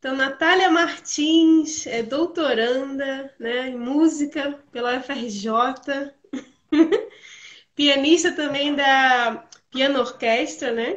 Então, 0.00 0.16
Natália 0.16 0.70
Martins 0.70 1.86
é 1.86 2.02
doutoranda 2.02 3.34
né, 3.38 3.68
em 3.68 3.76
música 3.76 4.58
pela 4.72 4.96
UFRJ, 4.96 5.50
pianista 7.76 8.32
também 8.32 8.74
da 8.74 9.46
Piano 9.70 10.00
Orquestra, 10.00 10.72
né? 10.72 10.96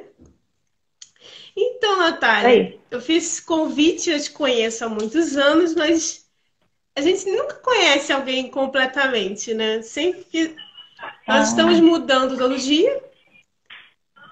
Então, 1.53 1.97
Natália, 1.97 2.79
eu 2.89 3.01
fiz 3.01 3.41
convite, 3.41 4.09
eu 4.09 4.21
te 4.21 4.31
conheço 4.31 4.85
há 4.85 4.89
muitos 4.89 5.35
anos, 5.35 5.75
mas 5.75 6.25
a 6.95 7.01
gente 7.01 7.29
nunca 7.29 7.55
conhece 7.55 8.13
alguém 8.13 8.49
completamente, 8.49 9.53
né? 9.53 9.81
Sempre 9.81 10.23
que 10.23 10.55
nós 11.27 11.39
ah. 11.39 11.43
estamos 11.43 11.77
mudando 11.81 12.37
todo 12.37 12.57
dia 12.57 13.03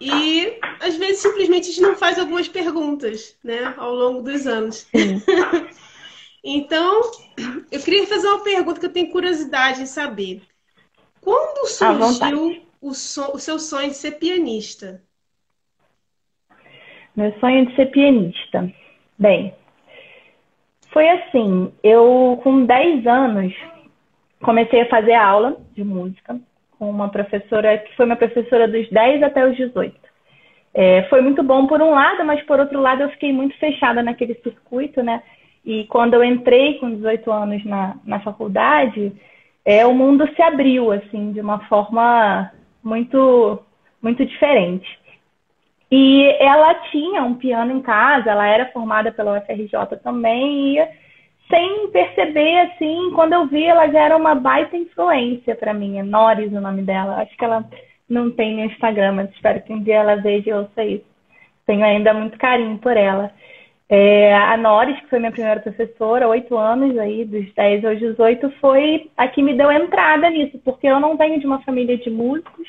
e 0.02 0.58
às 0.80 0.98
vezes 0.98 1.22
simplesmente 1.22 1.70
a 1.70 1.74
gente 1.74 1.82
não 1.82 1.96
faz 1.96 2.18
algumas 2.18 2.48
perguntas, 2.48 3.38
né, 3.44 3.72
ao 3.78 3.94
longo 3.94 4.24
dos 4.24 4.48
anos. 4.48 4.90
então, 6.44 7.02
eu 7.72 7.80
queria 7.80 8.08
fazer 8.08 8.28
uma 8.28 8.44
pergunta 8.44 8.80
que 8.80 8.88
eu 8.88 8.92
tenho 8.92 9.12
curiosidade 9.12 9.84
em 9.84 9.86
saber. 9.86 10.42
Quando 11.22 11.68
surgiu 11.68 12.64
o, 12.82 12.96
so, 12.96 13.32
o 13.36 13.38
seu 13.38 13.60
sonho 13.60 13.90
de 13.90 13.96
ser 13.96 14.14
pianista? 14.14 15.04
Meu 17.16 17.32
sonho 17.40 17.68
de 17.68 17.76
ser 17.76 17.92
pianista. 17.92 18.74
Bem, 19.20 19.54
foi 20.92 21.08
assim, 21.10 21.72
eu 21.84 22.40
com 22.42 22.66
10 22.66 23.06
anos 23.06 23.54
comecei 24.42 24.82
a 24.82 24.90
fazer 24.90 25.14
aula 25.14 25.62
de 25.76 25.84
música 25.84 26.42
com 26.82 26.90
uma 26.90 27.10
professora 27.10 27.78
que 27.78 27.96
foi 27.96 28.08
minha 28.08 28.16
professora 28.16 28.68
dos 28.68 28.90
10 28.90 29.22
até 29.22 29.48
os 29.48 29.56
18. 29.56 29.96
É, 30.74 31.04
foi 31.04 31.22
muito 31.22 31.44
bom 31.44 31.68
por 31.68 31.80
um 31.80 31.92
lado, 31.92 32.26
mas 32.26 32.42
por 32.42 32.60
outro 32.60 32.82
lado 32.82 33.04
eu 33.04 33.10
fiquei 33.10 33.32
muito 33.32 33.56
fechada 33.60 34.02
naquele 34.02 34.34
circuito, 34.42 35.04
né? 35.04 35.22
E 35.64 35.86
quando 35.86 36.16
eu 36.16 36.24
entrei 36.24 36.80
com 36.80 36.90
18 36.90 37.32
anos 37.32 37.64
na, 37.66 37.98
na 38.04 38.20
faculdade, 38.22 39.14
é, 39.64 39.86
o 39.86 39.94
mundo 39.94 40.28
se 40.36 40.42
abriu, 40.42 40.92
assim, 40.92 41.32
de 41.34 41.40
uma 41.40 41.60
forma 41.68 42.52
muito, 42.84 43.60
muito 44.02 44.26
diferente. 44.26 44.90
E 45.92 46.36
ela 46.40 46.74
tinha 46.90 47.22
um 47.22 47.36
piano 47.36 47.74
em 47.74 47.82
casa, 47.84 48.32
ela 48.32 48.48
era 48.48 48.72
formada 48.72 49.12
pela 49.12 49.38
UFRJ 49.38 49.98
também, 50.04 50.80
e 50.80 50.88
sem 51.52 51.92
perceber, 51.92 52.60
assim, 52.62 53.12
quando 53.14 53.34
eu 53.34 53.46
vi, 53.46 53.66
ela 53.66 53.88
já 53.88 54.00
era 54.00 54.18
uma 54.18 54.34
baita 54.34 54.76
influência 54.76 55.54
para 55.56 55.74
mim. 55.74 56.00
É 56.00 56.04
Noris 56.04 56.52
o 56.52 56.62
nome 56.62 56.82
dela. 56.82 57.22
Acho 57.22 57.38
que 57.38 57.46
ela 57.46 57.64
não 58.10 58.32
tem 58.32 58.56
no 58.56 58.66
Instagram, 58.66 59.12
mas 59.12 59.30
espero 59.32 59.62
que 59.62 59.72
um 59.72 59.84
dia 59.84 59.98
ela 59.98 60.16
veja 60.16 60.50
e 60.50 60.54
ouça 60.54 60.84
isso. 60.84 61.06
Tenho 61.68 61.84
ainda 61.86 62.14
muito 62.14 62.40
carinho 62.40 62.78
por 62.80 62.98
ela. 62.98 63.32
É, 63.88 64.34
a 64.34 64.56
Noris, 64.56 65.00
que 65.02 65.10
foi 65.10 65.20
minha 65.20 65.32
primeira 65.32 65.60
professora, 65.60 66.28
oito 66.30 66.58
anos 66.58 66.98
aí, 66.98 67.26
dos 67.26 67.54
10 67.54 67.86
aos 67.86 68.00
18, 68.00 68.50
foi 68.62 69.12
a 69.18 69.28
que 69.28 69.44
me 69.44 69.54
deu 69.54 69.70
entrada 69.70 70.30
nisso, 70.30 70.58
porque 70.64 70.88
eu 70.88 71.00
não 71.00 71.18
venho 71.18 71.40
de 71.40 71.46
uma 71.46 71.62
família 71.62 71.98
de 71.98 72.10
músicos. 72.10 72.68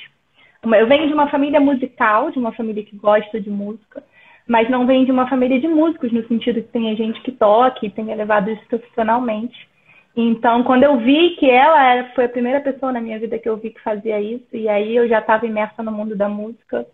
Eu 0.64 0.86
venho 0.86 1.06
de 1.06 1.14
uma 1.14 1.28
família 1.28 1.60
musical, 1.60 2.30
de 2.30 2.38
uma 2.38 2.52
família 2.52 2.84
que 2.84 2.96
gosta 2.96 3.40
de 3.40 3.50
música 3.50 4.02
mas 4.46 4.68
não 4.68 4.86
vem 4.86 5.04
de 5.04 5.12
uma 5.12 5.28
família 5.28 5.60
de 5.60 5.68
músicos, 5.68 6.12
no 6.12 6.26
sentido 6.26 6.62
que 6.62 6.68
tenha 6.68 6.94
gente 6.96 7.20
que 7.22 7.32
toque, 7.32 7.90
tenha 7.90 8.14
levado 8.14 8.50
isso 8.50 8.64
profissionalmente. 8.68 9.68
Então, 10.14 10.62
quando 10.62 10.82
eu 10.82 10.98
vi 10.98 11.36
que 11.36 11.48
ela 11.48 11.82
era, 11.82 12.14
foi 12.14 12.24
a 12.24 12.28
primeira 12.28 12.60
pessoa 12.60 12.92
na 12.92 13.00
minha 13.00 13.18
vida 13.18 13.38
que 13.38 13.48
eu 13.48 13.56
vi 13.56 13.70
que 13.70 13.80
fazia 13.80 14.20
isso, 14.20 14.46
e 14.52 14.68
aí 14.68 14.94
eu 14.94 15.08
já 15.08 15.20
estava 15.20 15.46
imersa 15.46 15.82
no 15.82 15.90
mundo 15.90 16.14
da 16.14 16.28
música, 16.28 16.86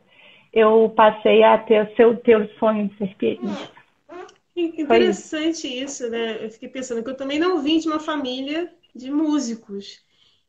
eu 0.52 0.92
passei 0.94 1.42
a 1.42 1.58
ter, 1.58 1.92
seu, 1.96 2.16
ter 2.16 2.40
o 2.40 2.48
sonho 2.58 2.88
de 2.88 2.96
ser 2.96 3.14
pianista. 3.16 3.78
Interessante 4.56 5.66
isso, 5.68 6.08
né? 6.10 6.44
Eu 6.44 6.50
fiquei 6.50 6.68
pensando 6.68 7.02
que 7.02 7.10
eu 7.10 7.16
também 7.16 7.38
não 7.38 7.62
vim 7.62 7.78
de 7.78 7.88
uma 7.88 8.00
família 8.00 8.70
de 8.94 9.10
músicos. 9.10 10.00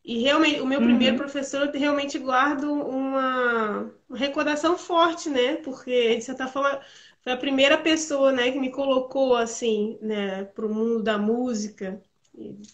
E 0.10 0.18
realmente, 0.24 0.60
o 0.60 0.66
meu 0.66 0.80
uhum. 0.80 0.88
primeiro 0.88 1.18
professor, 1.18 1.68
eu 1.68 1.80
realmente 1.80 2.18
guardo 2.18 2.64
uma, 2.64 3.92
uma, 4.10 4.18
recordação 4.18 4.76
forte, 4.76 5.30
né? 5.30 5.58
Porque, 5.58 6.16
de 6.16 6.24
certa 6.24 6.48
forma, 6.48 6.82
foi 7.22 7.32
a 7.32 7.38
primeira 7.38 7.78
pessoa, 7.78 8.32
né, 8.32 8.52
que 8.52 8.58
me 8.58 8.72
colocou, 8.72 9.36
assim, 9.36 10.00
né, 10.02 10.46
para 10.46 10.66
o 10.66 10.74
mundo 10.74 11.04
da 11.04 11.20
música, 11.20 12.02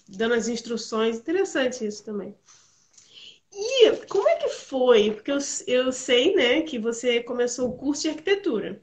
dando 0.07 0.33
as 0.33 0.47
instruções. 0.47 1.17
Interessante 1.17 1.85
isso 1.85 2.05
também. 2.05 2.33
E 3.53 3.91
como 4.07 4.29
é 4.29 4.35
que 4.37 4.47
foi? 4.47 5.11
Porque 5.11 5.31
eu, 5.31 5.39
eu 5.67 5.91
sei, 5.91 6.33
né, 6.37 6.61
que 6.61 6.79
você 6.79 7.21
começou 7.21 7.67
o 7.67 7.75
curso 7.75 8.03
de 8.03 8.09
arquitetura. 8.11 8.81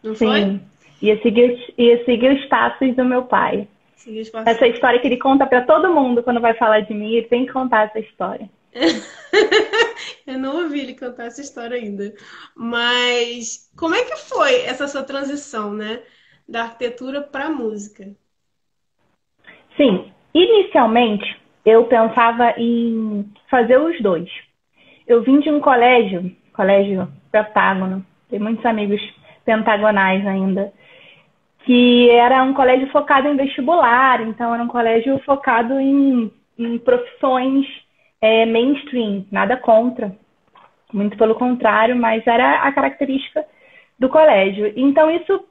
Não 0.00 0.14
Sim. 0.14 0.26
foi? 0.26 0.60
Ia 1.02 1.20
seguir, 1.20 1.74
ia 1.76 2.04
seguir 2.04 2.38
os 2.38 2.48
passos 2.48 2.94
do 2.94 3.04
meu 3.04 3.24
pai. 3.24 3.66
Essa 4.46 4.66
história 4.68 5.00
que 5.00 5.06
ele 5.06 5.18
conta 5.18 5.46
para 5.46 5.62
todo 5.62 5.92
mundo 5.92 6.22
quando 6.22 6.40
vai 6.40 6.54
falar 6.54 6.80
de 6.80 6.94
mim, 6.94 7.12
ele 7.14 7.26
tem 7.26 7.44
que 7.44 7.52
contar 7.52 7.86
essa 7.86 7.98
história. 7.98 8.48
Eu 10.26 10.38
não 10.38 10.62
ouvi 10.62 10.80
ele 10.80 10.94
contar 10.94 11.24
essa 11.24 11.40
história 11.40 11.76
ainda. 11.76 12.14
Mas 12.54 13.70
como 13.76 13.94
é 13.94 14.04
que 14.04 14.16
foi 14.16 14.62
essa 14.62 14.86
sua 14.86 15.02
transição, 15.02 15.72
né? 15.72 16.02
Da 16.48 16.62
arquitetura 16.62 17.20
para 17.20 17.46
a 17.46 17.50
música? 17.50 18.14
Sim, 19.76 20.12
inicialmente 20.32 21.40
eu 21.64 21.84
pensava 21.86 22.54
em 22.56 23.28
fazer 23.50 23.78
os 23.78 24.00
dois. 24.00 24.30
Eu 25.06 25.22
vim 25.22 25.40
de 25.40 25.50
um 25.50 25.60
colégio, 25.60 26.34
colégio 26.52 27.08
Pentágono, 27.32 28.06
tem 28.28 28.38
muitos 28.38 28.64
amigos 28.64 29.00
pentagonais 29.44 30.24
ainda 30.26 30.72
que 31.66 32.08
era 32.10 32.44
um 32.44 32.54
colégio 32.54 32.88
focado 32.92 33.26
em 33.26 33.36
vestibular, 33.36 34.22
então 34.22 34.54
era 34.54 34.62
um 34.62 34.68
colégio 34.68 35.18
focado 35.26 35.80
em, 35.80 36.30
em 36.56 36.78
profissões 36.78 37.66
é, 38.20 38.46
mainstream, 38.46 39.26
nada 39.32 39.56
contra, 39.56 40.16
muito 40.92 41.18
pelo 41.18 41.34
contrário, 41.34 41.96
mas 41.96 42.24
era 42.24 42.62
a 42.62 42.70
característica 42.70 43.44
do 43.98 44.08
colégio. 44.08 44.72
Então 44.76 45.10
isso, 45.10 45.44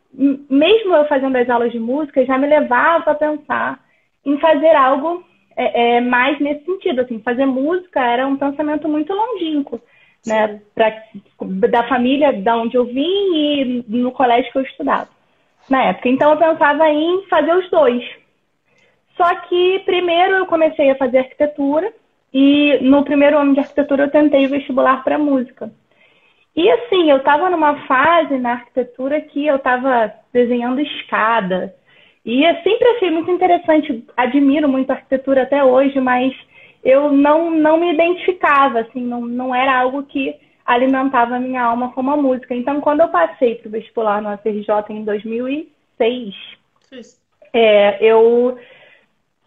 mesmo 0.50 0.96
eu 0.96 1.06
fazendo 1.10 1.36
as 1.36 1.50
aulas 1.50 1.74
de 1.74 1.80
música, 1.80 2.26
já 2.26 2.38
me 2.38 2.48
levava 2.48 3.12
a 3.12 3.16
pensar 3.16 3.78
em 4.26 4.40
fazer 4.40 4.74
algo 4.74 5.22
é, 5.58 5.98
é, 5.98 6.02
mais 6.02 6.40
nesse 6.40 6.64
sentido, 6.64 7.02
assim, 7.02 7.20
fazer 7.20 7.46
música 7.46 8.00
era 8.00 8.26
um 8.26 8.38
pensamento 8.38 8.88
muito 8.88 9.14
longínquo, 9.14 9.82
né, 10.26 10.62
pra, 10.74 10.94
da 11.70 11.84
família 11.90 12.32
da 12.32 12.56
onde 12.56 12.78
eu 12.78 12.86
vim 12.86 13.36
e 13.36 13.86
no 13.90 14.14
colégio 14.14 14.50
que 14.54 14.60
eu 14.60 14.64
estudava 14.64 15.15
na 15.70 15.84
época. 15.84 16.10
Então 16.10 16.32
eu 16.32 16.38
pensava 16.38 16.90
em 16.90 17.26
fazer 17.28 17.54
os 17.56 17.70
dois. 17.70 18.04
Só 19.18 19.34
que 19.48 19.80
primeiro 19.86 20.36
eu 20.36 20.46
comecei 20.46 20.90
a 20.92 20.98
fazer 20.98 21.20
arquitetura 21.20 21.92
e 22.34 22.80
no 22.82 23.04
primeiro 23.04 23.38
ano 23.38 23.54
de 23.54 23.60
arquitetura 23.62 24.04
eu 24.04 24.12
tentei 24.12 24.48
vestibular 24.48 25.04
para 25.04 25.18
música. 25.18 25.72
E 26.56 26.70
assim, 26.70 27.10
eu 27.10 27.18
estava 27.18 27.50
numa 27.50 27.86
fase 27.86 28.38
na 28.38 28.54
arquitetura 28.54 29.20
que 29.22 29.46
eu 29.46 29.58
estava 29.58 30.14
desenhando 30.32 30.80
escada. 30.80 31.74
E 32.26 32.44
eu 32.44 32.56
sempre 32.64 32.88
achei 32.90 33.12
muito 33.12 33.30
interessante, 33.30 34.04
admiro 34.16 34.68
muito 34.68 34.90
a 34.90 34.96
arquitetura 34.96 35.44
até 35.44 35.64
hoje, 35.64 36.00
mas 36.00 36.34
eu 36.84 37.12
não, 37.12 37.52
não 37.52 37.78
me 37.78 37.94
identificava, 37.94 38.80
assim, 38.80 39.02
não, 39.02 39.22
não 39.22 39.54
era 39.54 39.78
algo 39.78 40.04
que 40.04 40.36
alimentava 40.66 41.36
a 41.36 41.40
minha 41.40 41.62
alma 41.62 41.92
como 41.92 42.12
a 42.12 42.18
música. 42.18 42.56
Então, 42.56 42.82
quando 42.82 43.02
eu 43.02 43.10
passei 43.10 43.56
para 43.56 43.68
o 43.68 43.72
vestibular 43.72 44.22
no 44.22 44.30
ACRJ 44.30 44.70
em 44.90 45.04
2006, 45.04 46.34
é, 47.54 48.04
eu 48.04 48.58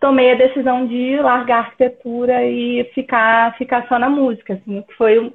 tomei 0.01 0.33
a 0.33 0.37
decisão 0.37 0.87
de 0.87 1.17
largar 1.21 1.57
a 1.57 1.61
arquitetura 1.61 2.45
e 2.45 2.85
ficar, 2.95 3.57
ficar 3.57 3.87
só 3.89 3.99
na 3.99 4.09
música. 4.09 4.55
Assim, 4.55 4.85
foi, 4.97 5.33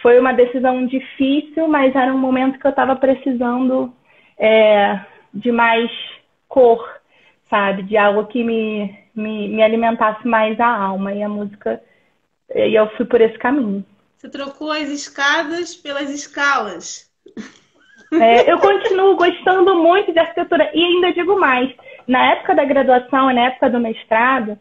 foi 0.00 0.18
uma 0.20 0.32
decisão 0.32 0.86
difícil, 0.86 1.66
mas 1.66 1.94
era 1.94 2.14
um 2.14 2.18
momento 2.18 2.58
que 2.58 2.66
eu 2.66 2.70
estava 2.70 2.94
precisando 2.94 3.92
é, 4.38 5.00
de 5.32 5.50
mais 5.50 5.90
cor, 6.48 6.88
sabe? 7.50 7.82
De 7.82 7.96
algo 7.96 8.26
que 8.26 8.44
me, 8.44 8.96
me, 9.14 9.48
me 9.48 9.62
alimentasse 9.62 10.26
mais 10.26 10.58
a 10.60 10.68
alma. 10.68 11.12
E 11.12 11.22
a 11.22 11.28
música, 11.28 11.82
e 12.54 12.74
eu 12.74 12.88
fui 12.90 13.04
por 13.04 13.20
esse 13.20 13.36
caminho. 13.36 13.84
Você 14.24 14.30
trocou 14.30 14.72
as 14.72 14.88
escadas 14.88 15.76
pelas 15.76 16.08
escalas. 16.08 17.12
É, 18.10 18.50
eu 18.50 18.58
continuo 18.58 19.16
gostando 19.16 19.76
muito 19.76 20.14
de 20.14 20.18
arquitetura 20.18 20.70
e 20.72 20.82
ainda 20.82 21.12
digo 21.12 21.38
mais. 21.38 21.70
Na 22.08 22.32
época 22.32 22.54
da 22.54 22.64
graduação 22.64 23.30
e 23.30 23.34
na 23.34 23.42
época 23.48 23.68
do 23.68 23.78
mestrado, 23.78 24.58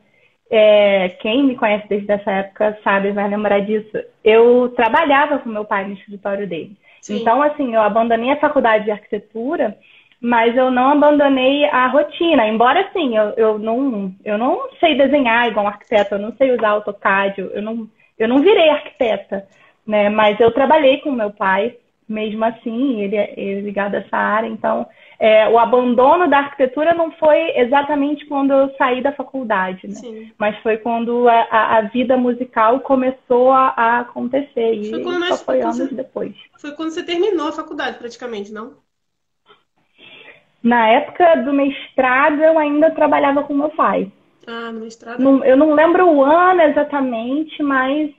é, 0.51 1.15
quem 1.21 1.45
me 1.45 1.55
conhece 1.55 1.87
desde 1.87 2.11
essa 2.11 2.29
época 2.29 2.77
sabe, 2.83 3.13
vai 3.13 3.29
lembrar 3.29 3.61
disso. 3.61 3.97
Eu 4.21 4.73
trabalhava 4.75 5.39
com 5.39 5.47
meu 5.47 5.63
pai 5.63 5.87
no 5.87 5.93
escritório 5.93 6.45
dele. 6.45 6.75
Sim. 7.01 7.21
Então, 7.21 7.41
assim, 7.41 7.73
eu 7.73 7.81
abandonei 7.81 8.31
a 8.31 8.39
faculdade 8.41 8.83
de 8.83 8.91
arquitetura, 8.91 9.77
mas 10.19 10.57
eu 10.57 10.69
não 10.71 10.89
abandonei 10.89 11.63
a 11.65 11.87
rotina. 11.87 12.45
Embora, 12.49 12.81
assim, 12.81 13.15
eu, 13.15 13.29
eu, 13.37 13.57
não, 13.57 14.13
eu 14.25 14.37
não 14.37 14.67
sei 14.81 14.97
desenhar 14.97 15.47
igual 15.47 15.63
um 15.65 15.69
arquiteto, 15.69 16.15
eu 16.15 16.19
não 16.19 16.35
sei 16.35 16.51
usar 16.51 16.71
AutoCAD, 16.71 17.39
eu 17.39 17.61
não 17.61 17.87
eu 18.17 18.27
não 18.27 18.41
virei 18.41 18.69
arquiteta, 18.69 19.47
né? 19.85 20.09
Mas 20.09 20.39
eu 20.39 20.51
trabalhei 20.51 20.99
com 20.99 21.11
meu 21.11 21.31
pai, 21.31 21.77
mesmo 22.07 22.43
assim, 22.45 23.01
ele 23.01 23.15
é, 23.15 23.33
ele 23.37 23.59
é 23.59 23.61
ligado 23.61 23.95
a 23.95 23.99
essa 23.99 24.17
área, 24.17 24.47
então 24.47 24.87
é, 25.19 25.47
o 25.47 25.57
abandono 25.57 26.29
da 26.29 26.39
arquitetura 26.39 26.93
não 26.93 27.11
foi 27.11 27.57
exatamente 27.57 28.25
quando 28.25 28.51
eu 28.51 28.75
saí 28.77 29.01
da 29.01 29.11
faculdade, 29.11 29.87
né? 29.87 29.95
Sim. 29.95 30.31
Mas 30.37 30.57
foi 30.59 30.77
quando 30.77 31.29
a, 31.29 31.47
a, 31.49 31.77
a 31.77 31.81
vida 31.83 32.17
musical 32.17 32.81
começou 32.81 33.51
a, 33.51 33.73
a 33.75 33.99
acontecer. 33.99 34.73
E 34.73 34.89
foi 34.89 35.03
quando 35.03 35.27
só 35.27 35.37
foi 35.37 35.61
anos 35.61 35.77
você, 35.77 35.95
depois. 35.95 36.35
Foi 36.59 36.71
quando 36.71 36.91
você 36.91 37.03
terminou 37.03 37.47
a 37.47 37.53
faculdade, 37.53 37.97
praticamente, 37.97 38.51
não? 38.51 38.73
Na 40.61 40.87
época 40.87 41.35
do 41.37 41.53
mestrado, 41.53 42.41
eu 42.41 42.57
ainda 42.57 42.91
trabalhava 42.91 43.43
com 43.43 43.53
meu 43.53 43.69
pai. 43.69 44.11
Ah, 44.47 44.71
no 44.71 44.81
mestrado? 44.81 45.21
Não, 45.21 45.43
eu 45.43 45.55
não 45.55 45.73
lembro 45.73 46.07
o 46.07 46.23
ano 46.23 46.61
exatamente, 46.61 47.61
mas 47.63 48.11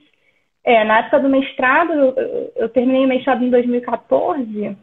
é, 0.63 0.83
na 0.83 0.99
época 0.99 1.19
do 1.19 1.29
mestrado, 1.29 1.93
eu, 1.93 2.51
eu 2.55 2.69
terminei 2.69 3.05
o 3.05 3.07
mestrado 3.07 3.43
em 3.43 3.49
2014. 3.49 4.75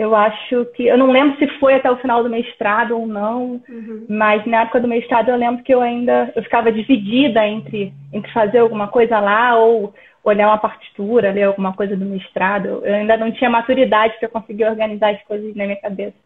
Eu 0.00 0.14
acho 0.14 0.64
que. 0.74 0.86
Eu 0.86 0.96
não 0.96 1.10
lembro 1.10 1.38
se 1.38 1.46
foi 1.58 1.74
até 1.74 1.90
o 1.90 1.98
final 1.98 2.22
do 2.22 2.30
mestrado 2.30 2.96
ou 2.96 3.06
não, 3.06 3.60
uhum. 3.68 4.06
mas 4.08 4.46
na 4.46 4.62
época 4.62 4.80
do 4.80 4.88
mestrado 4.88 5.28
eu 5.28 5.36
lembro 5.36 5.62
que 5.62 5.74
eu 5.74 5.82
ainda. 5.82 6.32
Eu 6.34 6.42
ficava 6.42 6.72
dividida 6.72 7.46
entre, 7.46 7.92
entre 8.10 8.32
fazer 8.32 8.58
alguma 8.58 8.88
coisa 8.88 9.20
lá 9.20 9.56
ou 9.56 9.92
olhar 10.24 10.48
uma 10.48 10.58
partitura, 10.58 11.32
ler 11.32 11.42
alguma 11.44 11.74
coisa 11.74 11.96
do 11.96 12.04
mestrado. 12.04 12.82
Eu 12.82 12.94
ainda 12.94 13.16
não 13.16 13.30
tinha 13.30 13.50
maturidade 13.50 14.18
para 14.18 14.28
conseguir 14.28 14.64
organizar 14.64 15.10
as 15.10 15.22
coisas 15.24 15.54
na 15.54 15.64
minha 15.64 15.80
cabeça. 15.80 16.16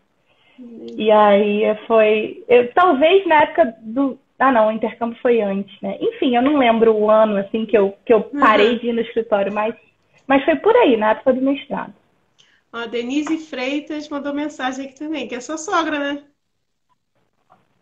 Uhum. 0.59 0.87
E 0.97 1.11
aí 1.11 1.77
foi. 1.89 2.45
Eu, 2.49 2.73
talvez 2.73 3.27
na 3.27 3.43
época 3.43 3.75
do. 3.83 4.19
Ah, 4.39 4.51
não, 4.51 4.69
o 4.69 4.73
intercâmbio 4.73 5.19
foi 5.23 5.41
antes, 5.41 5.81
né? 5.81 5.97
Enfim, 6.01 6.35
eu 6.35 6.43
não 6.43 6.57
lembro 6.57 6.93
o 6.93 7.11
ano 7.11 7.37
assim 7.37 7.65
que 7.65 7.77
eu, 7.77 7.95
que 8.05 8.13
eu 8.13 8.23
parei 8.23 8.73
uhum. 8.73 8.79
de 8.79 8.89
ir 8.89 8.93
no 8.93 9.01
escritório, 9.01 9.53
mas, 9.53 9.75
mas 10.27 10.45
foi 10.45 10.57
por 10.57 10.75
aí, 10.77 10.97
na 10.97 11.11
época 11.11 11.33
do 11.33 11.41
mestrado. 11.41 11.95
A 12.73 12.87
Denise 12.87 13.39
Freitas 13.39 14.09
mandou 14.09 14.35
mensagem 14.35 14.87
aqui 14.87 14.99
também, 14.99 15.29
que 15.29 15.35
é 15.35 15.41
sua 15.41 15.57
sogra, 15.57 15.99
né? 15.99 16.25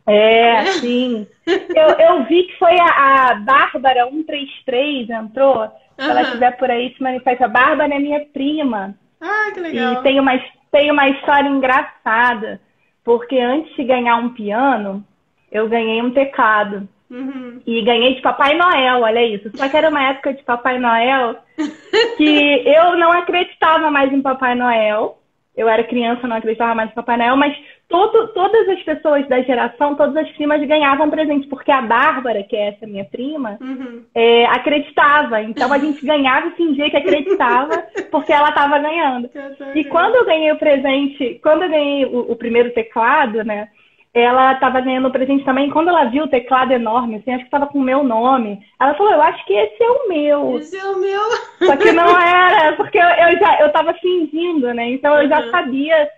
É, 0.07 0.67
sim. 0.67 1.27
eu, 1.47 1.89
eu 1.99 2.25
vi 2.25 2.43
que 2.45 2.59
foi 2.59 2.79
a, 2.79 3.31
a 3.31 3.35
Bárbara 3.37 4.09
133 4.11 5.09
entrou. 5.11 5.71
Se 5.99 6.11
ela 6.11 6.23
estiver 6.23 6.57
por 6.57 6.71
aí, 6.71 6.93
se 6.95 7.03
manifesta. 7.03 7.45
A 7.45 7.49
Bárbara 7.49 7.95
é 7.95 7.99
minha 7.99 8.27
prima. 8.27 8.95
Ah, 9.21 9.51
que 9.55 9.61
legal. 9.61 9.95
E 9.95 10.03
tem 10.03 10.19
uma, 10.19 10.33
tem 10.71 10.91
uma 10.91 11.09
história 11.09 11.49
engraçada. 11.49 12.61
Porque 13.05 13.39
antes 13.39 13.75
de 13.77 13.85
ganhar 13.85 14.17
um 14.17 14.31
piano, 14.31 15.05
eu 15.53 15.69
ganhei 15.69 16.03
um 16.03 16.11
teclado. 16.11 16.89
Uhum. 17.11 17.61
E 17.67 17.83
ganhei 17.83 18.15
de 18.15 18.23
Papai 18.23 18.57
Noel, 18.57 19.03
olha 19.03 19.23
isso. 19.23 19.51
Só 19.55 19.69
que 19.69 19.77
era 19.77 19.91
uma 19.91 20.03
época 20.03 20.33
de 20.33 20.43
Papai 20.43 20.79
Noel 20.79 21.37
que 22.17 22.63
eu 22.67 22.97
não 22.97 23.13
acreditava 23.13 23.91
mais 23.91 24.11
em 24.11 24.23
Papai 24.23 24.55
Noel. 24.55 25.19
Eu 25.55 25.69
era 25.69 25.85
criança, 25.85 26.27
não 26.27 26.37
acreditava 26.37 26.75
mais 26.75 26.91
em 26.91 26.95
Papai 26.95 27.19
Noel, 27.19 27.37
mas 27.37 27.55
todo, 27.87 28.29
todas 28.29 28.67
as 28.71 28.83
pessoas 28.83 29.29
da 29.29 29.43
geração, 29.43 29.95
todas 29.95 30.17
as 30.17 30.31
primas 30.31 30.67
ganhavam 30.67 31.11
presente, 31.11 31.47
porque 31.47 31.71
a 31.71 31.83
Bárbara, 31.83 32.43
que 32.43 32.57
é 32.57 32.69
essa 32.69 32.87
minha 32.87 33.05
prima, 33.05 33.59
uhum. 33.61 34.03
é, 34.15 34.47
acreditava. 34.47 35.43
Então 35.43 35.71
a 35.71 35.77
gente 35.77 36.03
ganhava 36.07 36.47
e 36.47 36.57
fingia 36.57 36.89
que 36.89 36.97
acreditava, 36.97 37.85
porque 38.11 38.33
ela 38.33 38.49
estava 38.49 38.79
ganhando. 38.79 39.29
E 39.75 39.85
quando 39.85 40.15
eu 40.15 40.25
ganhei 40.25 40.51
o 40.51 40.59
presente, 40.59 41.39
quando 41.43 41.65
eu 41.65 41.69
ganhei 41.69 42.07
o, 42.07 42.33
o 42.33 42.37
primeiro 42.37 42.73
teclado, 42.73 43.45
né? 43.45 43.69
Ela 44.15 44.53
estava 44.53 44.81
ganhando 44.81 45.11
presente 45.11 45.45
também. 45.45 45.71
Quando 45.71 45.89
ela 45.89 46.05
viu 46.05 46.25
o 46.25 46.29
teclado 46.29 46.73
enorme, 46.73 47.17
assim, 47.17 47.31
acho 47.31 47.41
que 47.41 47.47
estava 47.47 47.67
com 47.67 47.79
o 47.79 47.83
meu 47.83 48.05
nome, 48.05 48.61
ela 48.79 48.95
falou: 48.95 49.13
Eu 49.13 49.23
acho 49.23 49.45
que 49.47 49.55
esse 49.55 49.83
é 49.83 49.91
o 49.91 50.09
meu. 50.09 50.59
Esse 50.59 50.77
é 50.77 50.85
o 50.85 50.99
meu. 50.99 51.21
Só 51.61 51.77
que 51.77 51.93
não 51.93 52.09
era, 52.21 52.77
porque 52.77 52.99
eu, 52.99 53.09
eu 53.09 53.39
já 53.39 53.61
eu 53.61 53.69
estava 53.69 53.95
fingindo, 53.95 54.73
né? 54.75 54.91
Então 54.91 55.21
eu 55.21 55.29
já 55.29 55.41
uhum. 55.41 55.51
sabia 55.51 56.11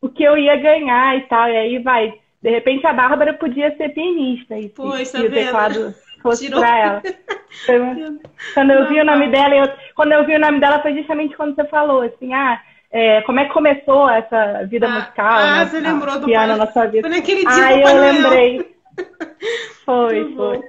o 0.00 0.08
que 0.08 0.22
eu 0.22 0.38
ia 0.38 0.56
ganhar 0.56 1.18
e 1.18 1.22
tal. 1.22 1.48
E 1.48 1.56
aí 1.56 1.78
vai. 1.78 2.14
De 2.42 2.50
repente 2.50 2.86
a 2.86 2.92
Bárbara 2.92 3.34
podia 3.34 3.76
ser 3.76 3.90
pianista. 3.90 4.56
E, 4.58 4.68
Pois, 4.70 5.12
tá 5.12 5.18
e 5.18 5.26
o 5.26 5.30
teclado 5.30 5.94
fosse 6.22 6.46
Tirou. 6.46 6.60
pra 6.60 6.78
ela. 6.78 7.02
quando 8.54 8.70
eu 8.70 8.88
vi 8.88 9.00
o 9.00 9.04
nome 9.04 9.28
dela, 9.28 9.54
eu, 9.54 9.68
quando 9.94 10.12
eu 10.12 10.24
vi 10.24 10.34
o 10.34 10.40
nome 10.40 10.60
dela 10.60 10.80
foi 10.80 10.94
justamente 10.94 11.36
quando 11.36 11.54
você 11.54 11.64
falou, 11.64 12.02
assim, 12.02 12.32
ah 12.32 12.60
é, 12.96 13.22
como 13.22 13.40
é 13.40 13.46
que 13.46 13.52
começou 13.52 14.08
essa 14.08 14.64
vida 14.66 14.86
ah, 14.86 14.90
musical? 14.90 15.32
Ah, 15.32 15.64
né? 15.64 15.66
você 15.66 15.80
lembrou 15.80 16.20
do 16.20 16.26
piano 16.26 16.56
na 16.56 16.70
sua 16.70 16.86
vida? 16.86 17.08
Foi 17.08 17.16
naquele 17.16 17.40
dia 17.40 17.66
Ah, 17.66 17.76
eu 17.76 18.00
lembrei. 18.00 18.76
foi, 19.84 20.32
foi. 20.36 20.62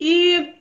E, 0.00 0.54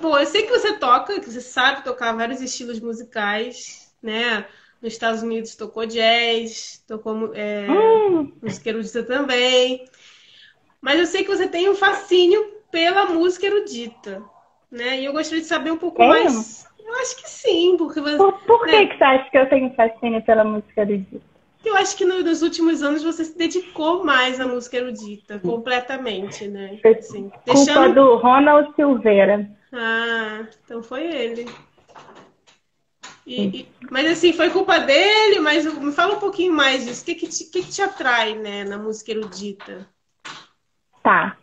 pô, 0.00 0.16
eu 0.16 0.24
sei 0.24 0.44
que 0.44 0.50
você 0.50 0.78
toca, 0.78 1.20
que 1.20 1.30
você 1.30 1.42
sabe 1.42 1.84
tocar 1.84 2.16
vários 2.16 2.40
estilos 2.40 2.80
musicais, 2.80 3.94
né? 4.02 4.46
Nos 4.80 4.94
Estados 4.94 5.22
Unidos 5.22 5.54
tocou 5.54 5.84
jazz, 5.84 6.82
tocou 6.88 7.32
é, 7.34 7.66
hum. 7.68 8.32
música 8.42 8.70
erudita 8.70 9.02
também. 9.02 9.84
Mas 10.80 10.98
eu 10.98 11.06
sei 11.06 11.22
que 11.22 11.36
você 11.36 11.48
tem 11.48 11.68
um 11.68 11.74
fascínio 11.74 12.42
pela 12.70 13.04
música 13.04 13.44
erudita, 13.44 14.22
né? 14.70 15.00
E 15.00 15.04
eu 15.04 15.12
gostaria 15.12 15.42
de 15.42 15.46
saber 15.46 15.70
um 15.70 15.76
pouco 15.76 16.02
é. 16.02 16.08
mais 16.08 16.65
eu 16.86 16.94
acho 17.00 17.16
que 17.16 17.28
sim, 17.28 17.76
porque 17.76 18.00
você. 18.00 18.16
Por, 18.16 18.32
por 18.40 18.66
né? 18.66 18.86
que, 18.86 18.86
que 18.88 18.98
você 18.98 19.04
acha 19.04 19.30
que 19.30 19.38
eu 19.38 19.48
tenho 19.48 19.74
fascínio 19.74 20.22
pela 20.22 20.44
música 20.44 20.82
erudita? 20.82 21.20
Eu 21.64 21.76
acho 21.76 21.96
que 21.96 22.04
no, 22.04 22.22
nos 22.22 22.42
últimos 22.42 22.82
anos 22.82 23.02
você 23.02 23.24
se 23.24 23.36
dedicou 23.36 24.04
mais 24.04 24.40
à 24.40 24.46
música 24.46 24.76
erudita, 24.76 25.40
completamente, 25.40 26.46
né? 26.46 26.78
Assim, 26.98 27.30
deixando... 27.44 27.74
Culpa 27.74 27.88
do 27.88 28.16
Ronald 28.16 28.74
Silveira. 28.76 29.50
Ah, 29.72 30.46
então 30.64 30.80
foi 30.80 31.04
ele. 31.04 31.46
E, 33.26 33.46
e, 33.46 33.68
mas 33.90 34.08
assim, 34.08 34.32
foi 34.32 34.50
culpa 34.50 34.78
dele, 34.78 35.40
mas 35.40 35.66
me 35.80 35.90
fala 35.90 36.14
um 36.14 36.20
pouquinho 36.20 36.52
mais 36.52 36.84
disso. 36.84 37.02
O 37.02 37.06
que, 37.06 37.16
que, 37.16 37.26
te, 37.26 37.50
que, 37.50 37.62
que 37.64 37.72
te 37.72 37.82
atrai 37.82 38.36
né, 38.36 38.62
na 38.62 38.78
música 38.78 39.10
erudita? 39.10 39.88
Tá. 41.02 41.36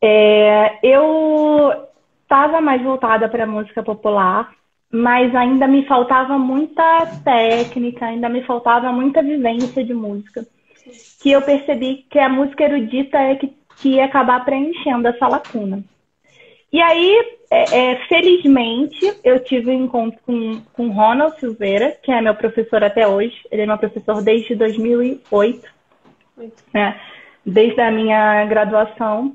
É, 0.00 0.78
eu 0.82 1.86
estava 2.22 2.62
mais 2.62 2.82
voltada 2.82 3.28
para 3.28 3.44
a 3.44 3.46
música 3.46 3.82
popular, 3.82 4.54
mas 4.90 5.34
ainda 5.34 5.66
me 5.66 5.84
faltava 5.86 6.38
muita 6.38 7.06
técnica, 7.22 8.06
ainda 8.06 8.28
me 8.28 8.42
faltava 8.42 8.90
muita 8.92 9.22
vivência 9.22 9.84
de 9.84 9.92
música. 9.92 10.46
Que 11.20 11.32
eu 11.32 11.42
percebi 11.42 12.06
que 12.08 12.18
a 12.18 12.28
música 12.28 12.64
erudita 12.64 13.18
é 13.18 13.36
que, 13.36 13.52
que 13.76 13.90
ia 13.96 14.06
acabar 14.06 14.44
preenchendo 14.44 15.08
essa 15.08 15.28
lacuna. 15.28 15.84
E 16.72 16.80
aí, 16.80 17.38
é, 17.50 17.92
é, 17.92 17.96
felizmente, 18.06 19.14
eu 19.24 19.42
tive 19.42 19.70
um 19.70 19.84
encontro 19.84 20.18
com, 20.24 20.60
com 20.72 20.90
Ronald 20.90 21.38
Silveira, 21.38 21.96
que 22.02 22.12
é 22.12 22.20
meu 22.20 22.34
professor 22.34 22.84
até 22.84 23.06
hoje. 23.06 23.36
Ele 23.50 23.62
é 23.62 23.66
meu 23.66 23.78
professor 23.78 24.22
desde 24.22 24.54
2008, 24.54 25.68
né? 26.72 27.00
desde 27.44 27.80
a 27.80 27.90
minha 27.90 28.44
graduação. 28.46 29.34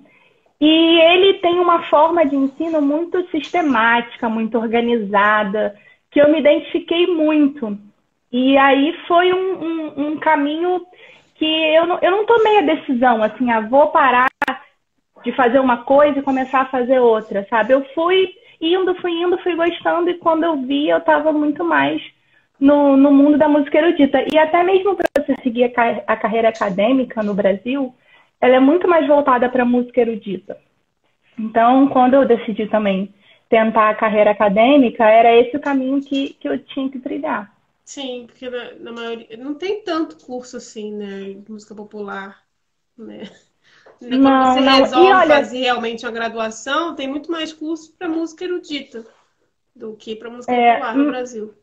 E 0.66 1.02
ele 1.02 1.34
tem 1.40 1.60
uma 1.60 1.84
forma 1.90 2.26
de 2.26 2.38
ensino 2.38 2.82
muito 2.82 3.22
sistemática, 3.32 4.30
muito 4.30 4.58
organizada, 4.58 5.76
que 6.10 6.22
eu 6.22 6.32
me 6.32 6.40
identifiquei 6.40 7.06
muito. 7.06 7.78
E 8.32 8.58
aí 8.58 8.96
foi 9.06 9.34
um, 9.34 9.62
um, 9.62 10.08
um 10.08 10.18
caminho 10.20 10.82
que 11.36 11.46
eu 11.46 11.86
não, 11.86 12.00
eu 12.02 12.12
não 12.12 12.26
tomei 12.26 12.60
a 12.60 12.76
decisão, 12.76 13.22
assim, 13.22 13.52
ah, 13.52 13.60
vou 13.60 13.88
parar 13.88 14.30
de 15.22 15.34
fazer 15.34 15.60
uma 15.60 15.84
coisa 15.84 16.20
e 16.20 16.24
começar 16.24 16.62
a 16.62 16.72
fazer 16.72 16.98
outra, 16.98 17.46
sabe? 17.50 17.74
Eu 17.74 17.84
fui 17.94 18.30
indo, 18.62 18.96
fui 19.02 19.12
indo, 19.12 19.38
fui 19.40 19.58
gostando, 19.58 20.12
e 20.12 20.18
quando 20.18 20.46
eu 20.46 20.62
vi, 20.62 20.88
eu 20.88 21.00
estava 21.00 21.34
muito 21.34 21.66
mais 21.66 22.02
no, 22.58 22.96
no 22.96 23.12
mundo 23.12 23.38
da 23.38 23.50
música 23.50 23.80
erudita. 23.80 24.24
E 24.34 24.38
até 24.38 24.64
mesmo 24.64 24.96
para 24.96 25.26
você 25.26 25.36
seguir 25.44 25.74
a, 25.76 26.14
a 26.14 26.16
carreira 26.16 26.48
acadêmica 26.48 27.22
no 27.22 27.34
Brasil, 27.34 27.94
ela 28.44 28.58
é 28.58 28.60
muito 28.60 28.90
mais 28.90 29.08
voltada 29.08 29.48
para 29.48 29.64
a 29.64 29.66
música 29.66 30.02
erudita. 30.02 30.58
Então, 31.40 31.88
quando 31.88 32.16
eu 32.16 32.28
decidi 32.28 32.68
também 32.68 33.14
tentar 33.48 33.90
a 33.90 33.96
carreira 33.96 34.32
acadêmica, 34.32 35.06
era 35.06 35.34
esse 35.34 35.56
o 35.56 35.62
caminho 35.62 36.02
que, 36.02 36.34
que 36.34 36.50
eu 36.50 36.60
tinha 36.60 36.90
que 36.90 37.00
trilhar. 37.00 37.56
Sim, 37.86 38.26
porque 38.28 38.50
na, 38.50 38.74
na 38.74 38.92
maioria 38.92 39.38
não 39.38 39.54
tem 39.54 39.82
tanto 39.82 40.18
curso 40.26 40.58
assim, 40.58 40.94
né, 40.94 41.36
de 41.40 41.50
música 41.50 41.74
popular, 41.74 42.44
né? 42.98 43.30
Quando 43.98 44.20
não, 44.20 44.54
você 44.54 44.60
não. 44.60 44.78
resolve 44.80 45.14
olha... 45.14 45.36
fazer 45.36 45.60
realmente 45.60 46.06
uma 46.06 46.12
graduação, 46.12 46.96
tem 46.96 47.08
muito 47.08 47.32
mais 47.32 47.54
curso 47.54 47.96
para 47.98 48.10
música 48.10 48.44
erudita 48.44 49.06
do 49.74 49.96
que 49.96 50.18
para 50.18 50.30
música 50.30 50.52
é, 50.52 50.74
popular 50.74 50.96
no 50.98 51.04
hum. 51.04 51.08
Brasil. 51.08 51.54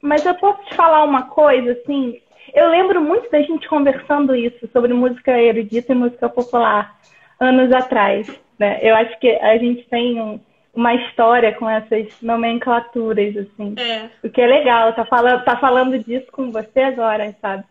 Mas 0.00 0.24
eu 0.24 0.36
posso 0.36 0.62
te 0.66 0.76
falar 0.76 1.02
uma 1.02 1.24
coisa, 1.24 1.72
assim, 1.72 2.22
eu 2.54 2.68
lembro 2.68 3.00
muito 3.00 3.30
da 3.30 3.40
gente 3.42 3.68
conversando 3.68 4.34
isso 4.34 4.68
sobre 4.72 4.92
música 4.92 5.40
erudita 5.40 5.92
e 5.92 5.96
música 5.96 6.28
popular 6.28 6.96
anos 7.40 7.72
atrás. 7.72 8.28
Né? 8.58 8.78
Eu 8.82 8.94
acho 8.96 9.18
que 9.20 9.28
a 9.28 9.56
gente 9.58 9.86
tem 9.88 10.20
um, 10.20 10.40
uma 10.74 10.94
história 10.94 11.54
com 11.54 11.68
essas 11.68 12.08
nomenclaturas, 12.22 13.36
assim. 13.36 13.74
É. 13.78 14.10
O 14.26 14.30
que 14.30 14.40
é 14.40 14.46
legal, 14.46 14.92
tá 14.92 15.04
falando, 15.04 15.44
tá 15.44 15.56
falando 15.56 15.98
disso 15.98 16.26
com 16.32 16.50
você 16.50 16.80
agora, 16.80 17.34
sabe? 17.40 17.64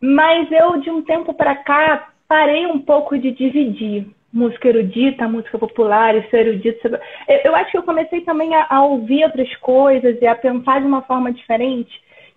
Mas 0.00 0.50
eu, 0.50 0.80
de 0.80 0.90
um 0.90 1.02
tempo 1.02 1.34
para 1.34 1.56
cá, 1.56 2.08
parei 2.26 2.66
um 2.66 2.78
pouco 2.78 3.18
de 3.18 3.32
dividir 3.32 4.06
música 4.32 4.68
erudita, 4.68 5.28
música 5.28 5.58
popular, 5.58 6.14
isso 6.14 6.34
erudito. 6.34 6.88
Eu, 7.28 7.40
eu 7.44 7.56
acho 7.56 7.72
que 7.72 7.78
eu 7.78 7.82
comecei 7.82 8.20
também 8.22 8.54
a, 8.54 8.66
a 8.70 8.82
ouvir 8.82 9.24
outras 9.24 9.54
coisas 9.56 10.16
e 10.20 10.26
a 10.26 10.34
pensar 10.34 10.80
de 10.80 10.86
uma 10.86 11.02
forma 11.02 11.32
diferente 11.32 11.90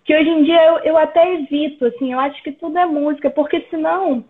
que 0.04 0.14
hoje 0.14 0.28
em 0.28 0.44
dia 0.44 0.62
eu, 0.64 0.78
eu 0.80 0.96
até 0.98 1.34
evito, 1.34 1.86
assim, 1.86 2.12
eu 2.12 2.20
acho 2.20 2.42
que 2.42 2.52
tudo 2.52 2.78
é 2.78 2.86
música, 2.86 3.30
porque 3.30 3.66
senão 3.70 4.24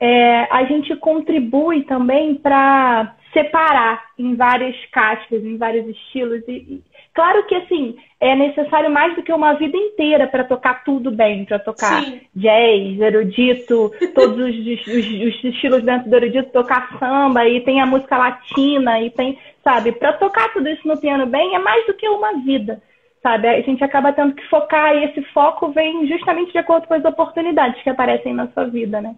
é, 0.00 0.48
a 0.50 0.64
gente 0.64 0.94
contribui 0.96 1.82
também 1.84 2.34
para 2.34 3.14
separar 3.32 4.02
em 4.18 4.34
várias 4.34 4.74
caixas, 4.86 5.44
em 5.44 5.56
vários 5.56 5.86
estilos. 5.88 6.42
E, 6.48 6.52
e, 6.52 6.82
claro 7.14 7.46
que 7.46 7.54
assim 7.54 7.96
é 8.18 8.34
necessário 8.34 8.90
mais 8.90 9.14
do 9.14 9.22
que 9.22 9.32
uma 9.32 9.52
vida 9.52 9.76
inteira 9.76 10.26
para 10.26 10.44
tocar 10.44 10.82
tudo 10.84 11.10
bem, 11.10 11.44
para 11.44 11.58
tocar 11.58 12.02
Sim. 12.02 12.20
jazz, 12.34 13.00
erudito, 13.00 13.92
todos 14.14 14.36
os, 14.36 14.56
os, 14.56 14.86
os, 14.86 15.44
estilos 15.44 15.82
dentro 15.82 16.10
do 16.10 16.16
erudito, 16.16 16.50
tocar 16.50 16.98
samba 16.98 17.46
e 17.48 17.60
tem 17.60 17.80
a 17.80 17.86
música 17.86 18.18
latina 18.18 19.00
e 19.00 19.10
tem, 19.10 19.38
sabe, 19.62 19.92
para 19.92 20.14
tocar 20.14 20.52
tudo 20.52 20.68
isso 20.68 20.86
no 20.88 21.00
piano 21.00 21.26
bem 21.26 21.54
é 21.54 21.58
mais 21.58 21.86
do 21.86 21.94
que 21.94 22.08
uma 22.08 22.32
vida. 22.42 22.82
Sabe, 23.22 23.48
a 23.48 23.60
gente 23.60 23.84
acaba 23.84 24.12
tendo 24.12 24.34
que 24.34 24.48
focar 24.48 24.96
e 24.96 25.04
esse 25.04 25.22
foco 25.32 25.72
vem 25.72 26.06
justamente 26.06 26.52
de 26.52 26.58
acordo 26.58 26.86
com 26.86 26.94
as 26.94 27.04
oportunidades 27.04 27.82
que 27.82 27.90
aparecem 27.90 28.32
na 28.32 28.48
sua 28.48 28.64
vida, 28.64 29.00
né? 29.00 29.14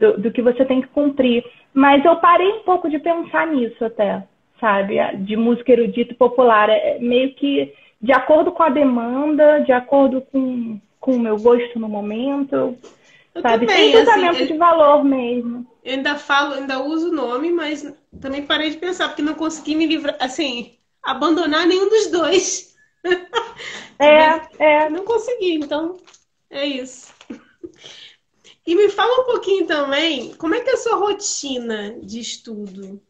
do, 0.00 0.16
do 0.18 0.32
que 0.32 0.42
você 0.42 0.64
tem 0.64 0.80
que 0.80 0.88
cumprir. 0.88 1.44
Mas 1.72 2.04
eu 2.04 2.16
parei 2.16 2.48
um 2.48 2.60
pouco 2.60 2.88
de 2.88 2.98
pensar 2.98 3.46
nisso 3.46 3.84
até, 3.84 4.24
sabe? 4.58 4.96
De 5.18 5.36
música 5.36 5.70
erudita 5.70 6.14
popular. 6.14 6.68
É 6.70 6.98
meio 6.98 7.34
que 7.34 7.72
de 8.00 8.12
acordo 8.12 8.50
com 8.50 8.62
a 8.62 8.70
demanda, 8.70 9.60
de 9.60 9.70
acordo 9.70 10.22
com, 10.32 10.80
com 10.98 11.12
o 11.12 11.20
meu 11.20 11.36
gosto 11.38 11.78
no 11.78 11.88
momento. 11.88 12.76
Eu 13.34 13.42
sabe? 13.42 13.66
Também, 13.66 13.92
Sem 13.92 13.98
julgamento 13.98 14.36
assim, 14.36 14.46
de 14.46 14.58
valor 14.58 15.04
mesmo. 15.04 15.66
Eu 15.84 15.94
ainda 15.94 16.16
falo, 16.16 16.54
ainda 16.54 16.82
uso 16.82 17.10
o 17.10 17.14
nome, 17.14 17.52
mas 17.52 17.94
também 18.20 18.44
parei 18.44 18.70
de 18.70 18.78
pensar, 18.78 19.08
porque 19.08 19.22
não 19.22 19.34
consegui 19.34 19.76
me 19.76 19.86
livrar, 19.86 20.16
assim, 20.18 20.72
abandonar 21.02 21.66
nenhum 21.66 21.88
dos 21.88 22.10
dois. 22.10 22.69
É, 23.98 24.40
é. 24.58 24.88
Não 24.88 25.04
consegui, 25.04 25.56
então 25.56 25.98
é 26.48 26.64
isso. 26.64 27.12
E 28.66 28.74
me 28.74 28.88
fala 28.88 29.22
um 29.22 29.24
pouquinho 29.26 29.66
também, 29.66 30.34
como 30.34 30.54
é 30.54 30.60
que 30.60 30.70
é 30.70 30.72
a 30.72 30.76
sua 30.78 30.96
rotina 30.96 31.96
de 32.00 32.20
estudo? 32.20 33.00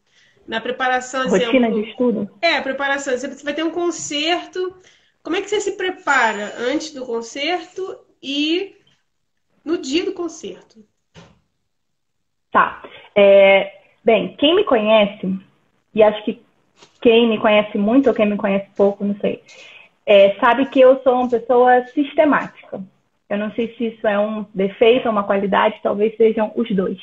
Na 0.47 0.59
preparação, 0.59 1.29
Rotina 1.29 1.67
exemplo, 1.67 1.83
de 1.83 1.89
estudo? 1.89 2.29
É, 2.41 2.59
preparação. 2.59 3.17
Você 3.17 3.27
vai 3.43 3.53
ter 3.53 3.63
um 3.63 3.71
concerto. 3.71 4.75
Como 5.23 5.35
é 5.35 5.41
que 5.41 5.49
você 5.49 5.61
se 5.61 5.77
prepara 5.77 6.55
antes 6.57 6.93
do 6.93 7.05
concerto 7.05 7.97
e 8.21 8.75
no 9.63 9.77
dia 9.77 10.03
do 10.03 10.13
concerto? 10.13 10.83
Tá. 12.51 12.83
É, 13.15 13.81
bem, 14.03 14.35
quem 14.37 14.55
me 14.55 14.63
conhece, 14.63 15.39
e 15.93 16.03
acho 16.03 16.23
que 16.25 16.41
quem 17.01 17.29
me 17.29 17.39
conhece 17.39 17.77
muito 17.77 18.07
ou 18.07 18.15
quem 18.15 18.29
me 18.29 18.37
conhece 18.37 18.67
pouco, 18.75 19.05
não 19.05 19.15
sei, 19.19 19.43
é, 20.11 20.35
sabe 20.41 20.65
que 20.65 20.81
eu 20.81 21.01
sou 21.03 21.21
uma 21.21 21.29
pessoa 21.29 21.85
sistemática. 21.93 22.81
Eu 23.29 23.37
não 23.37 23.49
sei 23.51 23.73
se 23.77 23.85
isso 23.87 24.05
é 24.05 24.19
um 24.19 24.45
defeito 24.53 25.05
ou 25.05 25.11
uma 25.13 25.23
qualidade, 25.23 25.79
talvez 25.81 26.17
sejam 26.17 26.51
os 26.53 26.69
dois. 26.75 26.97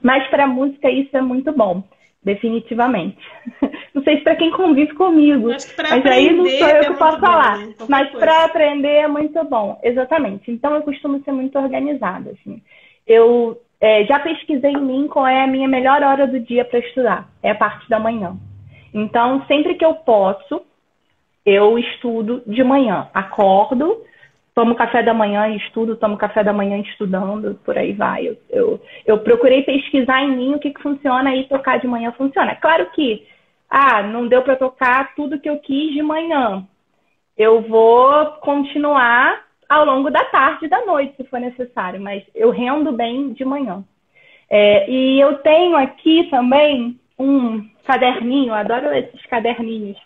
Mas 0.00 0.28
para 0.28 0.46
música 0.46 0.88
isso 0.88 1.16
é 1.16 1.20
muito 1.20 1.50
bom, 1.50 1.82
definitivamente. 2.22 3.18
Não 3.92 4.02
sei 4.04 4.16
se 4.16 4.24
para 4.24 4.36
quem 4.36 4.50
convive 4.50 4.94
comigo, 4.94 5.48
mas 5.48 6.06
aí 6.06 6.32
não 6.32 6.46
sou 6.46 6.68
eu 6.68 6.80
que 6.80 6.98
posso 6.98 7.20
falar. 7.20 7.58
Né? 7.58 7.74
Mas 7.86 8.10
para 8.12 8.46
aprender 8.46 8.88
é 8.88 9.06
muito 9.06 9.44
bom, 9.44 9.78
exatamente. 9.82 10.50
Então 10.50 10.74
eu 10.74 10.80
costumo 10.80 11.22
ser 11.22 11.32
muito 11.32 11.58
organizada. 11.58 12.30
Assim. 12.30 12.62
Eu 13.06 13.60
é, 13.78 14.04
já 14.06 14.18
pesquisei 14.18 14.70
em 14.70 14.80
mim 14.80 15.08
qual 15.08 15.26
é 15.26 15.44
a 15.44 15.46
minha 15.46 15.68
melhor 15.68 16.02
hora 16.02 16.26
do 16.26 16.40
dia 16.40 16.64
para 16.64 16.78
estudar. 16.78 17.28
É 17.42 17.50
a 17.50 17.54
parte 17.54 17.86
da 17.90 18.00
manhã. 18.00 18.34
Então 18.94 19.44
sempre 19.46 19.74
que 19.74 19.84
eu 19.84 19.94
posso, 19.96 20.62
eu 21.44 21.78
estudo 21.78 22.42
de 22.46 22.62
manhã. 22.62 23.08
Acordo, 23.12 24.02
tomo 24.54 24.74
café 24.74 25.02
da 25.02 25.14
manhã 25.14 25.48
e 25.48 25.56
estudo, 25.56 25.96
tomo 25.96 26.16
café 26.16 26.44
da 26.44 26.52
manhã 26.52 26.78
estudando, 26.78 27.58
por 27.64 27.76
aí 27.76 27.92
vai. 27.92 28.28
Eu, 28.28 28.36
eu, 28.50 28.80
eu 29.06 29.18
procurei 29.18 29.62
pesquisar 29.62 30.22
em 30.22 30.36
mim 30.36 30.54
o 30.54 30.58
que, 30.58 30.70
que 30.70 30.82
funciona 30.82 31.34
e 31.34 31.48
tocar 31.48 31.78
de 31.78 31.86
manhã 31.86 32.12
funciona. 32.12 32.54
Claro 32.56 32.90
que, 32.90 33.26
ah, 33.68 34.02
não 34.02 34.28
deu 34.28 34.42
para 34.42 34.56
tocar 34.56 35.14
tudo 35.14 35.40
que 35.40 35.48
eu 35.48 35.58
quis 35.58 35.92
de 35.92 36.02
manhã. 36.02 36.66
Eu 37.36 37.62
vou 37.62 38.26
continuar 38.40 39.42
ao 39.68 39.86
longo 39.86 40.10
da 40.10 40.24
tarde 40.26 40.66
e 40.66 40.68
da 40.68 40.84
noite, 40.84 41.16
se 41.16 41.24
for 41.24 41.40
necessário, 41.40 42.00
mas 42.00 42.22
eu 42.34 42.50
rendo 42.50 42.92
bem 42.92 43.32
de 43.32 43.44
manhã. 43.44 43.82
É, 44.50 44.90
e 44.90 45.18
eu 45.18 45.38
tenho 45.38 45.74
aqui 45.76 46.24
também 46.24 47.00
um 47.18 47.66
caderninho, 47.86 48.52
adoro 48.52 48.92
esses 48.92 49.24
caderninhos, 49.26 49.96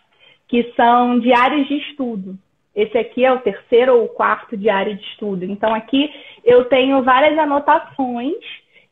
que 0.49 0.73
são 0.77 1.19
diários 1.19 1.67
de 1.69 1.79
estudo. 1.79 2.39
Esse 2.75 2.99
aqui 2.99 3.25
é 3.25 3.33
o 3.33 3.41
terceiro 3.41 3.99
ou 3.99 4.09
quarto 4.09 4.57
diário 4.57 4.95
de 4.95 5.03
estudo. 5.03 5.45
Então, 5.45 5.75
aqui 5.75 6.11
eu 6.45 6.67
tenho 6.67 7.03
várias 7.03 7.39
anotações 7.39 8.35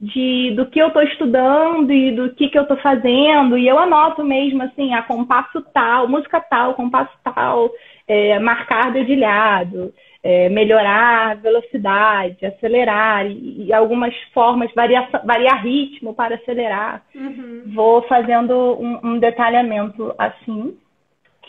de, 0.01 0.53
do 0.57 0.67
que 0.67 0.81
eu 0.81 0.89
estou 0.89 1.03
estudando 1.03 1.93
e 1.93 2.13
do 2.13 2.35
que, 2.35 2.49
que 2.49 2.59
eu 2.59 2.63
estou 2.63 2.79
fazendo. 2.79 3.59
E 3.59 3.69
eu 3.69 3.79
anoto 3.79 4.25
mesmo, 4.25 4.63
assim, 4.63 4.95
a 4.95 5.03
compasso 5.03 5.63
tal, 5.73 6.09
música 6.09 6.41
tal, 6.41 6.75
compasso 6.75 7.13
tal, 7.23 7.71
é, 8.09 8.39
marcar 8.39 8.91
dedilhado, 8.91 9.93
é, 10.23 10.49
melhorar 10.49 11.37
velocidade, 11.37 12.47
acelerar 12.47 13.27
e, 13.27 13.67
e 13.67 13.73
algumas 13.73 14.15
formas, 14.33 14.73
variar, 14.75 15.11
variar 15.25 15.63
ritmo 15.63 16.15
para 16.15 16.37
acelerar. 16.37 17.03
Uhum. 17.15 17.65
Vou 17.75 18.03
fazendo 18.03 18.55
um, 18.81 18.99
um 19.05 19.19
detalhamento 19.19 20.15
assim. 20.19 20.75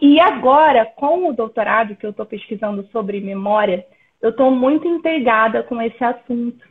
E 0.02 0.20
agora, 0.20 0.86
com 0.86 1.30
o 1.30 1.34
doutorado 1.34 1.96
que 1.96 2.06
eu 2.06 2.12
estou 2.12 2.26
pesquisando 2.26 2.88
sobre 2.92 3.20
memória, 3.22 3.86
eu 4.22 4.30
estou 4.30 4.52
muito 4.52 4.88
intrigada 4.88 5.64
com 5.64 5.82
esse 5.82 6.04
assunto. 6.04 6.66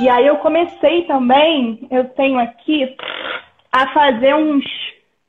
E 0.00 0.08
aí 0.08 0.26
eu 0.26 0.36
comecei 0.36 1.02
também, 1.02 1.86
eu 1.90 2.04
tenho 2.10 2.38
aqui, 2.38 2.96
a 3.72 3.88
fazer 3.92 4.34
uns, 4.34 4.64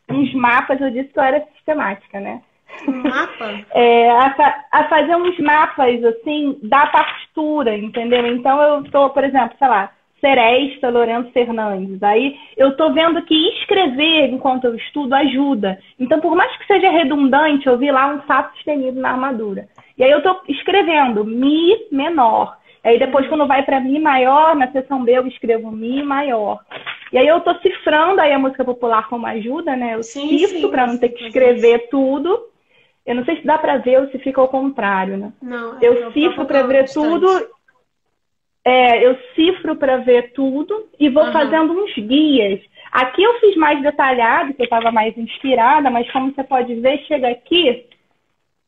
uns 0.09 0.33
mapas, 0.33 0.79
eu 0.79 0.91
disse 0.91 1.09
que 1.09 1.19
eu 1.19 1.23
era 1.23 1.45
sistemática, 1.53 2.19
né? 2.19 2.41
Um 2.87 3.03
mapa? 3.03 3.59
É, 3.73 4.11
a, 4.11 4.65
a, 4.71 4.83
fazer 4.85 5.15
uns 5.15 5.37
mapas, 5.39 6.03
assim, 6.03 6.59
da 6.63 6.87
partitura, 6.87 7.75
entendeu? 7.77 8.25
Então 8.27 8.61
eu 8.61 8.81
estou, 8.81 9.09
por 9.09 9.23
exemplo, 9.23 9.55
sei 9.57 9.67
lá, 9.67 9.91
Seresta 10.19 10.89
Lourenço 10.89 11.31
Fernandes. 11.31 12.01
Aí 12.03 12.35
eu 12.57 12.69
estou 12.69 12.93
vendo 12.93 13.21
que 13.23 13.35
escrever 13.59 14.31
enquanto 14.31 14.65
eu 14.65 14.75
estudo 14.75 15.13
ajuda. 15.13 15.79
Então, 15.99 16.19
por 16.19 16.35
mais 16.35 16.55
que 16.57 16.67
seja 16.67 16.89
redundante, 16.89 17.67
eu 17.67 17.77
vi 17.77 17.91
lá 17.91 18.07
um 18.07 18.21
Fá 18.21 18.51
sustenido 18.53 18.99
na 18.99 19.11
armadura. 19.11 19.67
E 19.97 20.03
aí 20.03 20.11
eu 20.11 20.19
estou 20.19 20.39
escrevendo 20.47 21.25
Mi 21.25 21.75
menor. 21.91 22.57
Aí 22.83 22.97
depois, 22.97 23.27
quando 23.27 23.47
vai 23.47 23.63
para 23.63 23.79
Mi 23.79 23.99
maior, 23.99 24.55
na 24.55 24.71
seção 24.71 25.03
B 25.03 25.17
eu 25.17 25.27
escrevo 25.27 25.71
Mi 25.71 26.01
maior. 26.01 26.59
E 27.11 27.17
aí 27.17 27.27
eu 27.27 27.39
estou 27.39 27.55
cifrando 27.55 28.21
aí 28.21 28.31
a 28.31 28.39
música 28.39 28.63
popular 28.63 29.09
como 29.09 29.25
ajuda, 29.25 29.75
né? 29.75 29.95
Eu 29.95 30.03
sim, 30.03 30.37
cifro 30.37 30.69
para 30.69 30.87
não 30.87 30.97
ter 30.97 31.09
que 31.09 31.25
escrever 31.25 31.89
tudo. 31.89 32.39
Eu 33.05 33.15
não 33.15 33.25
sei 33.25 33.37
se 33.37 33.45
dá 33.45 33.57
para 33.57 33.77
ver 33.77 34.01
ou 34.01 34.07
se 34.09 34.19
fica 34.19 34.39
ao 34.39 34.47
contrário, 34.47 35.17
né? 35.17 35.33
Não, 35.41 35.77
eu 35.81 36.11
cifro 36.11 36.45
para 36.45 36.63
ver 36.63 36.87
tudo 36.91 37.27
é, 38.65 39.05
eu 39.05 39.17
cifro 39.35 39.75
para 39.75 39.97
ver 39.97 40.33
tudo 40.33 40.87
e 40.99 41.09
vou 41.09 41.25
uhum. 41.25 41.31
fazendo 41.31 41.73
uns 41.73 41.93
guias. 41.95 42.61
Aqui 42.91 43.23
eu 43.23 43.39
fiz 43.39 43.55
mais 43.55 43.81
detalhado, 43.81 44.53
que 44.53 44.61
eu 44.61 44.65
estava 44.65 44.91
mais 44.91 45.15
inspirada, 45.17 45.89
mas 45.89 46.09
como 46.11 46.33
você 46.33 46.43
pode 46.43 46.73
ver, 46.75 46.99
chega 47.05 47.29
aqui, 47.29 47.85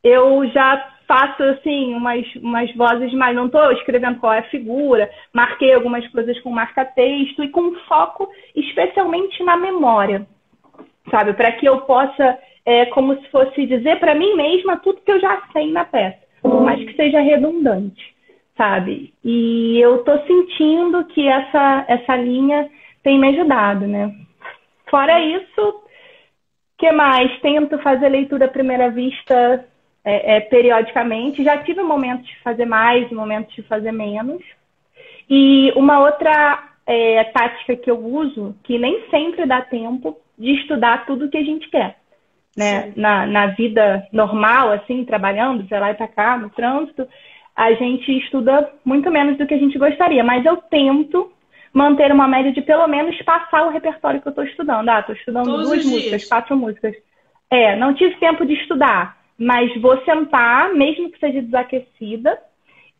eu 0.02 0.48
já 0.48 0.92
faço 1.06 1.42
assim 1.42 1.94
umas, 1.94 2.24
umas 2.36 2.72
vozes 2.74 3.12
mais. 3.12 3.34
Não 3.34 3.46
estou 3.46 3.70
escrevendo 3.72 4.18
qual 4.20 4.32
é 4.32 4.38
a 4.38 4.50
figura, 4.50 5.10
marquei 5.32 5.74
algumas 5.74 6.06
coisas 6.08 6.38
com 6.40 6.50
marca-texto 6.50 7.42
e 7.42 7.48
com 7.48 7.74
foco 7.86 8.28
especialmente 8.54 9.42
na 9.42 9.56
memória, 9.56 10.26
sabe? 11.10 11.34
Para 11.34 11.52
que 11.52 11.66
eu 11.66 11.82
possa, 11.82 12.38
é, 12.64 12.86
como 12.86 13.16
se 13.20 13.28
fosse 13.28 13.66
dizer 13.66 13.98
para 13.98 14.14
mim 14.14 14.34
mesma 14.36 14.76
tudo 14.78 15.00
que 15.00 15.12
eu 15.12 15.20
já 15.20 15.42
sei 15.52 15.70
na 15.70 15.84
peça, 15.84 16.18
mas 16.44 16.82
que 16.84 16.94
seja 16.94 17.20
redundante 17.20 18.11
sabe? 18.62 19.12
E 19.24 19.80
eu 19.80 20.04
tô 20.04 20.16
sentindo 20.24 21.04
que 21.06 21.26
essa, 21.26 21.84
essa 21.88 22.14
linha 22.14 22.70
tem 23.02 23.18
me 23.18 23.28
ajudado, 23.30 23.88
né? 23.88 24.14
Fora 24.88 25.20
isso, 25.20 25.82
que 26.78 26.92
mais? 26.92 27.40
Tento 27.40 27.76
fazer 27.80 28.08
leitura 28.08 28.44
à 28.44 28.48
primeira 28.48 28.88
vista 28.88 29.66
é, 30.04 30.36
é, 30.36 30.40
periodicamente. 30.40 31.42
Já 31.42 31.58
tive 31.58 31.82
momentos 31.82 32.24
de 32.26 32.38
fazer 32.40 32.64
mais, 32.64 33.10
momentos 33.10 33.52
de 33.52 33.62
fazer 33.62 33.90
menos. 33.90 34.40
E 35.28 35.72
uma 35.74 35.98
outra 35.98 36.62
é, 36.86 37.24
tática 37.24 37.74
que 37.74 37.90
eu 37.90 37.98
uso, 37.98 38.54
que 38.62 38.78
nem 38.78 39.08
sempre 39.10 39.44
dá 39.44 39.60
tempo 39.60 40.16
de 40.38 40.52
estudar 40.52 41.04
tudo 41.04 41.28
que 41.28 41.38
a 41.38 41.44
gente 41.44 41.68
quer. 41.68 41.96
Né? 42.56 42.92
Na, 42.94 43.26
na 43.26 43.46
vida 43.46 44.06
normal, 44.12 44.70
assim, 44.72 45.04
trabalhando, 45.04 45.66
sei 45.66 45.80
lá 45.80 45.90
e 45.90 45.94
pra 45.94 46.06
cá, 46.06 46.36
no 46.36 46.50
trânsito, 46.50 47.08
a 47.54 47.72
gente 47.74 48.10
estuda 48.18 48.70
muito 48.84 49.10
menos 49.10 49.36
do 49.38 49.46
que 49.46 49.54
a 49.54 49.58
gente 49.58 49.78
gostaria, 49.78 50.24
mas 50.24 50.44
eu 50.44 50.56
tento 50.56 51.30
manter 51.72 52.12
uma 52.12 52.28
média 52.28 52.52
de 52.52 52.60
pelo 52.62 52.86
menos 52.86 53.20
passar 53.22 53.66
o 53.66 53.70
repertório 53.70 54.20
que 54.20 54.28
eu 54.28 54.30
estou 54.30 54.44
estudando. 54.44 54.88
Ah, 54.88 55.00
estou 55.00 55.14
estudando 55.14 55.46
Todos 55.46 55.68
duas 55.68 55.84
músicas, 55.84 56.28
quatro 56.28 56.56
músicas. 56.56 56.94
É, 57.50 57.76
não 57.76 57.94
tive 57.94 58.16
tempo 58.16 58.46
de 58.46 58.54
estudar, 58.54 59.18
mas 59.38 59.80
vou 59.80 60.02
sentar, 60.04 60.72
mesmo 60.74 61.10
que 61.10 61.18
seja 61.18 61.42
desaquecida, 61.42 62.38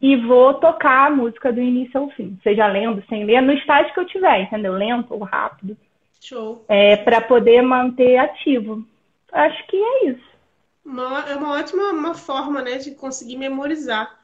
e 0.00 0.16
vou 0.16 0.54
tocar 0.54 1.06
a 1.06 1.10
música 1.10 1.52
do 1.52 1.60
início 1.60 2.00
ao 2.00 2.10
fim, 2.10 2.36
seja 2.42 2.66
lendo, 2.66 3.04
sem 3.08 3.24
ler, 3.24 3.40
no 3.40 3.52
estágio 3.52 3.94
que 3.94 4.00
eu 4.00 4.06
tiver, 4.06 4.42
entendeu? 4.42 4.72
Lento 4.72 5.14
ou 5.14 5.20
rápido. 5.20 5.76
Show. 6.20 6.64
É, 6.68 6.96
para 6.96 7.20
poder 7.20 7.62
manter 7.62 8.16
ativo. 8.16 8.84
Acho 9.32 9.66
que 9.68 9.76
é 9.76 10.10
isso. 10.10 10.32
Uma, 10.84 11.20
é 11.28 11.36
uma 11.36 11.52
ótima 11.52 11.92
uma 11.92 12.14
forma 12.14 12.60
né, 12.62 12.78
de 12.78 12.92
conseguir 12.92 13.36
memorizar. 13.36 14.21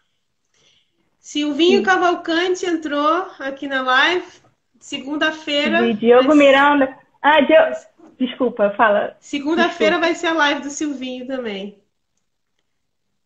Silvinho 1.28 1.80
Sim. 1.80 1.82
Cavalcante 1.82 2.64
entrou 2.64 3.26
aqui 3.38 3.68
na 3.68 3.82
live, 3.82 4.24
segunda-feira. 4.80 5.92
Diogo 5.92 6.28
mas... 6.28 6.38
Miranda. 6.38 6.98
Ah, 7.20 7.42
Diogo. 7.42 7.76
Desculpa, 8.18 8.70
fala. 8.70 9.14
Segunda-feira 9.20 9.98
vai 9.98 10.14
ser 10.14 10.28
a 10.28 10.32
live 10.32 10.62
do 10.62 10.70
Silvinho 10.70 11.26
também. 11.26 11.76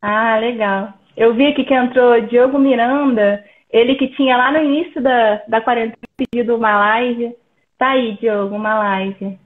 Ah, 0.01 0.37
legal. 0.37 0.95
Eu 1.17 1.33
vi 1.33 1.47
aqui 1.47 1.63
que 1.63 1.73
entrou 1.73 2.21
Diogo 2.23 2.59
Miranda, 2.59 3.45
ele 3.71 3.95
que 3.95 4.09
tinha 4.17 4.37
lá 4.37 4.51
no 4.51 4.59
início 4.59 5.01
da, 5.01 5.37
da 5.47 5.61
quarentena 5.61 5.97
pedido 6.17 6.57
uma 6.57 6.77
live. 6.77 7.37
Tá 7.79 7.91
aí, 7.91 8.17
Diogo, 8.17 8.57
uma 8.57 8.81
live. 8.81 9.39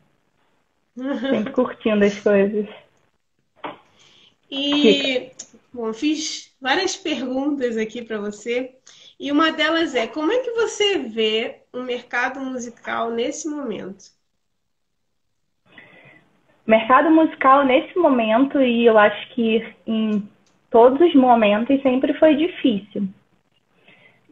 Sempre 0.96 1.52
curtindo 1.52 2.06
as 2.06 2.18
coisas. 2.18 2.66
E, 4.50 5.30
bom, 5.74 5.92
fiz 5.92 6.55
várias 6.66 6.96
perguntas 6.96 7.76
aqui 7.76 8.02
para 8.02 8.18
você. 8.18 8.74
E 9.20 9.30
uma 9.30 9.52
delas 9.52 9.94
é: 9.94 10.08
como 10.08 10.32
é 10.32 10.38
que 10.40 10.50
você 10.50 10.98
vê 10.98 11.60
o 11.72 11.80
mercado 11.80 12.40
musical 12.40 13.12
nesse 13.12 13.48
momento? 13.48 14.04
Mercado 16.66 17.08
musical 17.08 17.64
nesse 17.64 17.96
momento, 17.96 18.60
e 18.60 18.84
eu 18.84 18.98
acho 18.98 19.28
que 19.32 19.64
em 19.86 20.28
todos 20.68 21.00
os 21.00 21.14
momentos 21.14 21.80
sempre 21.82 22.12
foi 22.14 22.34
difícil. 22.34 23.08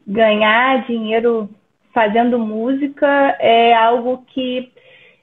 Ganhar 0.04 0.84
dinheiro 0.88 1.48
fazendo 1.92 2.36
música 2.36 3.06
é 3.38 3.72
algo 3.72 4.24
que 4.26 4.72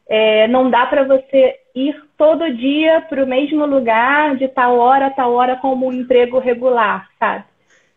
é, 0.07 0.47
não 0.47 0.69
dá 0.69 0.85
para 0.85 1.03
você 1.03 1.59
ir 1.75 1.93
todo 2.21 2.53
dia 2.53 3.01
para 3.09 3.23
o 3.23 3.27
mesmo 3.27 3.65
lugar, 3.65 4.35
de 4.35 4.47
tal 4.47 4.77
hora 4.77 5.07
a 5.07 5.09
tal 5.09 5.33
hora, 5.33 5.55
como 5.55 5.87
um 5.87 5.91
emprego 5.91 6.37
regular, 6.37 7.09
sabe? 7.17 7.45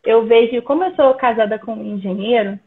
Eu 0.02 0.24
vejo, 0.24 0.62
como 0.62 0.82
eu 0.82 0.94
sou 0.94 1.12
casada 1.12 1.58
com 1.58 1.74
um 1.74 1.94
engenheiro, 1.96 2.58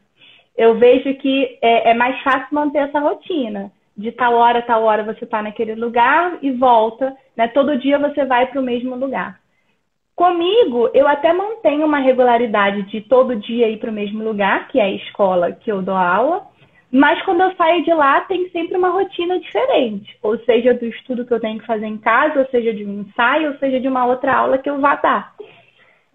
eu 0.56 0.78
vejo 0.78 1.12
que 1.16 1.58
é, 1.60 1.90
é 1.90 1.94
mais 1.94 2.22
fácil 2.22 2.46
manter 2.52 2.78
essa 2.78 3.00
rotina. 3.00 3.72
De 3.96 4.12
tal 4.12 4.34
hora 4.34 4.60
a 4.60 4.62
tal 4.62 4.84
hora 4.84 5.02
você 5.02 5.24
está 5.24 5.42
naquele 5.42 5.74
lugar 5.74 6.38
e 6.42 6.52
volta, 6.52 7.12
né? 7.36 7.48
Todo 7.48 7.76
dia 7.76 7.98
você 7.98 8.24
vai 8.24 8.46
para 8.46 8.60
o 8.60 8.64
mesmo 8.64 8.94
lugar. 8.94 9.40
Comigo, 10.14 10.88
eu 10.94 11.08
até 11.08 11.32
mantenho 11.32 11.84
uma 11.86 11.98
regularidade 11.98 12.82
de 12.82 13.00
todo 13.00 13.34
dia 13.34 13.68
ir 13.68 13.78
para 13.78 13.90
o 13.90 13.92
mesmo 13.92 14.22
lugar, 14.22 14.68
que 14.68 14.78
é 14.78 14.84
a 14.84 14.90
escola 14.92 15.50
que 15.50 15.72
eu 15.72 15.82
dou 15.82 15.96
aula, 15.96 16.46
mas 16.90 17.20
quando 17.22 17.42
eu 17.42 17.54
saio 17.54 17.84
de 17.84 17.92
lá, 17.92 18.22
tem 18.22 18.48
sempre 18.50 18.76
uma 18.76 18.88
rotina 18.88 19.38
diferente. 19.38 20.16
Ou 20.22 20.38
seja, 20.40 20.72
do 20.72 20.86
estudo 20.86 21.26
que 21.26 21.32
eu 21.32 21.40
tenho 21.40 21.60
que 21.60 21.66
fazer 21.66 21.86
em 21.86 21.98
casa, 21.98 22.40
ou 22.40 22.46
seja, 22.46 22.72
de 22.72 22.84
um 22.84 23.00
ensaio, 23.00 23.52
ou 23.52 23.58
seja, 23.58 23.78
de 23.78 23.86
uma 23.86 24.06
outra 24.06 24.34
aula 24.34 24.58
que 24.58 24.70
eu 24.70 24.80
vá 24.80 24.94
dar. 24.96 25.34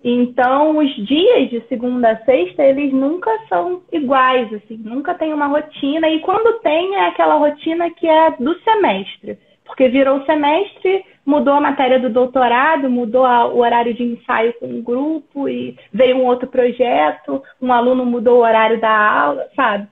Então, 0.03 0.77
os 0.77 0.93
dias 0.95 1.49
de 1.49 1.61
segunda 1.69 2.11
a 2.11 2.17
sexta, 2.25 2.61
eles 2.61 2.91
nunca 2.91 3.31
são 3.47 3.83
iguais, 3.91 4.51
assim, 4.53 4.77
nunca 4.77 5.13
tem 5.13 5.31
uma 5.31 5.45
rotina. 5.47 6.09
E 6.09 6.19
quando 6.19 6.59
tem, 6.59 6.95
é 6.95 7.07
aquela 7.07 7.35
rotina 7.35 7.89
que 7.91 8.07
é 8.07 8.31
do 8.31 8.53
semestre. 8.61 9.37
Porque 9.63 9.87
virou 9.87 10.17
o 10.17 10.25
semestre, 10.25 11.05
mudou 11.25 11.53
a 11.53 11.61
matéria 11.61 11.99
do 11.99 12.09
doutorado, 12.09 12.89
mudou 12.89 13.23
o 13.23 13.59
horário 13.59 13.93
de 13.93 14.03
ensaio 14.03 14.53
com 14.59 14.65
um 14.65 14.81
grupo 14.81 15.47
e 15.47 15.77
veio 15.93 16.17
um 16.17 16.25
outro 16.25 16.49
projeto, 16.49 17.41
um 17.61 17.71
aluno 17.71 18.05
mudou 18.05 18.39
o 18.39 18.43
horário 18.43 18.81
da 18.81 18.91
aula, 18.91 19.47
sabe? 19.55 19.87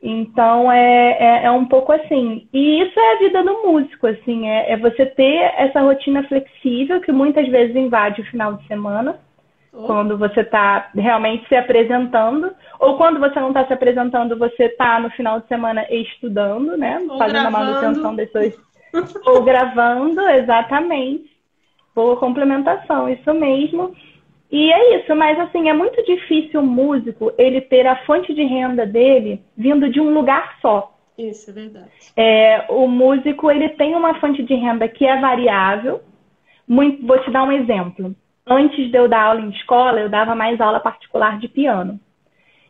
Então 0.00 0.70
é, 0.70 1.10
é, 1.18 1.44
é, 1.44 1.50
um 1.50 1.64
pouco 1.64 1.92
assim. 1.92 2.48
E 2.52 2.82
isso 2.82 2.98
é 2.98 3.14
a 3.14 3.18
vida 3.18 3.42
do 3.42 3.62
músico, 3.66 4.06
assim, 4.06 4.48
é, 4.48 4.72
é, 4.72 4.76
você 4.76 5.04
ter 5.06 5.52
essa 5.56 5.80
rotina 5.80 6.22
flexível 6.28 7.00
que 7.00 7.10
muitas 7.10 7.48
vezes 7.48 7.74
invade 7.74 8.20
o 8.20 8.26
final 8.26 8.54
de 8.54 8.66
semana, 8.68 9.18
oh. 9.72 9.82
quando 9.82 10.16
você 10.16 10.40
está 10.40 10.90
realmente 10.94 11.48
se 11.48 11.56
apresentando, 11.56 12.54
ou 12.78 12.96
quando 12.96 13.18
você 13.18 13.40
não 13.40 13.48
está 13.48 13.66
se 13.66 13.72
apresentando, 13.72 14.38
você 14.38 14.66
está 14.66 15.00
no 15.00 15.10
final 15.10 15.40
de 15.40 15.48
semana 15.48 15.84
estudando, 15.90 16.76
né? 16.76 17.00
Ou 17.08 17.18
fazendo 17.18 17.42
gravando. 17.42 17.56
a 17.56 17.60
manutenção 17.60 18.14
das 18.14 18.30
suas 18.30 18.68
ou 19.26 19.42
gravando, 19.42 20.20
exatamente. 20.28 21.28
Boa 21.92 22.16
complementação, 22.16 23.08
isso 23.08 23.34
mesmo. 23.34 23.92
E 24.50 24.72
é 24.72 24.96
isso, 24.96 25.14
mas 25.14 25.38
assim, 25.38 25.68
é 25.68 25.74
muito 25.74 26.02
difícil 26.04 26.60
o 26.60 26.66
músico 26.66 27.32
ele 27.36 27.60
ter 27.60 27.86
a 27.86 27.96
fonte 28.04 28.32
de 28.32 28.42
renda 28.42 28.86
dele 28.86 29.42
vindo 29.56 29.90
de 29.90 30.00
um 30.00 30.12
lugar 30.14 30.56
só. 30.62 30.94
Isso, 31.18 31.50
é 31.50 31.52
verdade. 31.52 31.90
É, 32.16 32.64
o 32.68 32.86
músico 32.86 33.50
ele 33.50 33.68
tem 33.70 33.94
uma 33.94 34.14
fonte 34.20 34.42
de 34.42 34.54
renda 34.54 34.88
que 34.88 35.04
é 35.04 35.20
variável. 35.20 36.00
Muito, 36.66 37.04
vou 37.06 37.18
te 37.18 37.30
dar 37.30 37.44
um 37.44 37.52
exemplo. 37.52 38.14
Antes 38.46 38.90
de 38.90 38.96
eu 38.96 39.08
dar 39.08 39.24
aula 39.24 39.40
em 39.40 39.50
escola, 39.50 40.00
eu 40.00 40.08
dava 40.08 40.34
mais 40.34 40.60
aula 40.60 40.80
particular 40.80 41.38
de 41.38 41.48
piano. 41.48 42.00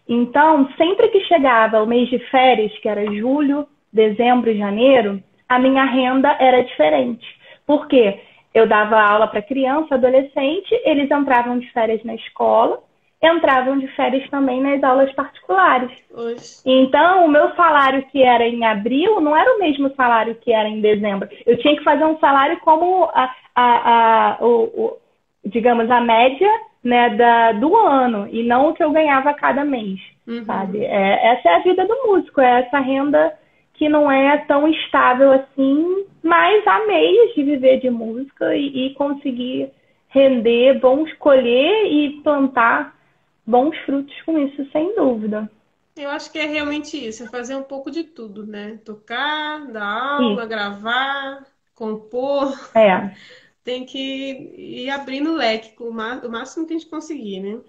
Então, 0.08 0.68
sempre 0.76 1.08
que 1.08 1.20
chegava 1.26 1.82
o 1.82 1.86
mês 1.86 2.08
de 2.08 2.18
férias, 2.30 2.76
que 2.78 2.88
era 2.88 3.04
julho, 3.12 3.68
dezembro 3.92 4.50
e 4.50 4.58
janeiro, 4.58 5.22
a 5.48 5.58
minha 5.58 5.84
renda 5.84 6.34
era 6.40 6.62
diferente. 6.62 7.26
Por 7.66 7.86
quê? 7.86 8.20
Eu 8.54 8.66
dava 8.66 9.00
aula 9.00 9.26
para 9.26 9.42
criança, 9.42 9.94
adolescente, 9.94 10.74
eles 10.84 11.11
entravam 11.11 11.58
de 11.58 11.70
férias 11.72 12.02
na 12.04 12.14
escola, 12.14 12.80
entravam 13.22 13.78
de 13.78 13.87
férias 13.88 14.28
também 14.30 14.61
nas 14.61 14.82
aulas 14.82 15.12
particulares. 15.12 15.90
Oxe. 16.14 16.62
Então, 16.64 17.26
o 17.26 17.28
meu 17.28 17.54
salário 17.54 18.04
que 18.11 18.22
era 18.22 18.46
em 18.46 18.64
abril 18.64 19.20
não 19.20 19.37
era 19.37 19.56
o 19.56 19.58
mesmo 19.58 19.92
salário 19.94 20.37
que 20.37 20.52
era 20.52 20.68
em 20.68 20.80
dezembro. 20.80 21.28
Eu 21.44 21.58
tinha 21.58 21.76
que 21.76 21.84
fazer 21.84 22.04
um 22.04 22.18
salário 22.18 22.58
como 22.61 23.04
a, 23.12 23.34
a, 23.54 24.37
a 24.37 24.38
o, 24.40 24.64
o, 24.64 24.96
digamos, 25.44 25.90
a 25.90 26.00
média 26.00 26.50
né, 26.82 27.11
da, 27.11 27.52
do 27.52 27.76
ano, 27.76 28.28
e 28.30 28.42
não 28.44 28.68
o 28.68 28.74
que 28.74 28.82
eu 28.82 28.92
ganhava 28.92 29.34
cada 29.34 29.64
mês. 29.64 30.00
Uhum. 30.26 30.44
Sabe? 30.44 30.84
É, 30.84 31.32
essa 31.32 31.48
é 31.48 31.54
a 31.56 31.61
vida 31.61 31.87
do 31.87 32.06
músico, 32.06 32.40
é 32.40 32.61
essa 32.61 32.78
renda 32.78 33.32
que 33.78 33.88
não 33.88 34.10
é 34.10 34.38
tão 34.38 34.68
estável 34.68 35.32
assim, 35.32 36.04
mas 36.22 36.66
há 36.66 36.84
meios 36.86 37.34
de 37.34 37.44
viver 37.44 37.80
de 37.80 37.88
música 37.88 38.54
e, 38.54 38.86
e 38.86 38.94
conseguir 38.94 39.70
render 40.08 40.80
bons, 40.80 41.12
colher 41.14 41.86
e 41.86 42.20
plantar 42.22 42.98
bons 43.46 43.76
frutos 43.86 44.14
com 44.22 44.38
isso, 44.38 44.68
sem 44.72 44.94
dúvida. 44.96 45.48
Eu 45.96 46.10
acho 46.10 46.30
que 46.30 46.38
é 46.38 46.46
realmente 46.46 46.96
isso, 46.96 47.22
é 47.24 47.28
fazer 47.28 47.56
um 47.56 47.62
pouco 47.62 47.90
de 47.90 48.04
tudo, 48.04 48.46
né? 48.46 48.78
Tocar, 48.84 49.66
dar 49.68 49.84
aula, 49.84 50.40
isso. 50.40 50.48
gravar, 50.48 51.46
compor. 51.74 52.52
É. 52.74 53.14
Tem 53.62 53.84
que 53.84 54.54
ir 54.56 54.90
abrindo 54.90 55.32
o 55.32 55.36
leque 55.36 55.74
o 55.82 55.92
máximo 55.92 56.66
que 56.66 56.72
a 56.72 56.78
gente 56.78 56.88
conseguir, 56.88 57.40
né? 57.40 57.60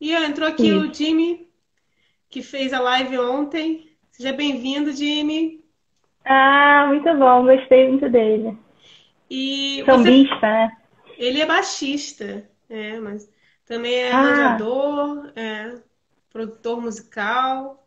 E 0.00 0.12
entrou 0.14 0.48
aqui 0.48 0.68
isso. 0.68 0.78
o 0.78 0.94
Jimmy, 0.94 1.48
que 2.30 2.42
fez 2.42 2.72
a 2.72 2.80
live 2.80 3.18
ontem. 3.18 3.85
Seja 4.16 4.32
bem-vindo, 4.32 4.92
Jimmy. 4.92 5.62
Ah, 6.24 6.86
muito 6.88 7.14
bom, 7.18 7.44
gostei 7.44 7.86
muito 7.86 8.08
dele. 8.08 8.56
E 9.28 9.84
Sambista, 9.84 10.34
você... 10.36 10.46
né? 10.46 10.76
Ele 11.18 11.42
é 11.42 11.44
baixista, 11.44 12.48
é, 12.66 12.98
mas 12.98 13.30
também 13.66 13.94
é 13.94 14.10
ah. 14.10 14.16
arranjador, 14.16 15.32
é 15.36 15.74
produtor 16.30 16.80
musical, 16.80 17.86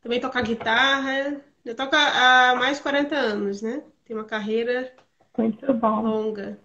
também 0.00 0.20
toca 0.20 0.40
guitarra. 0.40 1.40
Já 1.64 1.74
toca 1.74 1.98
há 1.98 2.54
mais 2.54 2.76
de 2.76 2.84
40 2.84 3.16
anos, 3.16 3.60
né? 3.60 3.82
Tem 4.04 4.14
uma 4.14 4.24
carreira 4.24 4.94
muito 5.36 5.74
bom. 5.74 6.00
longa. 6.00 6.60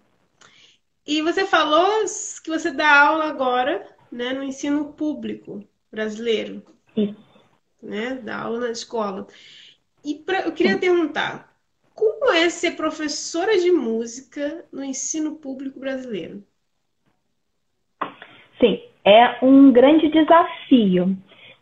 E 1.04 1.22
você 1.22 1.44
falou 1.44 2.04
que 2.44 2.50
você 2.50 2.70
dá 2.70 3.00
aula 3.00 3.24
agora, 3.24 3.84
né, 4.12 4.32
no 4.32 4.44
ensino 4.44 4.92
público 4.92 5.60
brasileiro. 5.90 6.62
Isso 6.96 7.31
né, 7.82 8.14
da 8.22 8.38
aula 8.38 8.60
na 8.60 8.70
escola. 8.70 9.26
E 10.04 10.14
pra, 10.14 10.42
eu 10.42 10.52
queria 10.52 10.78
perguntar, 10.78 11.52
como 11.94 12.32
é 12.32 12.48
ser 12.48 12.72
professora 12.72 13.58
de 13.58 13.70
música 13.70 14.64
no 14.72 14.84
ensino 14.84 15.36
público 15.36 15.78
brasileiro? 15.78 16.42
Sim, 18.60 18.80
é 19.04 19.44
um 19.44 19.72
grande 19.72 20.08
desafio. 20.08 21.16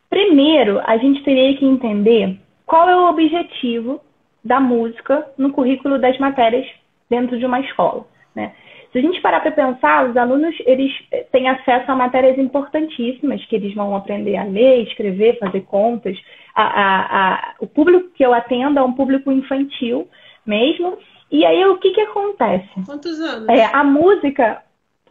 Primeiro, 0.09 0.81
a 0.81 0.97
gente 0.99 1.23
teria 1.23 1.57
que 1.57 1.65
entender 1.65 2.39
qual 2.67 2.89
é 2.89 2.97
o 2.97 3.09
objetivo 3.09 4.01
da 4.45 4.61
música 4.61 5.27
no 5.37 5.53
currículo 5.53 5.99
das 5.99 6.19
matérias 6.19 6.67
dentro 7.09 7.39
de 7.39 7.45
uma 7.45 7.61
escola. 7.61 8.07
Né? 8.35 8.55
Se 8.93 8.99
a 8.99 9.03
gente 9.03 9.21
parar 9.21 9.41
para 9.41 9.53
pensar, 9.53 10.09
os 10.09 10.17
alunos 10.17 10.55
eles 10.67 10.93
eh, 11.13 11.25
têm 11.31 11.49
acesso 11.49 11.91
a 11.91 11.95
matérias 11.95 12.37
importantíssimas 12.39 13.45
que 13.47 13.55
eles 13.55 13.73
vão 13.75 13.95
aprender 13.95 14.37
a 14.37 14.45
ler, 14.45 14.83
escrever, 14.83 15.39
fazer 15.39 15.61
contas. 15.63 16.19
A, 16.55 16.63
a, 16.63 17.35
a, 17.35 17.55
o 17.61 17.67
público 17.69 18.11
que 18.15 18.25
eu 18.25 18.35
atendo 18.35 18.79
é 18.79 18.83
um 18.83 18.93
público 18.93 19.31
infantil 19.31 20.09
mesmo. 20.45 20.99
E 21.31 21.45
aí 21.47 21.65
o 21.67 21.79
que, 21.79 21.93
que 21.93 22.01
acontece? 22.01 22.69
Quantos 22.85 23.21
anos? 23.21 23.49
É, 23.49 23.65
a 23.65 23.85
música, 23.85 24.61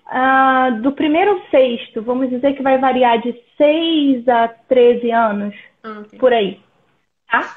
uh, 0.07 0.81
do 0.81 0.91
primeiro 0.91 1.31
ao 1.31 1.41
sexto, 1.49 2.01
vamos 2.01 2.29
dizer 2.29 2.53
que 2.55 2.61
vai 2.61 2.77
variar 2.77 3.21
de 3.21 3.33
6 3.57 4.27
a 4.27 4.49
13 4.67 5.11
anos, 5.11 5.55
ah, 5.83 6.01
okay. 6.01 6.19
por 6.19 6.33
aí. 6.33 6.59
Tá? 7.31 7.55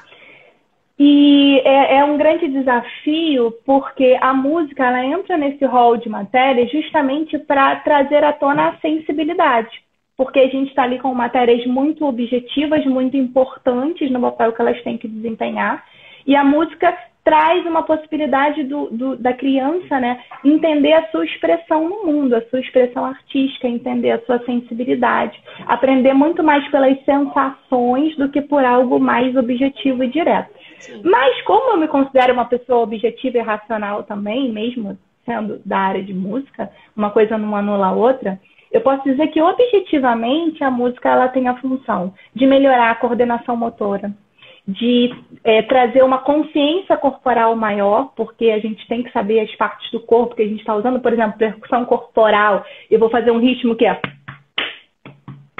E 0.97 1.59
é, 1.65 1.97
é, 1.97 2.05
um 2.05 2.17
grande 2.17 2.47
desafio 2.47 3.51
porque 3.65 4.17
a 4.21 4.33
música 4.33 4.85
ela 4.85 5.03
entra 5.03 5.37
nesse 5.37 5.65
rol 5.65 5.97
de 5.97 6.07
matéria 6.07 6.67
justamente 6.67 7.37
para 7.39 7.77
trazer 7.77 8.23
à 8.23 8.31
tona 8.31 8.69
a 8.69 8.77
sensibilidade. 8.77 9.81
Porque 10.15 10.39
a 10.39 10.47
gente 10.47 10.69
está 10.69 10.83
ali 10.83 10.99
com 10.99 11.13
matérias 11.13 11.65
muito 11.65 12.05
objetivas, 12.05 12.85
muito 12.85 13.17
importantes 13.17 14.11
no 14.11 14.21
papel 14.21 14.53
que 14.53 14.61
elas 14.61 14.81
têm 14.83 14.97
que 14.97 15.07
desempenhar. 15.07 15.83
E 16.27 16.35
a 16.35 16.43
música 16.43 16.95
traz 17.23 17.65
uma 17.65 17.83
possibilidade 17.83 18.63
do, 18.63 18.89
do, 18.89 19.15
da 19.15 19.33
criança 19.33 19.99
né, 19.99 20.19
entender 20.43 20.93
a 20.93 21.07
sua 21.09 21.25
expressão 21.25 21.87
no 21.87 22.05
mundo, 22.05 22.35
a 22.35 22.41
sua 22.49 22.59
expressão 22.59 23.05
artística, 23.05 23.67
entender 23.67 24.11
a 24.11 24.21
sua 24.25 24.39
sensibilidade, 24.45 25.41
aprender 25.65 26.13
muito 26.13 26.43
mais 26.43 26.67
pelas 26.69 26.97
sensações 27.05 28.15
do 28.17 28.29
que 28.29 28.41
por 28.41 28.63
algo 28.63 28.99
mais 28.99 29.35
objetivo 29.35 30.03
e 30.03 30.09
direto. 30.09 30.53
Mas 31.03 31.41
como 31.43 31.71
eu 31.71 31.77
me 31.77 31.87
considero 31.87 32.33
uma 32.33 32.45
pessoa 32.45 32.83
objetiva 32.83 33.37
e 33.37 33.41
racional 33.41 34.03
também, 34.03 34.51
mesmo 34.51 34.97
sendo 35.25 35.61
da 35.65 35.77
área 35.77 36.03
de 36.03 36.13
música, 36.13 36.69
uma 36.95 37.09
coisa 37.09 37.37
não 37.37 37.55
anula 37.55 37.87
a 37.87 37.93
outra, 37.93 38.39
eu 38.71 38.81
posso 38.81 39.03
dizer 39.03 39.27
que 39.27 39.41
objetivamente 39.41 40.63
a 40.63 40.71
música 40.71 41.09
ela 41.09 41.27
tem 41.27 41.47
a 41.47 41.55
função 41.61 42.13
de 42.33 42.45
melhorar 42.47 42.91
a 42.91 42.95
coordenação 42.95 43.55
motora, 43.55 44.11
de 44.67 45.13
é, 45.43 45.61
trazer 45.61 46.03
uma 46.03 46.19
consciência 46.19 46.97
corporal 46.97 47.55
maior, 47.55 48.11
porque 48.15 48.49
a 48.49 48.59
gente 48.59 48.87
tem 48.87 49.03
que 49.03 49.11
saber 49.11 49.41
as 49.41 49.55
partes 49.55 49.91
do 49.91 49.99
corpo 49.99 50.35
que 50.35 50.41
a 50.41 50.47
gente 50.47 50.59
está 50.59 50.73
usando, 50.73 50.99
por 50.99 51.13
exemplo, 51.13 51.37
percussão 51.37 51.85
corporal. 51.85 52.65
Eu 52.89 52.99
vou 52.99 53.09
fazer 53.09 53.29
um 53.29 53.39
ritmo 53.39 53.75
que 53.75 53.85
é. 53.85 54.01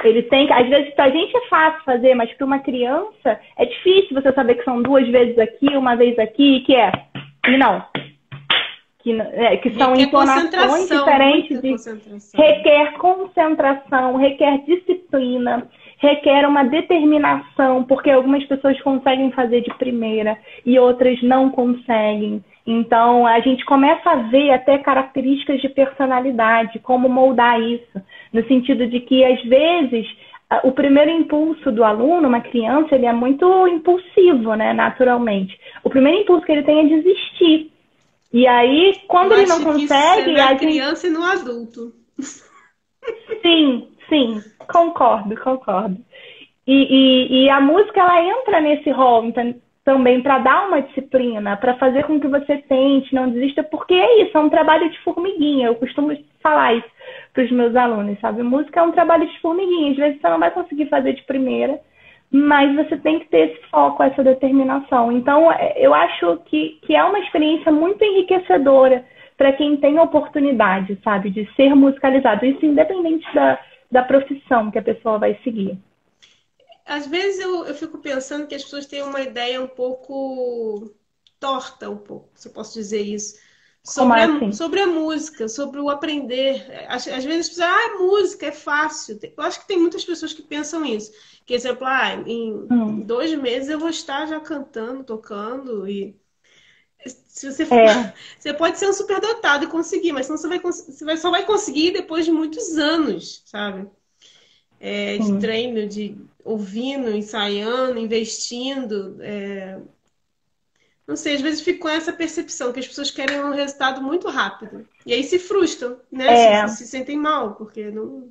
Ele 0.04 0.22
tem 0.22 0.46
que, 0.46 0.52
às 0.52 0.68
vezes, 0.68 0.94
para 0.94 1.04
a 1.04 1.10
gente 1.10 1.36
é 1.36 1.40
fácil 1.48 1.82
fazer, 1.84 2.14
mas 2.14 2.32
para 2.34 2.46
uma 2.46 2.58
criança 2.58 3.40
é 3.56 3.64
difícil 3.64 4.20
você 4.20 4.32
saber 4.32 4.56
que 4.56 4.64
são 4.64 4.82
duas 4.82 5.08
vezes 5.08 5.38
aqui, 5.38 5.76
uma 5.76 5.96
vez 5.96 6.18
aqui, 6.18 6.60
que 6.60 6.74
é. 6.74 6.92
E 7.48 7.56
não. 7.56 7.84
Que, 9.00 9.20
é, 9.20 9.56
que 9.58 9.70
são 9.74 9.94
entonações 9.94 10.88
diferentes. 10.88 11.60
De, 11.60 11.70
concentração. 11.70 12.40
Requer 12.40 12.92
concentração, 12.92 14.16
requer 14.16 14.58
disciplina 14.64 15.68
requer 16.04 16.46
uma 16.46 16.64
determinação, 16.64 17.84
porque 17.84 18.10
algumas 18.10 18.44
pessoas 18.44 18.78
conseguem 18.82 19.30
fazer 19.32 19.62
de 19.62 19.72
primeira 19.74 20.36
e 20.64 20.78
outras 20.78 21.22
não 21.22 21.50
conseguem. 21.50 22.44
Então, 22.66 23.26
a 23.26 23.40
gente 23.40 23.64
começa 23.64 24.10
a 24.10 24.16
ver 24.16 24.50
até 24.50 24.78
características 24.78 25.60
de 25.60 25.68
personalidade, 25.68 26.78
como 26.78 27.08
moldar 27.08 27.60
isso, 27.60 28.02
no 28.32 28.46
sentido 28.46 28.86
de 28.86 29.00
que, 29.00 29.22
às 29.24 29.42
vezes, 29.44 30.06
o 30.62 30.72
primeiro 30.72 31.10
impulso 31.10 31.70
do 31.70 31.84
aluno, 31.84 32.28
uma 32.28 32.40
criança, 32.40 32.94
ele 32.94 33.06
é 33.06 33.12
muito 33.12 33.68
impulsivo, 33.68 34.54
né, 34.54 34.72
naturalmente. 34.72 35.58
O 35.82 35.90
primeiro 35.90 36.20
impulso 36.20 36.46
que 36.46 36.52
ele 36.52 36.62
tem 36.62 36.80
é 36.80 36.96
desistir. 36.96 37.70
E 38.32 38.46
aí, 38.46 39.00
quando 39.06 39.34
ele 39.34 39.46
não 39.46 39.62
consegue. 39.62 39.84
Isso 39.84 39.94
é 39.94 40.34
na 40.34 40.56
criança 40.56 41.06
gente... 41.06 41.14
e 41.14 41.18
no 41.18 41.24
adulto. 41.24 41.92
Sim, 43.42 43.88
Sim, 44.08 44.42
concordo, 44.70 45.34
concordo. 45.40 45.96
E, 46.66 46.72
e, 46.72 47.44
e 47.44 47.50
a 47.50 47.60
música 47.60 48.00
ela 48.00 48.22
entra 48.22 48.60
nesse 48.60 48.90
rol 48.90 49.26
então, 49.26 49.54
também 49.84 50.22
para 50.22 50.38
dar 50.38 50.66
uma 50.66 50.80
disciplina, 50.80 51.56
para 51.56 51.74
fazer 51.74 52.04
com 52.04 52.18
que 52.18 52.26
você 52.26 52.58
tente, 52.58 53.14
não 53.14 53.30
desista, 53.30 53.62
porque 53.62 53.94
é 53.94 54.22
isso, 54.22 54.36
é 54.36 54.40
um 54.40 54.48
trabalho 54.48 54.88
de 54.90 54.98
formiguinha. 55.00 55.66
Eu 55.66 55.74
costumo 55.74 56.16
falar 56.42 56.74
isso 56.74 56.88
para 57.32 57.44
os 57.44 57.50
meus 57.50 57.76
alunos, 57.76 58.18
sabe? 58.20 58.42
Música 58.42 58.80
é 58.80 58.82
um 58.82 58.92
trabalho 58.92 59.26
de 59.26 59.40
formiguinha. 59.40 59.90
Às 59.90 59.96
vezes 59.96 60.20
você 60.20 60.28
não 60.28 60.38
vai 60.38 60.50
conseguir 60.50 60.86
fazer 60.86 61.12
de 61.12 61.22
primeira, 61.24 61.78
mas 62.32 62.74
você 62.74 62.96
tem 62.96 63.18
que 63.18 63.28
ter 63.28 63.50
esse 63.50 63.70
foco, 63.70 64.02
essa 64.02 64.24
determinação. 64.24 65.12
Então, 65.12 65.52
é, 65.52 65.74
eu 65.76 65.92
acho 65.92 66.38
que, 66.46 66.78
que 66.82 66.96
é 66.96 67.04
uma 67.04 67.18
experiência 67.18 67.70
muito 67.70 68.02
enriquecedora 68.02 69.04
para 69.36 69.52
quem 69.52 69.76
tem 69.76 69.98
oportunidade, 69.98 70.98
sabe, 71.04 71.28
de 71.28 71.46
ser 71.54 71.74
musicalizado. 71.74 72.46
Isso 72.46 72.64
independente 72.64 73.26
da 73.34 73.58
da 73.94 74.02
profissão 74.02 74.72
que 74.72 74.78
a 74.78 74.82
pessoa 74.82 75.18
vai 75.18 75.38
seguir. 75.44 75.78
Às 76.84 77.06
vezes 77.06 77.40
eu, 77.40 77.64
eu 77.64 77.74
fico 77.74 77.98
pensando 77.98 78.46
que 78.46 78.54
as 78.54 78.62
pessoas 78.62 78.86
têm 78.86 79.02
uma 79.02 79.20
ideia 79.20 79.60
um 79.60 79.68
pouco 79.68 80.94
torta, 81.40 81.90
um 81.90 81.96
pouco, 81.98 82.30
se 82.34 82.48
eu 82.48 82.52
posso 82.52 82.74
dizer 82.74 83.00
isso, 83.02 83.38
sobre, 83.82 84.20
assim? 84.20 84.48
a, 84.48 84.52
sobre 84.52 84.80
a 84.80 84.86
música, 84.86 85.48
sobre 85.48 85.80
o 85.80 85.90
aprender. 85.90 86.66
Às, 86.88 87.06
às 87.06 87.24
vezes 87.24 87.46
as 87.46 87.48
pessoas, 87.50 87.68
ah, 87.68 87.98
música 87.98 88.46
é 88.46 88.52
fácil. 88.52 89.18
Eu 89.22 89.42
acho 89.44 89.60
que 89.60 89.68
tem 89.68 89.78
muitas 89.78 90.04
pessoas 90.04 90.32
que 90.32 90.42
pensam 90.42 90.84
isso. 90.84 91.12
Que, 91.44 91.54
exemplo, 91.54 91.86
ah, 91.86 92.14
em 92.26 92.52
hum. 92.70 93.00
dois 93.00 93.34
meses 93.34 93.68
eu 93.68 93.78
vou 93.78 93.90
estar 93.90 94.26
já 94.26 94.40
cantando, 94.40 95.04
tocando 95.04 95.88
e 95.88 96.16
se 97.06 97.50
você 97.50 97.66
for, 97.66 97.76
é. 97.76 98.14
você 98.38 98.54
pode 98.54 98.78
ser 98.78 98.88
um 98.88 98.92
superdotado 98.92 99.64
e 99.64 99.68
conseguir, 99.68 100.12
mas 100.12 100.26
senão 100.26 100.38
você, 100.38 100.48
vai, 100.48 100.58
você 100.60 101.04
vai, 101.04 101.16
só 101.16 101.30
vai 101.30 101.44
conseguir 101.44 101.92
depois 101.92 102.24
de 102.24 102.32
muitos 102.32 102.78
anos, 102.78 103.42
sabe? 103.44 103.90
É, 104.80 105.16
de 105.18 105.38
treino, 105.38 105.88
de 105.88 106.16
ouvindo, 106.44 107.10
ensaiando, 107.10 107.98
investindo. 107.98 109.16
É... 109.20 109.78
Não 111.06 111.16
sei, 111.16 111.34
às 111.34 111.40
vezes 111.40 111.62
fico 111.62 111.80
com 111.80 111.88
essa 111.88 112.12
percepção 112.12 112.72
que 112.72 112.80
as 112.80 112.86
pessoas 112.86 113.10
querem 113.10 113.42
um 113.42 113.52
resultado 113.52 114.02
muito 114.02 114.28
rápido. 114.28 114.86
E 115.06 115.12
aí 115.12 115.22
se 115.22 115.38
frustram, 115.38 115.96
né? 116.10 116.26
É. 116.26 116.68
Se, 116.68 116.78
se, 116.78 116.86
sentem 116.88 117.16
mal, 117.16 117.54
porque 117.54 117.90
não, 117.90 118.28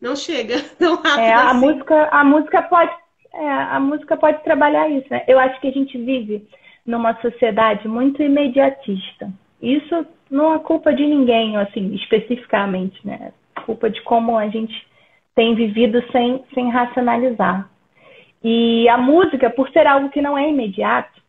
não 0.00 0.16
chega 0.16 0.60
tão 0.78 0.96
rápido. 0.96 1.18
É, 1.18 1.32
a, 1.32 1.50
assim. 1.50 1.60
música, 1.60 2.08
a 2.10 2.24
música 2.24 2.62
pode. 2.62 3.04
É, 3.32 3.50
a 3.50 3.80
música 3.80 4.16
pode 4.16 4.44
trabalhar 4.44 4.88
isso, 4.88 5.08
né? 5.10 5.24
Eu 5.26 5.40
acho 5.40 5.60
que 5.60 5.66
a 5.66 5.72
gente 5.72 5.98
vive 5.98 6.46
numa 6.86 7.20
sociedade 7.20 7.88
muito 7.88 8.22
imediatista. 8.22 9.32
Isso 9.60 10.06
não 10.30 10.54
é 10.54 10.58
culpa 10.58 10.92
de 10.92 11.04
ninguém, 11.04 11.56
assim, 11.56 11.94
especificamente, 11.94 13.04
né? 13.04 13.32
É 13.56 13.60
culpa 13.62 13.90
de 13.90 14.00
como 14.02 14.36
a 14.36 14.48
gente 14.48 14.74
tem 15.34 15.54
vivido 15.54 16.02
sem, 16.12 16.44
sem 16.54 16.70
racionalizar. 16.70 17.68
E 18.42 18.88
a 18.88 18.98
música, 18.98 19.50
por 19.50 19.70
ser 19.70 19.86
algo 19.86 20.10
que 20.10 20.20
não 20.20 20.36
é 20.36 20.48
imediato, 20.48 21.20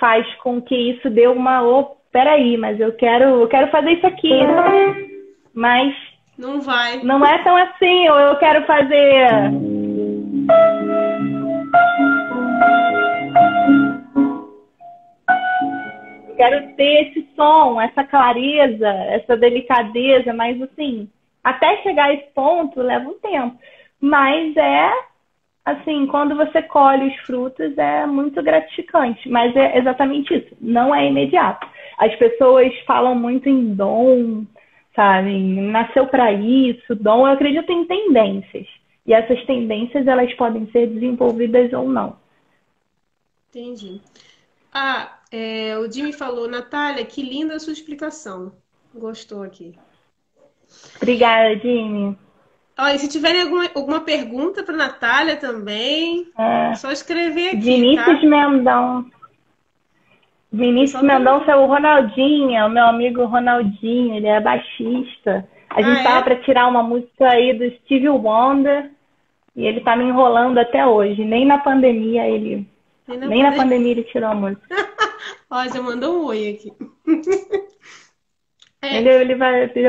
faz 0.00 0.26
com 0.36 0.60
que 0.60 0.74
isso 0.74 1.10
dê 1.10 1.26
uma, 1.26 1.62
oh, 1.62 1.96
peraí, 2.10 2.56
mas 2.56 2.80
eu 2.80 2.92
quero, 2.92 3.42
eu 3.42 3.48
quero 3.48 3.70
fazer 3.70 3.92
isso 3.92 4.06
aqui. 4.06 4.40
Mas 5.52 5.94
não 6.38 6.60
vai. 6.60 7.02
Não 7.02 7.24
é 7.24 7.42
tão 7.44 7.56
assim, 7.56 8.08
ou 8.08 8.18
eu 8.18 8.36
quero 8.36 8.66
fazer 8.66 9.52
quero 16.36 16.74
ter 16.74 17.08
esse 17.08 17.28
som, 17.34 17.80
essa 17.80 18.04
clareza, 18.04 18.88
essa 18.88 19.36
delicadeza, 19.36 20.32
mas 20.32 20.60
assim, 20.60 21.08
até 21.44 21.82
chegar 21.82 22.06
a 22.06 22.14
esse 22.14 22.30
ponto 22.34 22.80
leva 22.80 23.08
um 23.08 23.18
tempo. 23.18 23.58
Mas 24.00 24.56
é 24.56 24.90
assim, 25.64 26.06
quando 26.06 26.36
você 26.36 26.62
colhe 26.62 27.08
os 27.08 27.16
frutos 27.20 27.76
é 27.78 28.06
muito 28.06 28.42
gratificante, 28.42 29.28
mas 29.28 29.54
é 29.56 29.78
exatamente 29.78 30.34
isso, 30.34 30.54
não 30.60 30.94
é 30.94 31.06
imediato. 31.06 31.66
As 31.98 32.14
pessoas 32.16 32.72
falam 32.86 33.14
muito 33.14 33.48
em 33.48 33.74
dom, 33.74 34.44
sabe? 34.94 35.38
Nasceu 35.38 36.06
para 36.06 36.32
isso, 36.32 36.94
dom. 36.94 37.26
Eu 37.26 37.32
acredito 37.32 37.70
em 37.70 37.84
tendências. 37.84 38.66
E 39.06 39.12
essas 39.12 39.44
tendências 39.44 40.06
elas 40.06 40.32
podem 40.34 40.66
ser 40.70 40.86
desenvolvidas 40.88 41.72
ou 41.72 41.88
não. 41.88 42.16
Entendi. 43.50 44.00
Ah, 44.72 45.18
é, 45.30 45.78
o 45.78 45.90
Jimmy 45.90 46.12
falou, 46.12 46.48
Natália, 46.48 47.04
que 47.04 47.22
linda 47.22 47.54
a 47.54 47.60
sua 47.60 47.72
explicação. 47.72 48.52
Gostou 48.92 49.42
aqui. 49.42 49.74
Obrigada, 50.96 51.56
Jimmy. 51.58 52.16
Olha, 52.78 52.98
se 52.98 53.08
tiverem 53.08 53.42
alguma, 53.42 53.70
alguma 53.74 54.00
pergunta 54.00 54.62
para 54.62 54.76
Natália 54.76 55.36
também, 55.36 56.26
é 56.36 56.74
só 56.74 56.90
escrever 56.90 57.48
aqui. 57.48 57.58
Vinícius 57.58 58.20
tá? 58.20 58.26
Mendão. 58.26 59.06
Vinícius 60.52 61.02
Mendonça 61.02 61.52
é 61.52 61.56
o 61.56 61.66
Ronaldinho, 61.66 62.56
é 62.56 62.64
o 62.64 62.70
meu 62.70 62.84
amigo 62.84 63.24
Ronaldinho, 63.24 64.14
ele 64.14 64.26
é 64.26 64.40
baixista. 64.40 65.48
A 65.70 65.82
gente 65.82 66.00
ah, 66.00 66.04
tava 66.04 66.18
é? 66.18 66.22
para 66.22 66.42
tirar 66.42 66.68
uma 66.68 66.82
música 66.82 67.28
aí 67.28 67.52
do 67.52 67.68
Stevie 67.78 68.08
Wonder 68.08 68.90
e 69.56 69.66
ele 69.66 69.80
tá 69.80 69.96
me 69.96 70.04
enrolando 70.04 70.58
até 70.58 70.86
hoje. 70.86 71.24
Nem 71.24 71.44
na 71.44 71.58
pandemia 71.58 72.26
ele. 72.28 72.68
Nem 73.06 73.18
na, 73.18 73.26
nem 73.26 73.42
pandemia. 73.42 73.50
na 73.50 73.56
pandemia 73.56 73.90
ele 73.92 74.04
tirou 74.04 74.30
a 74.30 74.34
música. 74.34 74.62
Ó, 75.50 75.64
já 75.64 75.82
mandou 75.82 76.22
um 76.22 76.26
oi 76.26 76.50
aqui. 76.50 76.72
é. 78.82 78.98
ele, 78.98 79.08
ele 79.08 79.34
vai 79.34 79.70
ele 79.74 79.88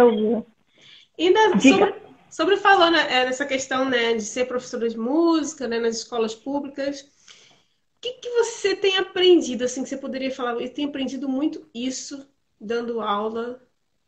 Ainda 1.17 1.59
sobre, 1.59 1.95
sobre 2.29 2.57
falando 2.57 2.97
é, 2.97 3.25
nessa 3.25 3.45
questão 3.45 3.85
né, 3.85 4.13
de 4.13 4.23
ser 4.23 4.45
professora 4.45 4.87
de 4.89 4.97
música 4.97 5.67
né, 5.67 5.79
nas 5.79 5.97
escolas 5.97 6.35
públicas, 6.35 7.01
o 7.01 8.01
que, 8.01 8.13
que 8.13 8.29
você 8.29 8.75
tem 8.75 8.97
aprendido, 8.97 9.63
assim, 9.63 9.83
que 9.83 9.89
você 9.89 9.97
poderia 9.97 10.31
falar? 10.31 10.53
Eu 10.61 10.73
tenho 10.73 10.89
aprendido 10.89 11.27
muito 11.27 11.67
isso 11.73 12.27
dando 12.59 13.01
aula 13.01 13.59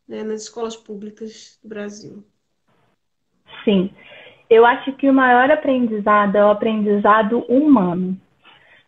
né, 0.08 0.24
nas 0.24 0.44
escolas 0.44 0.76
públicas 0.76 1.60
do 1.64 1.70
Brasil? 1.70 2.24
Sim. 3.64 3.90
Eu 4.50 4.66
acho 4.66 4.94
que 4.94 5.10
o 5.10 5.14
maior 5.14 5.52
aprendizado 5.52 6.36
é 6.36 6.46
o 6.46 6.52
aprendizado 6.52 7.40
humano. 7.50 8.20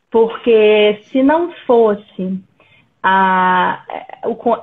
Porque 0.10 1.02
se 1.04 1.22
não 1.22 1.54
fosse 1.68 2.40
a, 3.02 3.84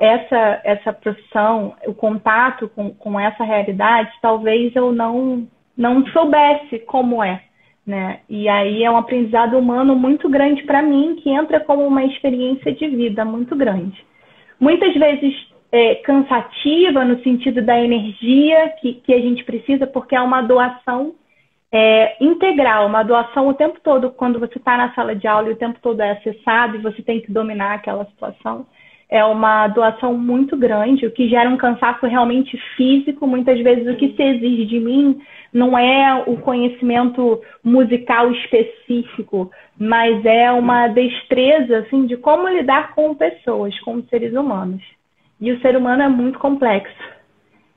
essa, 0.00 0.60
essa 0.64 0.92
profissão, 0.92 1.74
o 1.86 1.94
contato 1.94 2.68
com, 2.68 2.90
com 2.90 3.18
essa 3.18 3.44
realidade, 3.44 4.10
talvez 4.20 4.74
eu 4.76 4.92
não, 4.92 5.46
não 5.76 6.06
soubesse 6.08 6.78
como 6.80 7.22
é. 7.22 7.42
Né? 7.86 8.20
E 8.28 8.48
aí 8.48 8.82
é 8.82 8.90
um 8.90 8.96
aprendizado 8.96 9.56
humano 9.56 9.94
muito 9.94 10.28
grande 10.28 10.64
para 10.64 10.82
mim, 10.82 11.16
que 11.22 11.30
entra 11.30 11.60
como 11.60 11.86
uma 11.86 12.04
experiência 12.04 12.72
de 12.72 12.88
vida 12.88 13.24
muito 13.24 13.54
grande. 13.54 14.04
Muitas 14.58 14.92
vezes 14.94 15.34
é, 15.70 15.94
cansativa 15.96 17.04
no 17.04 17.22
sentido 17.22 17.62
da 17.62 17.80
energia 17.80 18.70
que, 18.80 18.94
que 18.94 19.14
a 19.14 19.20
gente 19.20 19.44
precisa, 19.44 19.86
porque 19.86 20.16
é 20.16 20.20
uma 20.20 20.42
doação 20.42 21.14
é, 21.72 22.16
integral, 22.24 22.86
uma 22.86 23.02
doação 23.02 23.48
o 23.48 23.54
tempo 23.54 23.78
todo, 23.82 24.10
quando 24.10 24.38
você 24.38 24.58
está 24.58 24.76
na 24.76 24.94
sala 24.94 25.14
de 25.14 25.26
aula 25.26 25.48
e 25.48 25.52
o 25.52 25.56
tempo 25.56 25.78
todo 25.82 26.00
é 26.00 26.12
acessado 26.12 26.76
e 26.76 26.82
você 26.82 27.02
tem 27.02 27.20
que 27.20 27.32
dominar 27.32 27.74
aquela 27.74 28.04
situação. 28.06 28.66
É 29.08 29.24
uma 29.24 29.68
doação 29.68 30.16
muito 30.18 30.56
grande, 30.56 31.06
o 31.06 31.12
que 31.12 31.28
gera 31.28 31.48
um 31.48 31.56
cansaço 31.56 32.06
realmente 32.06 32.56
físico. 32.76 33.26
Muitas 33.26 33.60
vezes 33.60 33.86
o 33.86 33.96
que 33.96 34.14
se 34.14 34.22
exige 34.22 34.66
de 34.66 34.80
mim 34.80 35.20
não 35.52 35.78
é 35.78 36.24
o 36.26 36.36
conhecimento 36.38 37.40
musical 37.62 38.32
específico, 38.32 39.50
mas 39.78 40.24
é 40.24 40.50
uma 40.50 40.88
destreza 40.88 41.78
assim 41.78 42.06
de 42.06 42.16
como 42.16 42.48
lidar 42.48 42.94
com 42.94 43.14
pessoas, 43.14 43.78
com 43.80 44.02
seres 44.04 44.32
humanos. 44.34 44.82
E 45.40 45.52
o 45.52 45.60
ser 45.60 45.76
humano 45.76 46.02
é 46.02 46.08
muito 46.08 46.38
complexo. 46.38 47.15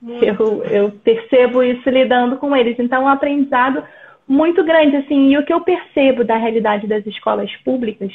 Eu, 0.01 0.63
eu 0.63 0.91
percebo 0.91 1.61
isso 1.61 1.89
lidando 1.89 2.37
com 2.37 2.55
eles. 2.55 2.77
Então, 2.79 3.01
é 3.01 3.05
um 3.05 3.07
aprendizado 3.09 3.83
muito 4.27 4.63
grande, 4.63 4.95
assim. 4.95 5.29
E 5.29 5.37
o 5.37 5.45
que 5.45 5.53
eu 5.53 5.61
percebo 5.61 6.23
da 6.23 6.37
realidade 6.37 6.87
das 6.87 7.05
escolas 7.05 7.53
públicas, 7.57 8.11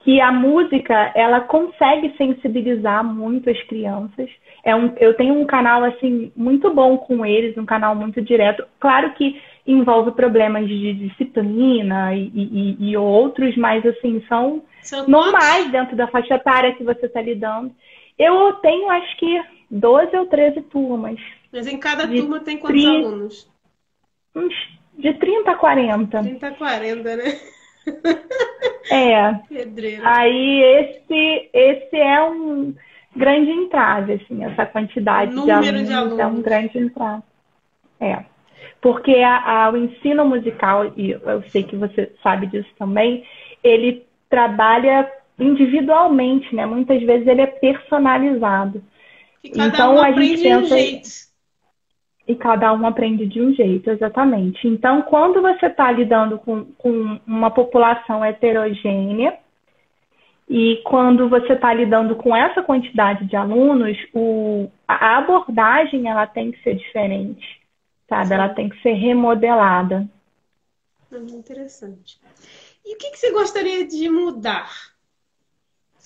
que 0.00 0.20
a 0.20 0.30
música, 0.30 1.12
ela 1.14 1.40
consegue 1.40 2.14
sensibilizar 2.16 3.04
muito 3.04 3.50
as 3.50 3.60
crianças. 3.64 4.30
É 4.64 4.74
um, 4.74 4.92
eu 4.98 5.14
tenho 5.14 5.34
um 5.34 5.44
canal, 5.44 5.82
assim, 5.82 6.30
muito 6.36 6.72
bom 6.72 6.96
com 6.96 7.26
eles, 7.26 7.58
um 7.58 7.66
canal 7.66 7.94
muito 7.94 8.22
direto. 8.22 8.64
Claro 8.78 9.10
que 9.14 9.40
envolve 9.66 10.12
problemas 10.12 10.68
de 10.68 10.94
disciplina 10.94 12.14
e, 12.14 12.30
e, 12.32 12.76
e 12.90 12.96
outros, 12.96 13.56
mas, 13.56 13.84
assim, 13.84 14.22
são, 14.28 14.62
são 14.80 15.08
normais 15.08 15.70
dentro 15.72 15.96
da 15.96 16.06
faixa 16.06 16.34
etária 16.34 16.74
que 16.74 16.84
você 16.84 17.06
está 17.06 17.20
lidando. 17.20 17.72
Eu 18.16 18.52
tenho, 18.54 18.88
acho 18.90 19.16
que, 19.16 19.42
12 19.70 20.16
ou 20.16 20.26
13 20.26 20.62
turmas. 20.62 21.18
Mas 21.52 21.66
em 21.66 21.78
cada 21.78 22.06
turma 22.06 22.40
tem 22.40 22.58
quantos 22.58 22.82
30, 22.82 23.06
alunos? 23.08 23.50
Uns 24.34 24.54
de 24.98 25.14
30 25.14 25.50
a 25.50 25.56
40. 25.56 26.22
30 26.22 26.46
a 26.46 26.50
40, 26.52 27.16
né? 27.16 27.40
É. 28.90 29.34
Pedreiro. 29.48 30.02
Aí 30.04 30.62
esse, 30.62 31.50
esse 31.52 31.96
é 31.96 32.22
um 32.22 32.74
grande 33.14 33.50
entrave, 33.50 34.14
assim, 34.14 34.44
essa 34.44 34.66
quantidade 34.66 35.30
de 35.32 35.50
alunos, 35.50 35.86
de 35.88 35.92
alunos, 35.92 36.18
é 36.18 36.26
um 36.26 36.42
grande 36.42 36.78
entrave. 36.78 37.22
É. 37.98 38.24
Porque 38.80 39.14
a, 39.16 39.64
a, 39.64 39.70
o 39.70 39.76
ensino 39.76 40.24
musical, 40.26 40.92
e 40.96 41.10
eu 41.10 41.42
sei 41.50 41.62
que 41.62 41.76
você 41.76 42.12
sabe 42.22 42.46
disso 42.46 42.68
também, 42.78 43.24
ele 43.64 44.04
trabalha 44.28 45.10
individualmente, 45.38 46.54
né? 46.54 46.66
Muitas 46.66 47.02
vezes 47.02 47.26
ele 47.26 47.42
é 47.42 47.46
personalizado. 47.46 48.82
E 49.46 49.50
cada 49.50 49.68
então 49.68 49.94
um 49.96 50.00
a 50.00 50.12
gente 50.12 50.42
pensa. 50.42 50.58
De 50.58 50.64
um 50.64 50.66
jeito. 50.66 51.08
E 52.28 52.34
cada 52.34 52.72
um 52.72 52.86
aprende 52.86 53.26
de 53.26 53.40
um 53.40 53.54
jeito, 53.54 53.88
exatamente. 53.88 54.66
Então, 54.66 55.02
quando 55.02 55.40
você 55.40 55.66
está 55.66 55.92
lidando 55.92 56.38
com, 56.38 56.64
com 56.76 57.20
uma 57.24 57.50
população 57.52 58.24
heterogênea, 58.24 59.38
e 60.48 60.80
quando 60.84 61.28
você 61.28 61.52
está 61.52 61.72
lidando 61.72 62.14
com 62.16 62.34
essa 62.34 62.62
quantidade 62.62 63.26
de 63.26 63.36
alunos, 63.36 63.96
o, 64.12 64.68
a 64.86 65.18
abordagem 65.18 66.08
ela 66.08 66.26
tem 66.26 66.52
que 66.52 66.62
ser 66.62 66.76
diferente, 66.76 67.60
sabe? 68.08 68.28
Sim. 68.28 68.34
Ela 68.34 68.48
tem 68.48 68.68
que 68.68 68.80
ser 68.80 68.92
remodelada. 68.92 70.08
Muito 71.10 71.34
interessante. 71.34 72.18
E 72.84 72.94
o 72.94 72.98
que, 72.98 73.10
que 73.10 73.18
você 73.18 73.32
gostaria 73.32 73.86
de 73.86 74.08
mudar 74.08 74.95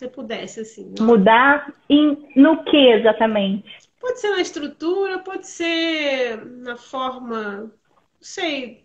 você 0.01 0.09
pudesse, 0.09 0.61
assim. 0.61 0.95
Não? 0.99 1.07
Mudar 1.07 1.73
em, 1.89 2.27
no 2.35 2.65
que 2.65 2.77
exatamente? 2.77 3.65
Pode 4.01 4.19
ser 4.19 4.31
na 4.31 4.41
estrutura, 4.41 5.19
pode 5.19 5.47
ser 5.47 6.43
na 6.47 6.77
forma, 6.77 7.43
não 7.53 7.71
sei, 8.19 8.85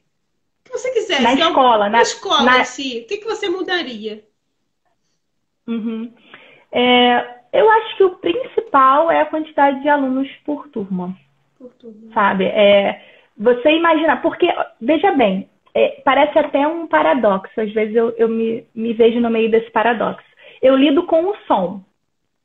o 0.60 0.66
que 0.66 0.72
você 0.72 0.92
quiser. 0.92 1.22
Na 1.22 1.34
escola, 1.34 1.86
na, 1.86 1.90
na 1.90 2.02
escola 2.02 2.44
na... 2.44 2.64
si, 2.66 3.00
o 3.04 3.08
que, 3.08 3.18
que 3.18 3.26
você 3.26 3.48
mudaria? 3.48 4.26
Uhum. 5.66 6.14
É, 6.72 7.40
eu 7.54 7.70
acho 7.70 7.98
que 7.98 8.04
o 8.04 8.16
principal 8.18 9.10
é 9.10 9.22
a 9.22 9.26
quantidade 9.26 9.82
de 9.82 9.88
alunos 9.88 10.30
por 10.46 10.68
turma. 10.68 11.18
Por 11.58 11.72
turma. 11.76 12.14
Sabe? 12.14 12.46
É, 12.46 13.02
você 13.38 13.70
imaginar, 13.72 14.22
porque, 14.22 14.48
veja 14.82 15.12
bem, 15.12 15.50
é, 15.74 16.02
parece 16.04 16.38
até 16.38 16.68
um 16.68 16.88
paradoxo, 16.88 17.60
às 17.60 17.72
vezes 17.72 17.96
eu, 17.96 18.10
eu 18.18 18.28
me, 18.28 18.68
me 18.76 18.92
vejo 18.92 19.22
no 19.22 19.30
meio 19.30 19.50
desse 19.50 19.72
paradoxo 19.72 20.35
eu 20.66 20.76
lido 20.76 21.04
com 21.04 21.26
o 21.26 21.36
som, 21.48 21.82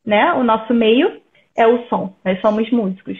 né? 0.04 0.32
O 0.34 0.44
nosso 0.44 0.74
meio 0.74 1.20
é 1.56 1.66
o 1.66 1.86
som, 1.88 2.14
nós 2.24 2.40
somos 2.40 2.70
músicos. 2.70 3.18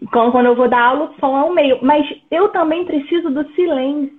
Então, 0.00 0.30
quando 0.30 0.46
eu 0.46 0.54
vou 0.54 0.68
dar 0.68 0.82
aula, 0.82 1.10
o 1.10 1.20
som 1.20 1.36
é 1.36 1.42
o 1.42 1.52
meio. 1.52 1.78
Mas 1.82 2.06
eu 2.30 2.48
também 2.48 2.86
preciso 2.86 3.28
do 3.28 3.46
silêncio. 3.52 4.18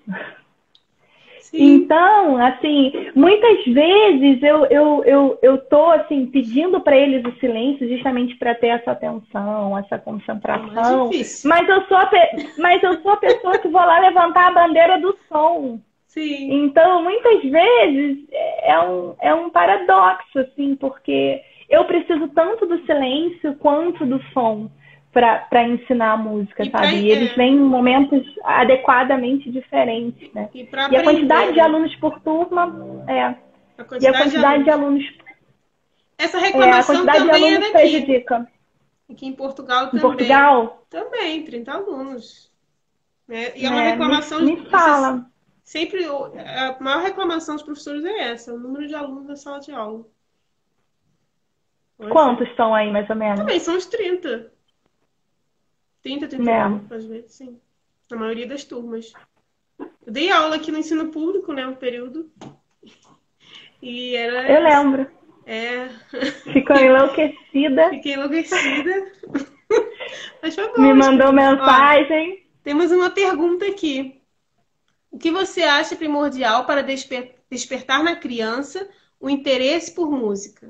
Sim. 1.40 1.74
Então, 1.74 2.38
assim, 2.38 3.10
muitas 3.16 3.66
vezes 3.66 4.44
eu, 4.44 4.66
eu, 4.68 5.04
eu, 5.04 5.40
eu 5.42 5.58
tô, 5.58 5.92
assim, 5.92 6.26
pedindo 6.28 6.80
para 6.82 6.96
eles 6.96 7.26
o 7.26 7.38
silêncio 7.40 7.90
justamente 7.90 8.36
para 8.36 8.54
ter 8.54 8.68
essa 8.68 8.92
atenção, 8.92 9.78
essa 9.78 9.98
concentração. 9.98 11.10
É 11.10 11.48
mas, 11.48 11.68
eu 11.68 11.82
sou 11.88 11.98
a, 11.98 12.10
mas 12.58 12.84
eu 12.84 13.02
sou 13.02 13.12
a 13.12 13.18
pessoa 13.18 13.58
que 13.58 13.68
vou 13.68 13.82
lá 13.82 14.00
levantar 14.00 14.48
a 14.48 14.54
bandeira 14.54 15.00
do 15.00 15.18
som. 15.28 15.80
Sim. 16.12 16.66
Então, 16.66 17.04
muitas 17.04 17.42
vezes 17.42 18.18
é 18.64 18.78
um, 18.82 19.16
é 19.22 19.34
um 19.34 19.50
paradoxo, 19.50 20.40
assim, 20.40 20.76
porque 20.76 21.42
eu 21.70 21.86
preciso 21.86 22.28
tanto 22.30 22.66
do 22.66 22.86
silêncio 22.86 23.56
quanto 23.56 24.06
do 24.06 24.22
som 24.34 24.70
para 25.14 25.64
ensinar 25.66 26.12
a 26.12 26.18
música, 26.18 26.64
e 26.64 26.70
sabe? 26.70 26.88
Pra... 26.88 26.94
E 26.94 27.10
eles 27.10 27.34
vêm 27.36 27.56
em 27.56 27.60
momentos 27.60 28.26
adequadamente 28.44 29.50
diferentes, 29.50 30.34
né? 30.34 30.50
E, 30.54 30.68
e 30.92 30.98
a 30.98 31.04
quantidade 31.04 31.54
de 31.54 31.62
alunos 31.62 31.96
por 31.96 32.20
turma 32.20 33.06
é. 33.08 33.24
A 33.24 33.36
e 34.02 34.08
a 34.08 34.18
quantidade 34.18 34.66
de 34.66 34.70
alunos. 34.70 35.06
Essa 36.18 36.40
reclamação 36.40 36.76
é, 36.76 36.80
a 36.80 36.84
quantidade 36.84 37.26
também 37.26 37.40
de 37.40 37.46
alunos 37.46 37.70
é 37.70 37.72
daqui. 37.72 37.72
prejudica. 37.72 38.48
Aqui 39.10 39.28
em 39.28 39.34
Portugal 39.34 39.86
também. 39.86 39.98
Em 39.98 40.02
Portugal? 40.02 40.86
Também, 40.90 41.44
30 41.46 41.72
alunos. 41.72 42.52
Né? 43.30 43.54
E 43.56 43.66
é 43.66 43.70
uma 43.70 43.82
é, 43.82 43.90
reclamação 43.92 44.42
me, 44.42 44.58
me 44.58 44.66
fala. 44.70 45.32
Sempre 45.64 46.06
a 46.06 46.78
maior 46.80 47.02
reclamação 47.02 47.56
dos 47.56 47.64
professores 47.64 48.04
é 48.04 48.32
essa, 48.32 48.54
o 48.54 48.60
número 48.60 48.88
de 48.88 48.96
alunos 48.96 49.28
da 49.28 49.36
sala 49.36 49.60
de 49.60 49.72
aula. 49.72 50.06
Quantos 52.10 52.48
estão 52.48 52.74
aí, 52.74 52.92
mais 52.92 53.10
ou 53.10 53.16
menos? 53.16 53.40
Também 53.40 53.60
são 53.60 53.76
uns 53.76 53.86
30. 53.86 54.52
30, 56.02 56.28
30 56.28 56.96
às 56.96 57.06
vezes, 57.06 57.34
sim. 57.34 57.60
Na 58.10 58.18
maioria 58.18 58.48
das 58.48 58.64
turmas. 58.64 59.14
Eu 59.80 60.12
dei 60.12 60.32
aula 60.32 60.56
aqui 60.56 60.72
no 60.72 60.80
ensino 60.80 61.12
público, 61.12 61.54
né? 61.54 61.66
Um 61.68 61.76
período. 61.76 62.32
E 63.84 64.16
era. 64.16 64.48
Eu 64.48 64.62
lembro. 64.62 65.12
É. 65.44 65.88
Ficou 66.54 66.76
enlouquecida. 66.76 67.90
Fiquei 67.90 68.14
enlouquecida. 68.14 69.12
Mas 70.40 70.54
foi 70.54 70.68
bom. 70.68 70.82
Me 70.82 70.94
mandou 70.94 71.34
mensagem. 71.34 72.46
Ó, 72.46 72.52
temos 72.64 72.92
uma 72.92 73.10
pergunta 73.10 73.66
aqui. 73.66 74.21
O 75.12 75.18
que 75.18 75.30
você 75.30 75.64
acha 75.64 75.96
primordial 75.96 76.66
para 76.66 76.82
desper 76.82 77.36
despertar 77.50 78.02
na 78.02 78.16
criança 78.16 78.90
o 79.20 79.30
interesse 79.30 79.94
por 79.94 80.10
música? 80.10 80.70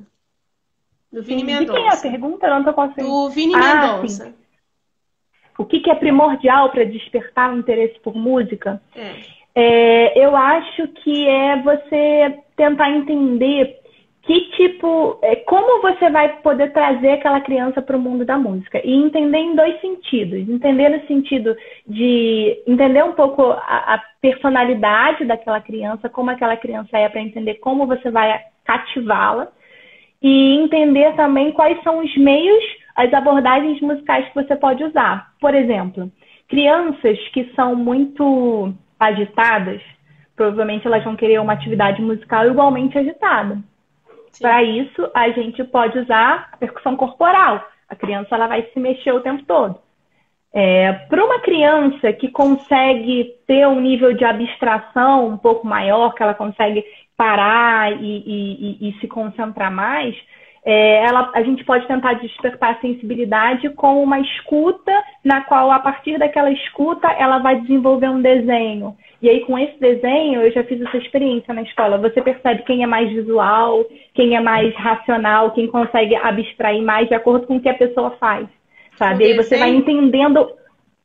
Do 1.12 1.22
Vini 1.22 1.44
Mendonça. 1.44 1.74
Quem 1.74 1.88
é 1.88 1.94
a 1.94 1.98
pergunta? 1.98 2.48
Eu 2.48 2.56
não 2.56 2.64
tô 2.64 2.74
conseguindo. 2.74 3.08
Do 3.08 3.30
Vini 3.30 3.54
ah, 3.54 3.60
Mendonça. 3.60 4.26
Sim. 4.26 4.34
O 5.58 5.66
que, 5.66 5.80
que 5.80 5.92
é 5.92 5.96
primordial 5.96 6.72
para 6.72 6.86
despertar 6.86 7.54
o 7.54 7.60
interesse 7.60 8.00
por 8.00 8.16
música? 8.16 8.82
É. 8.96 9.42
É, 9.54 10.26
eu 10.26 10.36
acho 10.36 10.88
que 10.88 11.28
é 11.28 11.62
você 11.62 12.40
tentar 12.56 12.90
entender 12.90 13.81
que 14.24 14.40
tipo, 14.52 15.18
é, 15.24 15.36
como 15.38 15.82
você 15.82 16.10
vai 16.10 16.30
poder 16.42 16.72
trazer 16.72 17.12
aquela 17.12 17.42
criança 17.42 17.82
para 17.82 17.98
o 17.98 18.00
mundo 18.00 18.24
da 18.24 18.38
música 18.38 18.80
e 18.86 18.94
entender 18.94 19.40
em 19.40 19.56
dois 19.56 19.80
sentidos, 19.82 20.48
entender 20.48 20.90
no 20.90 21.08
sentido 21.08 21.56
de 21.88 22.62
entender 22.68 23.04
um 23.04 23.14
pouco 23.14 23.42
a, 23.44 23.96
a 23.96 24.02
personalidade 24.22 25.26
daquela 25.26 25.60
criança, 25.60 26.08
como 26.08 26.30
aquela 26.30 26.56
criança 26.56 26.98
é, 26.98 27.10
para 27.10 27.22
entender 27.22 27.56
como 27.56 27.88
você 27.88 28.12
vai 28.12 28.40
cativá-la 28.64 29.48
e 30.22 30.56
entender 30.56 31.16
também 31.16 31.52
quais 31.52 31.82
são 31.84 32.00
os 32.00 32.16
meios 32.18 32.64
as 32.96 33.12
abordagens 33.14 33.82
musicais 33.82 34.28
que 34.30 34.36
você 34.36 34.56
pode 34.56 34.84
usar. 34.84 35.32
Por 35.40 35.56
exemplo, 35.56 36.12
crianças 36.48 37.18
que 37.30 37.52
são 37.56 37.76
muito 37.76 38.74
agitadas, 39.00 39.82
provavelmente 40.36 40.86
elas 40.86 41.04
vão 41.04 41.16
querer 41.16 41.40
uma 41.40 41.54
atividade 41.54 42.02
musical 42.02 42.46
igualmente 42.46 42.98
agitada. 42.98 43.58
Para 44.40 44.64
isso, 44.64 45.10
a 45.14 45.30
gente 45.30 45.64
pode 45.66 46.00
usar 46.00 46.50
a 46.52 46.58
percussão 46.58 46.96
corporal. 46.96 47.66
A 47.90 47.96
criança 47.96 48.36
ela 48.36 48.48
vai 48.48 48.64
se 48.74 48.80
mexer 48.80 49.12
o 49.12 49.22
tempo 49.22 49.44
todo. 49.44 49.80
É, 50.54 50.92
Para 51.10 51.24
uma 51.24 51.40
criança 51.40 52.12
que 52.14 52.30
consegue 52.30 53.36
ter 53.48 53.68
um 53.68 53.80
nível 53.80 54.14
de 54.14 54.26
abstração 54.26 55.28
um 55.28 55.38
pouco 55.38 55.66
maior, 55.66 56.14
que 56.14 56.24
ela 56.24 56.34
consegue 56.34 56.84
parar 57.16 57.92
e, 57.94 58.24
e, 58.26 58.90
e 58.90 59.00
se 59.00 59.08
concentrar 59.08 59.72
mais, 59.72 60.16
é, 60.64 61.06
ela, 61.06 61.32
a 61.34 61.42
gente 61.42 61.64
pode 61.64 61.88
tentar 61.88 62.14
despertar 62.14 62.76
a 62.76 62.82
sensibilidade 62.82 63.70
com 63.70 64.02
uma 64.04 64.20
escuta, 64.20 64.92
na 65.24 65.42
qual, 65.42 65.72
a 65.72 65.80
partir 65.80 66.18
daquela 66.20 66.52
escuta, 66.52 67.08
ela 67.12 67.40
vai 67.40 67.60
desenvolver 67.62 68.10
um 68.10 68.22
desenho. 68.22 68.96
E 69.22 69.30
aí, 69.30 69.42
com 69.42 69.58
esse 69.58 69.80
desenho, 69.80 70.42
eu 70.42 70.52
já 70.52 70.64
fiz 70.64 70.82
essa 70.82 70.98
experiência 70.98 71.54
na 71.54 71.62
escola. 71.62 71.98
Você 72.00 72.22
percebe 72.22 72.64
quem 72.64 72.84
é 72.84 72.88
mais 72.88 73.10
visual, 73.10 73.86
quem 74.16 74.36
é 74.36 74.40
mais 74.40 74.74
racional, 74.76 75.52
quem 75.52 75.68
consegue 75.68 76.16
abstrair 76.16 76.82
mais 76.82 77.08
de 77.08 77.14
acordo 77.14 77.46
com 77.46 77.58
o 77.58 77.62
que 77.62 77.70
a 77.70 77.76
pessoa 77.76 78.12
faz. 78.12 78.48
Sabe? 78.98 79.24
E 79.24 79.28
aí 79.28 79.36
você 79.36 79.58
vai 79.58 79.70
entendendo 79.70 80.50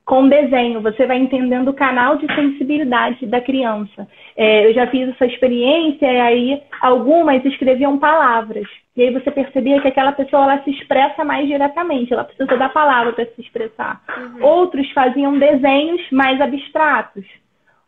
com 0.07 0.29
desenho, 0.29 0.81
você 0.81 1.05
vai 1.05 1.19
entendendo 1.19 1.69
o 1.69 1.75
canal 1.75 2.17
de 2.17 2.33
sensibilidade 2.33 3.27
da 3.27 3.41
criança. 3.41 4.07
É, 4.37 4.67
eu 4.67 4.73
já 4.73 4.87
fiz 4.87 5.09
essa 5.09 5.27
experiência 5.27 6.07
e 6.07 6.21
aí 6.21 6.63
algumas 6.81 7.45
escreviam 7.45 7.99
palavras. 7.99 8.67
E 8.97 9.03
aí 9.03 9.13
você 9.13 9.31
percebia 9.31 9.81
que 9.83 9.89
aquela 9.89 10.13
pessoa 10.13 10.45
ela 10.45 10.63
se 10.63 10.71
expressa 10.71 11.25
mais 11.25 11.47
diretamente, 11.47 12.15
ela 12.15 12.25
precisa 12.25 12.57
da 12.57 12.69
palavra 12.69 13.13
para 13.13 13.27
se 13.27 13.41
expressar. 13.41 14.01
Uhum. 14.17 14.47
Outros 14.47 14.89
faziam 14.93 15.39
desenhos 15.39 16.01
mais 16.13 16.41
abstratos. 16.41 17.27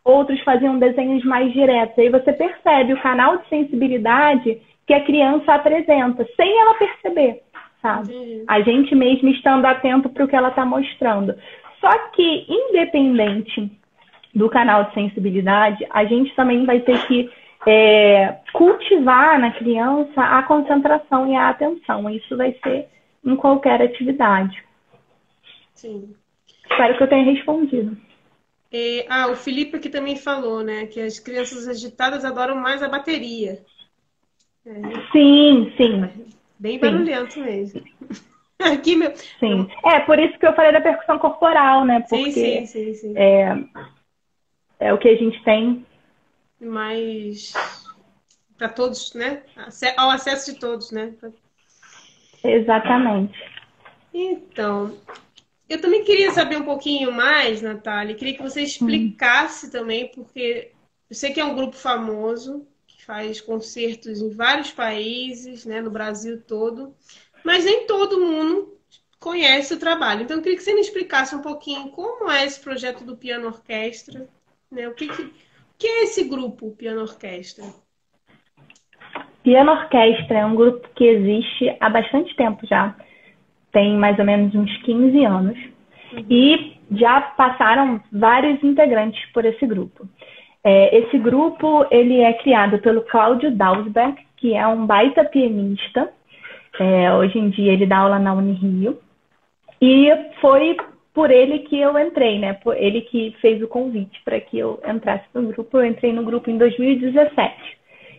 Outros 0.09 0.40
faziam 0.40 0.79
desenhos 0.79 1.23
mais 1.23 1.53
diretos. 1.53 1.99
Aí 1.99 2.09
você 2.09 2.33
percebe 2.33 2.94
o 2.94 3.03
canal 3.03 3.37
de 3.37 3.49
sensibilidade 3.51 4.59
que 4.87 4.94
a 4.94 5.05
criança 5.05 5.53
apresenta, 5.53 6.27
sem 6.35 6.59
ela 6.59 6.75
perceber, 6.77 7.42
sabe? 7.83 8.14
Uhum. 8.14 8.44
A 8.49 8.62
gente 8.62 8.94
mesmo 8.94 9.29
estando 9.29 9.66
atento 9.66 10.09
para 10.09 10.25
o 10.25 10.27
que 10.27 10.35
ela 10.35 10.49
está 10.49 10.64
mostrando. 10.64 11.35
Só 11.79 11.90
que, 12.12 12.47
independente 12.49 13.71
do 14.35 14.49
canal 14.49 14.85
de 14.85 14.94
sensibilidade, 14.94 15.87
a 15.90 16.07
gente 16.07 16.35
também 16.35 16.64
vai 16.64 16.81
ter 16.81 17.07
que 17.07 17.31
é, 17.66 18.38
cultivar 18.55 19.38
na 19.38 19.51
criança 19.51 20.23
a 20.23 20.42
concentração 20.44 21.31
e 21.31 21.37
a 21.37 21.51
atenção. 21.51 22.09
Isso 22.09 22.35
vai 22.35 22.57
ser 22.64 22.88
em 23.23 23.37
qualquer 23.37 23.83
atividade. 23.83 24.64
Sim. 25.75 26.14
Espero 26.47 26.97
que 26.97 27.03
eu 27.03 27.09
tenha 27.09 27.31
respondido. 27.31 28.08
É, 28.70 29.07
ah, 29.09 29.28
o 29.28 29.37
Felipe 29.37 29.76
aqui 29.76 29.88
também 29.88 30.16
falou, 30.16 30.62
né, 30.62 30.87
que 30.87 31.00
as 31.00 31.18
crianças 31.18 31.66
agitadas 31.66 32.24
adoram 32.24 32.57
mais 32.57 32.83
a 32.83 32.88
bateria. 32.88 33.64
É. 34.66 34.72
Sim, 35.12 35.72
sim. 35.76 36.26
Bem 36.59 36.78
barulhento 36.78 37.35
sim. 37.35 37.42
mesmo. 37.42 37.83
Aqui, 38.59 38.96
meu. 38.96 39.14
Sim. 39.38 39.68
É, 39.85 40.00
por 40.00 40.18
isso 40.18 40.37
que 40.38 40.44
eu 40.44 40.52
falei 40.52 40.72
da 40.72 40.81
percussão 40.81 41.18
corporal, 41.18 41.85
né? 41.85 42.04
Porque 42.09 42.33
sim, 42.33 42.66
sim, 42.66 42.66
sim, 42.66 42.94
sim. 42.94 43.14
É, 43.16 43.57
é 44.81 44.92
o 44.92 44.98
que 44.98 45.09
a 45.09 45.16
gente 45.16 45.42
tem. 45.44 45.87
Mais. 46.61 47.54
Para 48.59 48.68
todos, 48.68 49.14
né? 49.14 49.42
Ao 49.96 50.11
acesso 50.11 50.52
de 50.52 50.59
todos, 50.59 50.90
né? 50.90 51.14
Exatamente. 52.42 53.38
Então, 54.12 54.96
eu 55.68 55.81
também 55.81 56.04
queria 56.04 56.31
saber 56.31 56.57
um 56.57 56.64
pouquinho 56.64 57.12
mais, 57.12 57.61
Natália. 57.62 58.14
Queria 58.14 58.35
que 58.35 58.42
você 58.42 58.62
explicasse 58.62 59.66
hum. 59.66 59.70
também, 59.70 60.11
porque 60.11 60.72
eu 61.09 61.16
sei 61.16 61.33
que 61.33 61.40
é 61.40 61.44
um 61.44 61.54
grupo 61.54 61.76
famoso, 61.76 62.66
que 62.87 63.04
faz 63.04 63.40
concertos 63.40 64.20
em 64.20 64.31
vários 64.31 64.70
países, 64.70 65.64
né? 65.64 65.81
No 65.81 65.90
Brasil 65.90 66.40
todo 66.42 66.94
mas 67.44 67.64
nem 67.64 67.87
todo 67.87 68.20
mundo 68.20 68.74
conhece 69.18 69.74
o 69.74 69.78
trabalho. 69.78 70.22
Então, 70.22 70.37
eu 70.37 70.42
queria 70.42 70.57
que 70.57 70.62
você 70.62 70.74
me 70.74 70.81
explicasse 70.81 71.35
um 71.35 71.42
pouquinho 71.42 71.88
como 71.90 72.31
é 72.31 72.44
esse 72.44 72.61
projeto 72.61 73.04
do 73.04 73.16
Piano 73.16 73.46
Orquestra, 73.46 74.28
né? 74.70 74.88
O 74.88 74.94
que, 74.94 75.09
que, 75.09 75.22
o 75.22 75.33
que 75.78 75.87
é 75.87 76.04
esse 76.04 76.24
grupo 76.24 76.76
Piano 76.76 77.00
Orquestra? 77.00 77.64
Piano 79.42 79.72
Orquestra 79.72 80.38
é 80.38 80.46
um 80.46 80.54
grupo 80.54 80.88
que 80.94 81.04
existe 81.04 81.76
há 81.81 81.88
bastante 81.88 82.35
tempo 82.37 82.66
já. 82.66 82.94
Tem 83.72 83.96
mais 83.96 84.18
ou 84.18 84.24
menos 84.24 84.54
uns 84.54 84.76
15 84.83 85.24
anos. 85.24 85.59
Uhum. 86.12 86.24
E 86.31 86.78
já 86.92 87.20
passaram 87.20 88.00
vários 88.11 88.62
integrantes 88.62 89.24
por 89.33 89.44
esse 89.44 89.66
grupo. 89.66 90.07
É, 90.64 90.98
esse 90.98 91.18
grupo 91.18 91.87
ele 91.90 92.20
é 92.20 92.33
criado 92.35 92.78
pelo 92.78 93.02
Cláudio 93.02 93.50
Dalsberg, 93.50 94.16
que 94.37 94.54
é 94.54 94.66
um 94.66 94.87
baita 94.87 95.24
pianista 95.24 96.11
é, 96.78 97.12
hoje 97.12 97.38
em 97.38 97.50
dia 97.50 97.72
ele 97.72 97.87
dá 97.87 97.98
aula 97.98 98.18
na 98.18 98.33
Unirio. 98.33 98.98
E 99.81 100.09
foi 100.40 100.76
por 101.12 101.31
ele 101.31 101.61
que 101.61 101.78
eu 101.78 101.98
entrei, 101.98 102.38
né? 102.38 102.54
Por 102.54 102.76
ele 102.76 103.02
que 103.02 103.35
fez 103.40 103.62
o 103.62 103.68
convite 103.68 104.20
para 104.24 104.40
que 104.40 104.59
eu 104.59 104.81
entrasse 104.87 105.24
no 105.35 105.42
grupo. 105.42 105.78
Eu 105.78 105.87
entrei 105.87 106.12
no 106.12 106.24
grupo 106.24 106.50
em 106.50 106.59
2017. 106.59 107.78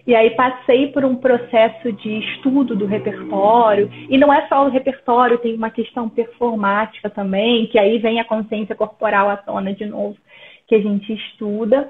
E 0.09 0.15
aí 0.15 0.31
passei 0.31 0.87
por 0.87 1.05
um 1.05 1.15
processo 1.15 1.93
de 1.93 2.17
estudo 2.17 2.75
do 2.75 2.87
repertório. 2.87 3.91
E 4.09 4.17
não 4.17 4.33
é 4.33 4.47
só 4.47 4.65
o 4.65 4.69
repertório, 4.71 5.37
tem 5.37 5.53
uma 5.53 5.69
questão 5.69 6.09
performática 6.09 7.11
também, 7.11 7.67
que 7.67 7.77
aí 7.77 7.99
vem 7.99 8.19
a 8.19 8.25
consciência 8.25 8.73
corporal 8.73 9.29
à 9.29 9.37
tona 9.37 9.71
de 9.71 9.85
novo, 9.85 10.17
que 10.65 10.73
a 10.73 10.81
gente 10.81 11.13
estuda. 11.13 11.87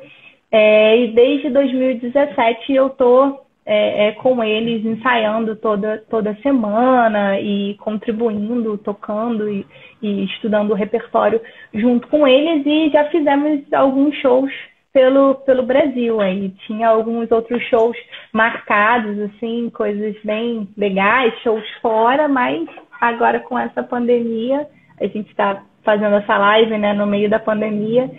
É, 0.51 0.97
e 0.97 1.07
desde 1.13 1.49
2017 1.49 2.73
eu 2.73 2.87
estou 2.87 3.45
é, 3.65 4.07
é, 4.07 4.11
com 4.11 4.43
eles 4.43 4.83
ensaiando 4.83 5.55
toda, 5.55 6.03
toda 6.09 6.37
semana 6.43 7.39
e 7.39 7.75
contribuindo, 7.75 8.77
tocando 8.79 9.49
e, 9.49 9.65
e, 10.01 10.25
estudando 10.25 10.71
o 10.71 10.75
repertório 10.75 11.39
junto 11.73 12.05
com 12.09 12.27
eles 12.27 12.65
e 12.65 12.89
já 12.89 13.05
fizemos 13.05 13.61
alguns 13.71 14.13
shows 14.17 14.51
pelo, 14.93 15.35
pelo 15.35 15.63
Brasil 15.63 16.19
aí. 16.19 16.49
Tinha 16.65 16.89
alguns 16.89 17.31
outros 17.31 17.61
shows 17.63 17.97
marcados, 18.33 19.19
assim, 19.19 19.69
coisas 19.69 20.15
bem 20.23 20.67
legais, 20.77 21.33
shows 21.41 21.63
fora, 21.81 22.27
mas 22.27 22.67
agora 22.99 23.39
com 23.39 23.57
essa 23.57 23.83
pandemia, 23.83 24.67
a 24.99 25.07
gente 25.07 25.29
está 25.29 25.63
fazendo 25.83 26.15
essa 26.15 26.37
live 26.37 26.77
né, 26.77 26.93
no 26.93 27.07
meio 27.07 27.29
da 27.29 27.39
pandemia, 27.39 28.09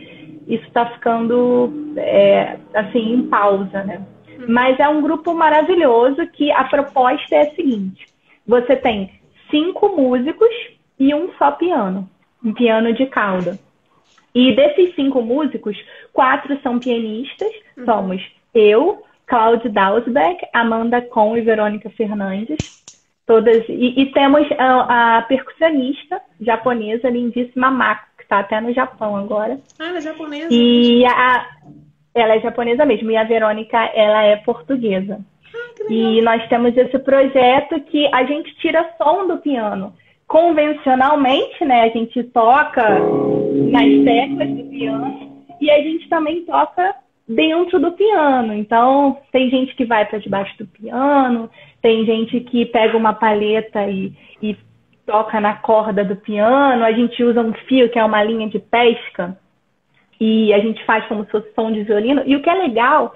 isso 0.47 0.65
está 0.67 0.87
ficando 0.87 1.95
é, 1.97 2.57
assim 2.75 3.15
em 3.15 3.23
pausa, 3.29 3.85
né? 3.85 4.05
Mas 4.49 4.81
é 4.81 4.89
um 4.89 5.03
grupo 5.03 5.35
maravilhoso 5.35 6.27
que 6.33 6.51
a 6.51 6.65
proposta 6.65 7.37
é 7.37 7.43
a 7.43 7.55
seguinte: 7.55 8.07
você 8.47 8.75
tem 8.75 9.13
cinco 9.51 9.89
músicos 9.91 10.49
e 10.99 11.15
um 11.15 11.31
só 11.35 11.53
piano, 11.53 12.09
um 12.45 12.53
piano 12.53 12.93
de 12.93 13.07
cauda. 13.07 13.59
E 14.35 14.55
desses 14.55 14.95
cinco 14.95 15.23
músicos, 15.23 15.77
quatro 16.12 16.59
são 16.62 16.79
pianistas. 16.79 17.51
Uhum. 17.77 17.85
Somos 17.85 18.23
eu, 18.55 19.03
Cláudio 19.27 19.71
Dalsbeck, 19.71 20.47
Amanda 20.53 21.01
Com 21.01 21.37
e 21.37 21.40
Verônica 21.40 21.90
Fernandes. 21.90 22.81
Todas, 23.27 23.64
e, 23.69 24.01
e 24.01 24.07
temos 24.12 24.45
a, 24.59 25.19
a, 25.19 25.23
percussionista 25.23 26.21
japonesa 26.40 27.09
lindíssima 27.09 27.71
Mako, 27.71 28.07
que 28.16 28.25
está 28.25 28.40
até 28.40 28.61
no 28.61 28.73
Japão 28.73 29.16
agora. 29.16 29.61
Ah, 29.79 29.88
ela 29.88 29.99
é 29.99 30.01
japonesa. 30.01 30.49
E 30.51 31.05
a, 31.07 31.47
ela 32.12 32.35
é 32.35 32.40
japonesa 32.40 32.85
mesmo, 32.85 33.09
e 33.09 33.16
a 33.16 33.23
Verônica, 33.23 33.79
ela 33.95 34.25
é 34.25 34.35
portuguesa. 34.37 35.21
Ah, 35.55 35.85
e 35.88 36.21
nós 36.23 36.45
temos 36.49 36.77
esse 36.77 36.99
projeto 36.99 37.81
que 37.83 38.05
a 38.12 38.25
gente 38.25 38.53
tira 38.57 38.90
som 38.99 39.29
do 39.29 39.38
piano. 39.38 39.95
Convencionalmente, 40.31 41.64
né, 41.64 41.83
a 41.83 41.88
gente 41.88 42.23
toca 42.23 43.01
nas 43.68 44.05
teclas 44.05 44.49
do 44.49 44.64
piano 44.70 45.45
e 45.61 45.68
a 45.68 45.83
gente 45.83 46.09
também 46.09 46.45
toca 46.45 46.95
dentro 47.28 47.81
do 47.81 47.91
piano. 47.91 48.55
Então, 48.55 49.18
tem 49.33 49.51
gente 49.51 49.74
que 49.74 49.85
vai 49.85 50.05
para 50.05 50.20
debaixo 50.20 50.57
do 50.57 50.68
piano, 50.68 51.51
tem 51.83 52.05
gente 52.05 52.39
que 52.43 52.64
pega 52.64 52.97
uma 52.97 53.12
paleta 53.12 53.91
e, 53.91 54.12
e 54.41 54.57
toca 55.05 55.41
na 55.41 55.55
corda 55.55 56.05
do 56.05 56.14
piano, 56.14 56.85
a 56.85 56.93
gente 56.93 57.24
usa 57.24 57.41
um 57.41 57.53
fio 57.66 57.91
que 57.91 57.99
é 57.99 58.05
uma 58.05 58.22
linha 58.22 58.49
de 58.49 58.61
pesca 58.61 59.37
e 60.20 60.55
a 60.55 60.61
gente 60.61 60.85
faz 60.85 61.05
como 61.07 61.24
se 61.24 61.33
fosse 61.33 61.53
som 61.55 61.72
de 61.72 61.83
violino. 61.83 62.22
E 62.24 62.37
o 62.37 62.41
que 62.41 62.49
é 62.49 62.55
legal 62.55 63.12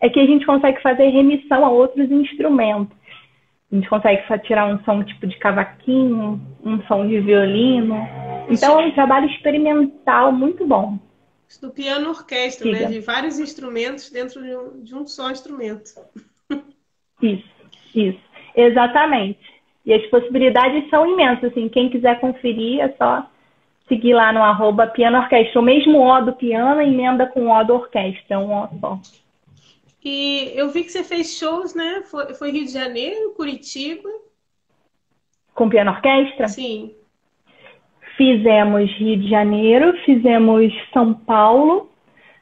é 0.00 0.08
que 0.08 0.18
a 0.18 0.26
gente 0.26 0.44
consegue 0.44 0.82
fazer 0.82 1.10
remissão 1.10 1.64
a 1.64 1.70
outros 1.70 2.10
instrumentos. 2.10 2.96
A 3.70 3.74
gente 3.74 3.88
consegue 3.88 4.22
tirar 4.42 4.66
um 4.66 4.82
som 4.84 5.02
tipo 5.02 5.26
de 5.26 5.36
cavaquinho, 5.38 6.40
um 6.64 6.80
som 6.86 7.06
de 7.06 7.20
violino. 7.20 7.96
Então 8.48 8.80
é 8.80 8.86
um 8.86 8.92
trabalho 8.92 9.28
experimental 9.28 10.30
muito 10.30 10.66
bom. 10.66 10.98
Do 11.60 11.70
piano 11.70 12.10
orquestra, 12.10 12.70
né? 12.70 12.84
De 12.86 13.00
vários 13.00 13.38
instrumentos 13.38 14.10
dentro 14.10 14.42
de 14.42 14.56
um, 14.56 14.82
de 14.82 14.94
um 14.94 15.06
só 15.06 15.30
instrumento. 15.30 15.90
Isso, 17.22 17.48
isso. 17.94 18.20
Exatamente. 18.54 19.38
E 19.84 19.92
as 19.92 20.04
possibilidades 20.06 20.88
são 20.90 21.06
imensas, 21.06 21.50
assim, 21.50 21.68
quem 21.68 21.88
quiser 21.88 22.20
conferir 22.20 22.80
é 22.80 22.88
só 22.98 23.30
seguir 23.88 24.14
lá 24.14 24.32
no 24.32 24.42
arroba 24.42 24.86
piano 24.88 25.18
orquestra. 25.18 25.60
O 25.60 25.64
mesmo 25.64 26.02
O 26.02 26.20
do 26.20 26.32
piano 26.32 26.80
emenda 26.80 27.26
com 27.26 27.46
o 27.46 27.50
O 27.50 27.64
do 27.64 27.74
orquestra, 27.74 28.38
um 28.38 28.52
O 28.52 28.68
só. 28.80 28.98
E 30.04 30.52
eu 30.54 30.70
vi 30.70 30.84
que 30.84 30.90
você 30.90 31.02
fez 31.02 31.36
shows, 31.38 31.74
né? 31.74 32.02
Foi, 32.10 32.34
foi 32.34 32.50
Rio 32.50 32.64
de 32.64 32.72
Janeiro, 32.72 33.32
Curitiba. 33.32 34.08
Com 35.54 35.68
piano 35.68 35.90
orquestra? 35.90 36.48
Sim. 36.48 36.94
Fizemos 38.16 38.90
Rio 38.98 39.18
de 39.18 39.28
Janeiro, 39.28 39.92
fizemos 40.04 40.72
São 40.92 41.12
Paulo, 41.12 41.90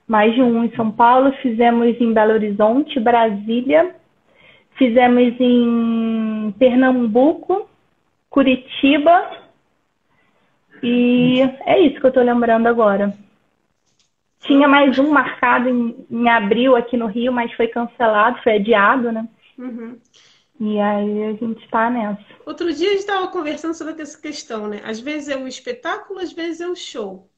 mais 0.07 0.35
de 0.35 0.43
um 0.43 0.65
em 0.65 0.75
São 0.77 0.91
Paulo, 0.91 1.33
fizemos 1.43 2.01
em 2.01 2.13
Belo 2.13 2.33
Horizonte, 2.33 3.01
Brasília, 3.01 3.95
fizemos 4.77 5.35
em 5.41 6.55
Pernambuco, 6.59 7.69
Curitiba 8.31 9.45
e 10.83 11.41
é 11.65 11.81
isso 11.81 11.99
que 11.99 12.05
eu 12.05 12.09
estou 12.09 12.23
lembrando 12.23 12.67
agora. 12.67 13.15
Tinha 14.47 14.68
mais 14.68 14.99
um 14.99 15.11
marcado 15.11 15.68
em, 15.68 16.07
em, 16.11 16.28
abril 16.28 16.76
aqui 16.76 16.97
no 16.97 17.07
Rio, 17.07 17.32
mas 17.32 17.53
foi 17.55 17.68
cancelado, 17.68 18.42
foi 18.42 18.57
adiado, 18.57 19.11
né? 19.11 19.28
Uhum. 19.59 19.99
E 20.61 20.78
aí 20.78 21.24
a 21.24 21.32
gente 21.32 21.64
está 21.64 21.90
nessa. 21.90 22.22
Outro 22.45 22.72
dia 22.72 22.88
a 22.88 22.92
gente 22.92 23.01
estava 23.01 23.28
conversando 23.28 23.74
sobre 23.74 24.01
essa 24.01 24.20
questão, 24.20 24.68
né? 24.68 24.80
Às 24.84 25.01
vezes 25.01 25.28
é 25.28 25.36
o 25.36 25.49
espetáculo, 25.49 26.20
às 26.20 26.32
vezes 26.32 26.61
é 26.61 26.68
o 26.68 26.76
show. 26.76 27.28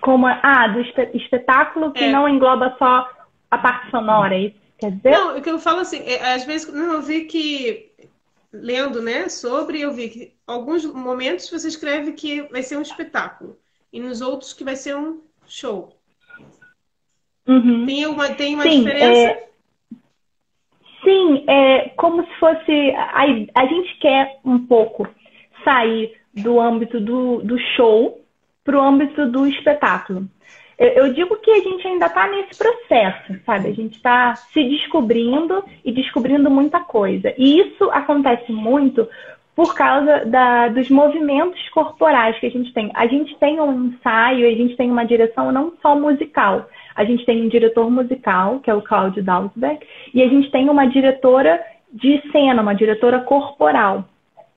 Como, 0.00 0.26
ah, 0.26 0.68
do 0.68 0.80
espetáculo 1.16 1.92
que 1.92 2.04
é. 2.04 2.12
não 2.12 2.28
engloba 2.28 2.74
só 2.78 3.10
a 3.50 3.58
parte 3.58 3.90
sonora, 3.90 4.34
é 4.34 4.40
isso 4.40 4.68
quer 4.78 4.92
dizer? 4.92 5.10
Não, 5.10 5.36
o 5.36 5.42
que 5.42 5.50
eu 5.50 5.58
falo 5.58 5.80
assim, 5.80 5.98
é, 5.98 6.32
às 6.32 6.44
vezes 6.44 6.72
não, 6.72 6.94
eu 6.94 7.02
vi 7.02 7.24
que, 7.24 7.90
lendo 8.52 9.02
né, 9.02 9.28
sobre, 9.28 9.80
eu 9.80 9.92
vi 9.92 10.08
que 10.08 10.36
alguns 10.46 10.84
momentos 10.86 11.50
você 11.50 11.68
escreve 11.68 12.12
que 12.12 12.42
vai 12.42 12.62
ser 12.62 12.78
um 12.78 12.82
espetáculo 12.82 13.58
e 13.92 14.00
nos 14.00 14.20
outros 14.20 14.52
que 14.52 14.64
vai 14.64 14.76
ser 14.76 14.96
um 14.96 15.20
show. 15.46 15.96
Uhum. 17.46 17.86
Tem 17.86 18.06
uma, 18.06 18.28
tem 18.34 18.54
uma 18.54 18.62
Sim, 18.62 18.84
diferença? 18.84 19.30
É... 19.30 19.48
Sim, 21.02 21.44
é 21.48 21.88
como 21.96 22.24
se 22.24 22.34
fosse. 22.38 22.90
A, 22.90 23.22
a 23.54 23.66
gente 23.66 23.98
quer 23.98 24.38
um 24.44 24.66
pouco 24.66 25.08
sair 25.64 26.14
do 26.34 26.60
âmbito 26.60 27.00
do, 27.00 27.42
do 27.42 27.58
show 27.76 28.20
para 28.64 28.78
o 28.78 28.82
âmbito 28.82 29.26
do 29.26 29.46
espetáculo. 29.46 30.28
Eu, 30.78 30.88
eu 30.88 31.12
digo 31.14 31.36
que 31.38 31.50
a 31.50 31.60
gente 31.60 31.86
ainda 31.86 32.06
está 32.06 32.28
nesse 32.28 32.56
processo, 32.56 33.40
sabe? 33.44 33.68
A 33.68 33.72
gente 33.72 33.94
está 33.96 34.34
se 34.36 34.62
descobrindo 34.62 35.64
e 35.84 35.90
descobrindo 35.90 36.50
muita 36.50 36.80
coisa. 36.80 37.34
E 37.36 37.60
isso 37.60 37.90
acontece 37.90 38.52
muito 38.52 39.08
por 39.58 39.74
causa 39.74 40.24
da, 40.24 40.68
dos 40.68 40.88
movimentos 40.88 41.68
corporais 41.70 42.38
que 42.38 42.46
a 42.46 42.48
gente 42.48 42.72
tem. 42.72 42.92
A 42.94 43.08
gente 43.08 43.36
tem 43.40 43.60
um 43.60 43.86
ensaio, 43.86 44.46
a 44.46 44.52
gente 44.52 44.76
tem 44.76 44.88
uma 44.88 45.04
direção 45.04 45.50
não 45.50 45.72
só 45.82 45.96
musical. 45.98 46.70
A 46.94 47.04
gente 47.04 47.26
tem 47.26 47.42
um 47.42 47.48
diretor 47.48 47.90
musical, 47.90 48.60
que 48.60 48.70
é 48.70 48.74
o 48.74 48.82
Claudio 48.82 49.20
Dalsberg, 49.20 49.84
e 50.14 50.22
a 50.22 50.28
gente 50.28 50.48
tem 50.52 50.70
uma 50.70 50.86
diretora 50.86 51.60
de 51.92 52.22
cena, 52.30 52.62
uma 52.62 52.72
diretora 52.72 53.18
corporal 53.18 54.04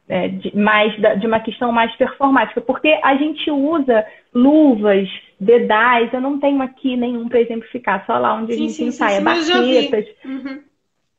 é, 0.08 0.28
de, 0.28 0.56
mais 0.56 0.94
de 1.20 1.26
uma 1.26 1.40
questão 1.40 1.72
mais 1.72 1.92
performática, 1.96 2.62
porque 2.62 3.00
a 3.04 3.16
gente 3.16 3.50
usa 3.50 4.06
luvas, 4.32 5.10
dedais, 5.40 6.14
eu 6.14 6.22
não 6.22 6.40
tenho 6.40 6.62
aqui 6.62 6.96
nenhum 6.96 7.28
para 7.28 7.42
exemplificar, 7.42 8.06
só 8.06 8.20
lá 8.20 8.36
onde 8.36 8.54
sim, 8.54 8.60
a 8.60 8.62
gente 8.62 8.74
sim, 8.74 8.86
ensaia, 8.86 9.18
sim, 9.18 9.24
baquetas. 9.24 10.06
Uhum. 10.24 10.62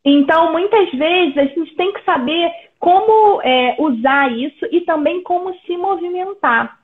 Então, 0.04 0.52
muitas 0.52 0.90
vezes, 0.92 1.36
a 1.36 1.44
gente 1.44 1.74
tem 1.76 1.92
que 1.92 2.04
saber 2.04 2.50
como 2.82 3.40
é, 3.42 3.76
usar 3.78 4.32
isso 4.32 4.66
e 4.72 4.80
também 4.80 5.22
como 5.22 5.54
se 5.60 5.76
movimentar. 5.76 6.78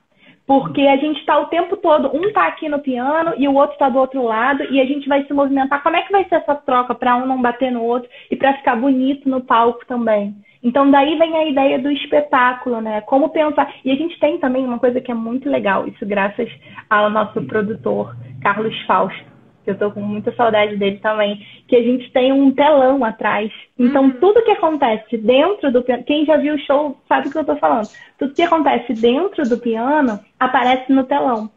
Porque 0.47 0.81
a 0.81 0.95
gente 0.95 1.19
está 1.19 1.37
o 1.37 1.47
tempo 1.47 1.75
todo, 1.75 2.15
um 2.15 2.23
está 2.29 2.47
aqui 2.47 2.69
no 2.69 2.79
piano 2.79 3.33
e 3.37 3.47
o 3.49 3.53
outro 3.53 3.73
está 3.73 3.89
do 3.89 3.99
outro 3.99 4.23
lado, 4.23 4.63
e 4.71 4.79
a 4.79 4.85
gente 4.85 5.09
vai 5.09 5.25
se 5.25 5.33
movimentar. 5.33 5.83
Como 5.83 5.97
é 5.97 6.01
que 6.01 6.11
vai 6.11 6.23
ser 6.23 6.35
essa 6.35 6.55
troca 6.55 6.95
para 6.95 7.17
um 7.17 7.25
não 7.25 7.41
bater 7.41 7.69
no 7.69 7.83
outro 7.83 8.09
e 8.31 8.35
para 8.37 8.53
ficar 8.53 8.77
bonito 8.77 9.29
no 9.29 9.41
palco 9.41 9.85
também? 9.85 10.33
Então, 10.63 10.89
daí 10.89 11.17
vem 11.17 11.37
a 11.37 11.45
ideia 11.45 11.77
do 11.77 11.91
espetáculo, 11.91 12.79
né? 12.79 13.01
Como 13.01 13.29
pensar. 13.29 13.71
E 13.83 13.91
a 13.91 13.95
gente 13.95 14.17
tem 14.19 14.37
também 14.39 14.63
uma 14.63 14.79
coisa 14.79 15.01
que 15.01 15.11
é 15.11 15.15
muito 15.15 15.49
legal, 15.49 15.85
isso 15.85 16.05
graças 16.05 16.49
ao 16.89 17.09
nosso 17.09 17.41
produtor, 17.43 18.15
Carlos 18.41 18.75
Fausto, 18.87 19.28
eu 19.71 19.77
tô 19.77 19.91
com 19.91 20.01
muita 20.01 20.33
saudade 20.35 20.75
dele 20.77 20.97
também, 20.97 21.45
que 21.67 21.75
a 21.75 21.81
gente 21.81 22.11
tem 22.11 22.31
um 22.31 22.51
telão 22.51 23.03
atrás. 23.03 23.51
Então, 23.77 24.05
uhum. 24.05 24.11
tudo 24.19 24.43
que 24.43 24.51
acontece 24.51 25.17
dentro 25.17 25.71
do 25.71 25.81
piano, 25.81 26.03
quem 26.03 26.25
já 26.25 26.37
viu 26.37 26.55
o 26.55 26.59
show 26.59 26.97
sabe 27.07 27.27
o 27.27 27.31
que 27.31 27.37
eu 27.37 27.45
tô 27.45 27.55
falando. 27.57 27.87
Tudo 28.17 28.33
que 28.33 28.41
acontece 28.41 28.93
dentro 28.93 29.47
do 29.47 29.57
piano 29.57 30.19
aparece 30.39 30.91
no 30.91 31.03
telão. 31.03 31.49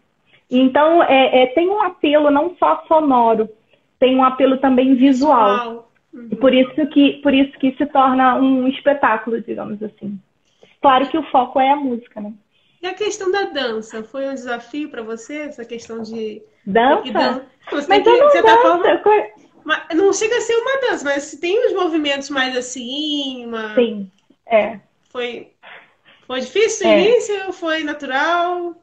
Então, 0.50 1.02
é, 1.02 1.42
é 1.42 1.46
tem 1.46 1.68
um 1.68 1.82
apelo 1.82 2.30
não 2.30 2.54
só 2.56 2.84
sonoro, 2.86 3.48
tem 3.98 4.16
um 4.16 4.24
apelo 4.24 4.58
também 4.58 4.94
visual. 4.94 5.90
Uhum. 6.12 6.28
E 6.30 6.36
por 6.36 6.52
isso 6.52 6.86
que 6.88 7.20
por 7.22 7.32
isso 7.32 7.52
que 7.58 7.72
se 7.72 7.86
torna 7.86 8.36
um 8.36 8.68
espetáculo, 8.68 9.40
digamos 9.40 9.82
assim. 9.82 10.18
Claro 10.80 11.08
que 11.08 11.16
o 11.16 11.22
foco 11.30 11.58
é 11.58 11.70
a 11.70 11.76
música, 11.76 12.20
né? 12.20 12.32
E 12.82 12.86
a 12.86 12.94
questão 12.94 13.30
da 13.30 13.44
dança, 13.44 14.02
foi 14.02 14.28
um 14.28 14.34
desafio 14.34 14.90
para 14.90 15.02
você 15.02 15.42
essa 15.42 15.64
questão 15.64 16.02
de 16.02 16.42
dança? 16.66 17.12
Dan... 17.12 17.40
Você 17.70 17.88
mas 17.88 18.02
que, 18.02 18.08
eu 18.08 18.18
não 18.18 18.28
você 18.28 18.42
tá 18.42 18.48
danço, 18.48 18.62
tá 18.82 18.98
falando... 18.98 19.26
mas 19.64 19.82
não 19.94 20.12
chega 20.12 20.36
a 20.36 20.40
ser 20.40 20.54
uma 20.54 20.80
dança, 20.80 21.04
mas 21.04 21.32
tem 21.40 21.66
os 21.66 21.72
movimentos 21.72 22.28
mais 22.28 22.56
assim, 22.56 23.46
uma... 23.46 23.74
sim, 23.74 24.10
é. 24.46 24.80
Foi 25.10 25.52
foi 26.26 26.40
difícil 26.40 26.86
no 26.86 26.92
é. 26.94 27.00
início 27.02 27.46
ou 27.46 27.52
foi 27.52 27.84
natural? 27.84 28.74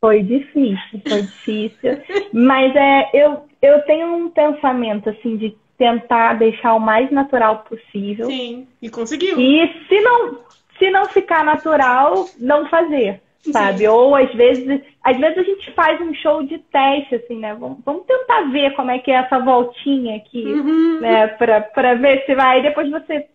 Foi 0.00 0.22
difícil, 0.22 1.00
foi 1.08 1.22
difícil. 1.22 2.02
mas 2.34 2.74
é, 2.74 3.10
eu, 3.14 3.44
eu 3.62 3.80
tenho 3.82 4.08
um 4.08 4.28
pensamento 4.28 5.08
assim 5.08 5.36
de 5.36 5.56
tentar 5.78 6.34
deixar 6.34 6.74
o 6.74 6.80
mais 6.80 7.10
natural 7.12 7.64
possível. 7.68 8.26
Sim, 8.26 8.66
e 8.80 8.90
conseguiu. 8.90 9.40
E 9.40 9.86
se 9.88 10.00
não, 10.00 10.40
se 10.78 10.90
não 10.90 11.04
ficar 11.06 11.44
natural, 11.44 12.28
não 12.38 12.68
fazer, 12.68 13.22
sabe? 13.50 13.78
Sim. 13.78 13.88
Ou 13.88 14.14
às 14.14 14.32
vezes, 14.34 14.82
às 15.02 15.16
vezes 15.18 15.38
a 15.38 15.42
gente 15.42 15.72
faz 15.72 16.00
um 16.00 16.14
show 16.14 16.42
de 16.42 16.58
teste, 16.58 17.16
assim, 17.16 17.38
né? 17.38 17.54
Vamos, 17.54 17.78
vamos 17.84 18.06
tentar 18.06 18.42
ver 18.52 18.74
como 18.74 18.90
é 18.90 18.98
que 18.98 19.10
é 19.10 19.14
essa 19.14 19.38
voltinha 19.38 20.16
aqui, 20.16 20.44
uhum. 20.44 21.00
né? 21.00 21.26
Pra, 21.28 21.60
pra 21.60 21.94
ver 21.94 22.24
se 22.24 22.34
vai. 22.34 22.62
Depois 22.62 22.90
você 22.90 23.26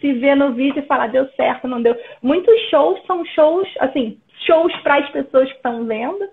se 0.00 0.12
vê 0.14 0.34
no 0.34 0.52
vídeo 0.52 0.80
e 0.80 0.86
fala, 0.86 1.06
deu 1.06 1.28
certo, 1.36 1.68
não 1.68 1.80
deu. 1.80 1.96
Muitos 2.22 2.58
shows 2.70 3.00
são 3.06 3.24
shows, 3.26 3.68
assim, 3.80 4.18
shows 4.46 4.74
para 4.82 4.96
as 4.96 5.10
pessoas 5.10 5.48
que 5.48 5.56
estão 5.56 5.84
vendo 5.84 6.28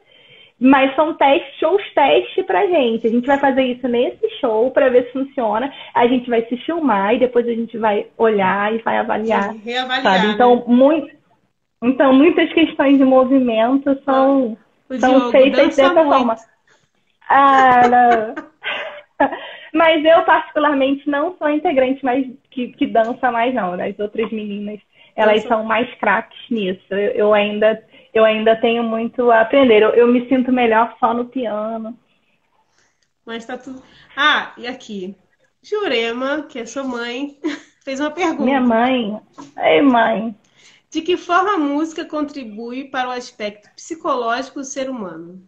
mas 0.59 0.93
são 0.93 1.13
testes, 1.13 1.57
shows 1.57 1.81
teste 1.93 2.43
pra 2.43 2.67
gente. 2.67 3.07
A 3.07 3.09
gente 3.09 3.25
vai 3.25 3.39
fazer 3.39 3.63
isso 3.63 3.87
nesse 3.87 4.29
show 4.41 4.69
para 4.71 4.89
ver 4.89 5.05
se 5.05 5.13
funciona. 5.13 5.71
A 5.95 6.05
gente 6.05 6.29
vai 6.29 6.45
se 6.47 6.57
filmar 6.57 7.15
e 7.15 7.19
depois 7.19 7.47
a 7.47 7.53
gente 7.53 7.77
vai 7.77 8.07
olhar 8.17 8.75
e 8.75 8.79
vai 8.79 8.97
avaliar. 8.97 9.55
Reavaliar. 9.63 10.03
Sabe? 10.03 10.33
Então, 10.33 10.55
né? 10.57 10.63
muito, 10.67 11.15
então, 11.81 12.13
muitas 12.13 12.51
questões 12.53 12.97
de 12.97 13.05
movimento 13.05 13.99
são, 14.03 14.57
são 14.99 15.09
Diogo, 15.11 15.31
feitas 15.31 15.75
dessa 15.75 15.93
muito. 15.93 16.09
forma. 16.09 16.35
Ah, 17.29 17.81
não. 17.87 18.35
mas 19.73 20.03
eu, 20.03 20.23
particularmente, 20.23 21.09
não 21.09 21.35
sou 21.37 21.49
integrante 21.49 22.03
mais 22.03 22.25
que, 22.51 22.69
que 22.73 22.87
dança 22.87 23.31
mais, 23.31 23.53
não. 23.53 23.73
As 23.73 23.97
outras 23.99 24.31
meninas, 24.31 24.79
elas 25.15 25.43
são 25.43 25.63
mais 25.63 25.93
craques 25.95 26.39
nisso. 26.49 26.83
Eu, 26.91 27.11
eu 27.11 27.33
ainda 27.33 27.81
eu 28.13 28.25
ainda 28.25 28.55
tenho 28.55 28.83
muito 28.83 29.29
a 29.31 29.41
aprender. 29.41 29.81
Eu, 29.81 29.89
eu 29.89 30.07
me 30.07 30.27
sinto 30.27 30.51
melhor 30.51 30.95
só 30.99 31.13
no 31.13 31.25
piano. 31.25 31.97
Mas 33.25 33.45
tá 33.45 33.57
tudo. 33.57 33.81
Ah, 34.15 34.53
e 34.57 34.67
aqui? 34.67 35.15
Jurema, 35.61 36.43
que 36.43 36.59
é 36.59 36.65
sua 36.65 36.83
mãe, 36.83 37.37
fez 37.83 37.99
uma 37.99 38.11
pergunta. 38.11 38.43
Minha 38.43 38.61
mãe. 38.61 39.19
Ei, 39.57 39.81
mãe. 39.81 40.35
De 40.89 41.01
que 41.01 41.17
forma 41.17 41.53
a 41.53 41.57
música 41.57 42.03
contribui 42.03 42.85
para 42.85 43.09
o 43.09 43.11
aspecto 43.11 43.69
psicológico 43.75 44.59
do 44.59 44.65
ser 44.65 44.89
humano? 44.89 45.41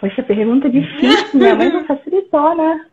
Poxa, 0.00 0.22
pergunta 0.22 0.68
difícil. 0.68 1.38
Minha 1.38 1.54
mãe 1.54 1.72
não 1.72 1.84
facilitou, 1.84 2.56
né? 2.56 2.86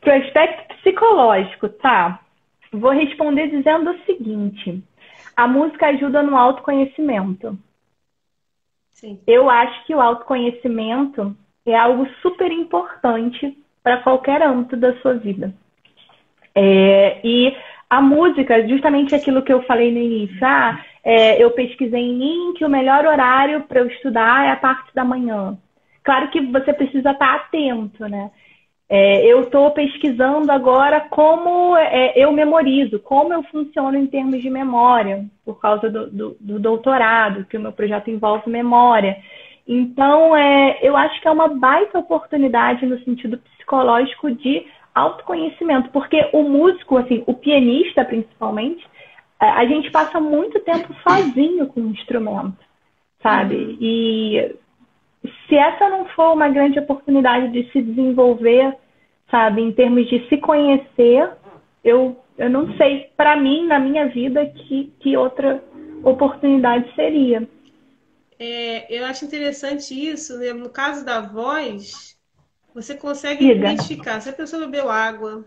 Para 0.00 0.18
o 0.18 0.22
aspecto 0.22 0.76
psicológico, 0.76 1.68
tá? 1.68 2.20
Vou 2.72 2.90
responder 2.90 3.48
dizendo 3.48 3.90
o 3.90 4.04
seguinte: 4.04 4.82
a 5.36 5.46
música 5.46 5.88
ajuda 5.88 6.22
no 6.22 6.36
autoconhecimento. 6.36 7.56
Sim. 8.92 9.20
Eu 9.26 9.48
acho 9.48 9.84
que 9.86 9.94
o 9.94 10.00
autoconhecimento 10.00 11.36
é 11.66 11.76
algo 11.76 12.08
super 12.20 12.50
importante 12.50 13.56
para 13.82 14.02
qualquer 14.02 14.42
âmbito 14.42 14.76
da 14.76 14.96
sua 15.00 15.14
vida. 15.14 15.54
É, 16.54 17.20
e 17.24 17.56
a 17.92 18.00
música, 18.00 18.66
justamente 18.66 19.14
aquilo 19.14 19.42
que 19.42 19.52
eu 19.52 19.62
falei 19.64 19.92
no 19.92 19.98
início, 19.98 20.38
ah, 20.40 20.82
é, 21.04 21.42
eu 21.42 21.50
pesquisei 21.50 22.00
em 22.00 22.14
mim 22.14 22.54
que 22.56 22.64
o 22.64 22.70
melhor 22.70 23.04
horário 23.04 23.64
para 23.64 23.80
eu 23.80 23.86
estudar 23.86 24.46
é 24.46 24.50
a 24.50 24.56
parte 24.56 24.94
da 24.94 25.04
manhã. 25.04 25.58
Claro 26.02 26.30
que 26.30 26.40
você 26.40 26.72
precisa 26.72 27.10
estar 27.10 27.34
atento, 27.34 28.08
né? 28.08 28.30
É, 28.88 29.26
eu 29.26 29.42
estou 29.42 29.70
pesquisando 29.72 30.50
agora 30.50 31.02
como 31.02 31.76
é, 31.76 32.14
eu 32.16 32.32
memorizo, 32.32 32.98
como 32.98 33.34
eu 33.34 33.42
funciono 33.42 33.98
em 33.98 34.06
termos 34.06 34.40
de 34.40 34.48
memória, 34.48 35.26
por 35.44 35.60
causa 35.60 35.90
do, 35.90 36.10
do, 36.10 36.36
do 36.40 36.58
doutorado, 36.58 37.44
que 37.44 37.58
o 37.58 37.60
meu 37.60 37.72
projeto 37.72 38.08
envolve 38.08 38.48
memória. 38.48 39.18
Então, 39.68 40.34
é, 40.34 40.78
eu 40.80 40.96
acho 40.96 41.20
que 41.20 41.28
é 41.28 41.30
uma 41.30 41.48
baita 41.48 41.98
oportunidade 41.98 42.86
no 42.86 42.98
sentido 43.00 43.36
psicológico 43.36 44.30
de 44.30 44.64
autoconhecimento, 44.94 45.90
porque 45.90 46.28
o 46.32 46.42
músico, 46.42 46.98
assim, 46.98 47.22
o 47.26 47.34
pianista 47.34 48.04
principalmente, 48.04 48.86
é, 49.40 49.46
a 49.46 49.64
gente 49.64 49.90
passa 49.90 50.20
muito 50.20 50.60
tempo 50.60 50.94
sozinho 51.06 51.66
com 51.66 51.80
o 51.80 51.90
instrumento, 51.90 52.58
sabe? 53.22 53.76
E 53.80 54.54
se 55.48 55.56
essa 55.56 55.88
não 55.88 56.04
for 56.06 56.32
uma 56.32 56.48
grande 56.48 56.78
oportunidade 56.78 57.50
de 57.52 57.70
se 57.72 57.82
desenvolver, 57.82 58.76
sabe, 59.30 59.62
em 59.62 59.72
termos 59.72 60.08
de 60.08 60.28
se 60.28 60.36
conhecer, 60.36 61.30
eu, 61.82 62.16
eu 62.36 62.50
não 62.50 62.76
sei, 62.76 63.10
para 63.16 63.36
mim, 63.36 63.66
na 63.66 63.78
minha 63.78 64.08
vida, 64.08 64.44
que, 64.46 64.92
que 65.00 65.16
outra 65.16 65.62
oportunidade 66.04 66.92
seria. 66.94 67.48
É, 68.38 68.92
eu 68.94 69.04
acho 69.06 69.24
interessante 69.24 69.94
isso, 69.94 70.36
né? 70.38 70.52
no 70.52 70.68
caso 70.68 71.04
da 71.04 71.20
voz, 71.20 72.11
você 72.74 72.94
consegue 72.94 73.50
identificar 73.50 74.20
se 74.20 74.28
a 74.28 74.32
pessoa 74.32 74.66
bebeu 74.66 74.90
água, 74.90 75.46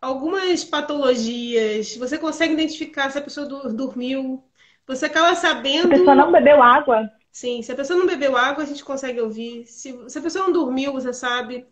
algumas 0.00 0.64
patologias, 0.64 1.96
você 1.96 2.18
consegue 2.18 2.54
identificar 2.54 3.10
se 3.10 3.18
a 3.18 3.22
pessoa 3.22 3.46
dormiu, 3.46 4.42
você 4.86 5.06
acaba 5.06 5.34
sabendo. 5.34 5.88
Se 5.88 5.94
a 5.94 5.98
pessoa 5.98 6.14
não 6.14 6.32
bebeu 6.32 6.62
água? 6.62 7.10
Sim, 7.32 7.60
se 7.60 7.72
a 7.72 7.74
pessoa 7.74 7.98
não 7.98 8.06
bebeu 8.06 8.36
água, 8.36 8.62
a 8.62 8.66
gente 8.66 8.84
consegue 8.84 9.20
ouvir. 9.20 9.66
Se, 9.66 9.94
se 10.08 10.18
a 10.18 10.22
pessoa 10.22 10.46
não 10.46 10.52
dormiu, 10.52 10.92
você 10.92 11.12
sabe. 11.12 11.66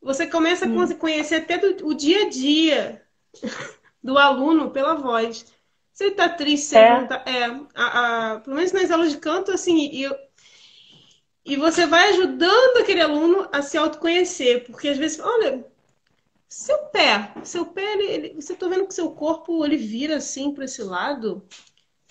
Você 0.00 0.26
começa 0.26 0.66
hum. 0.66 0.80
a 0.80 0.94
conhecer 0.94 1.36
até 1.36 1.58
do, 1.58 1.86
o 1.86 1.94
dia 1.94 2.26
a 2.26 2.28
dia 2.30 3.02
do 4.02 4.16
aluno 4.18 4.70
pela 4.70 4.94
voz. 4.94 5.46
Se 5.92 6.04
ele 6.04 6.10
está 6.12 6.28
triste, 6.28 6.66
se 6.66 6.76
é. 6.76 6.86
ele 6.86 7.00
não 7.00 7.06
tá. 7.06 7.24
É, 7.26 7.44
a, 7.74 8.32
a, 8.32 8.40
pelo 8.40 8.56
menos 8.56 8.72
nas 8.72 8.90
aulas 8.90 9.12
de 9.12 9.18
canto, 9.18 9.50
assim, 9.50 9.90
e, 9.92 10.06
e 11.44 11.56
você 11.56 11.86
vai 11.86 12.10
ajudando 12.10 12.78
aquele 12.78 13.02
aluno 13.02 13.48
a 13.52 13.60
se 13.60 13.76
autoconhecer. 13.76 14.64
Porque 14.64 14.88
às 14.88 14.96
vezes, 14.96 15.20
olha, 15.20 15.64
seu 16.48 16.78
pé, 16.86 17.32
seu 17.42 17.66
pé, 17.66 17.92
ele, 17.94 18.04
ele, 18.04 18.34
você 18.40 18.54
está 18.54 18.66
vendo 18.68 18.86
que 18.86 18.94
seu 18.94 19.10
corpo 19.10 19.64
ele 19.64 19.76
vira 19.76 20.16
assim 20.16 20.54
para 20.54 20.64
esse 20.64 20.82
lado. 20.82 21.46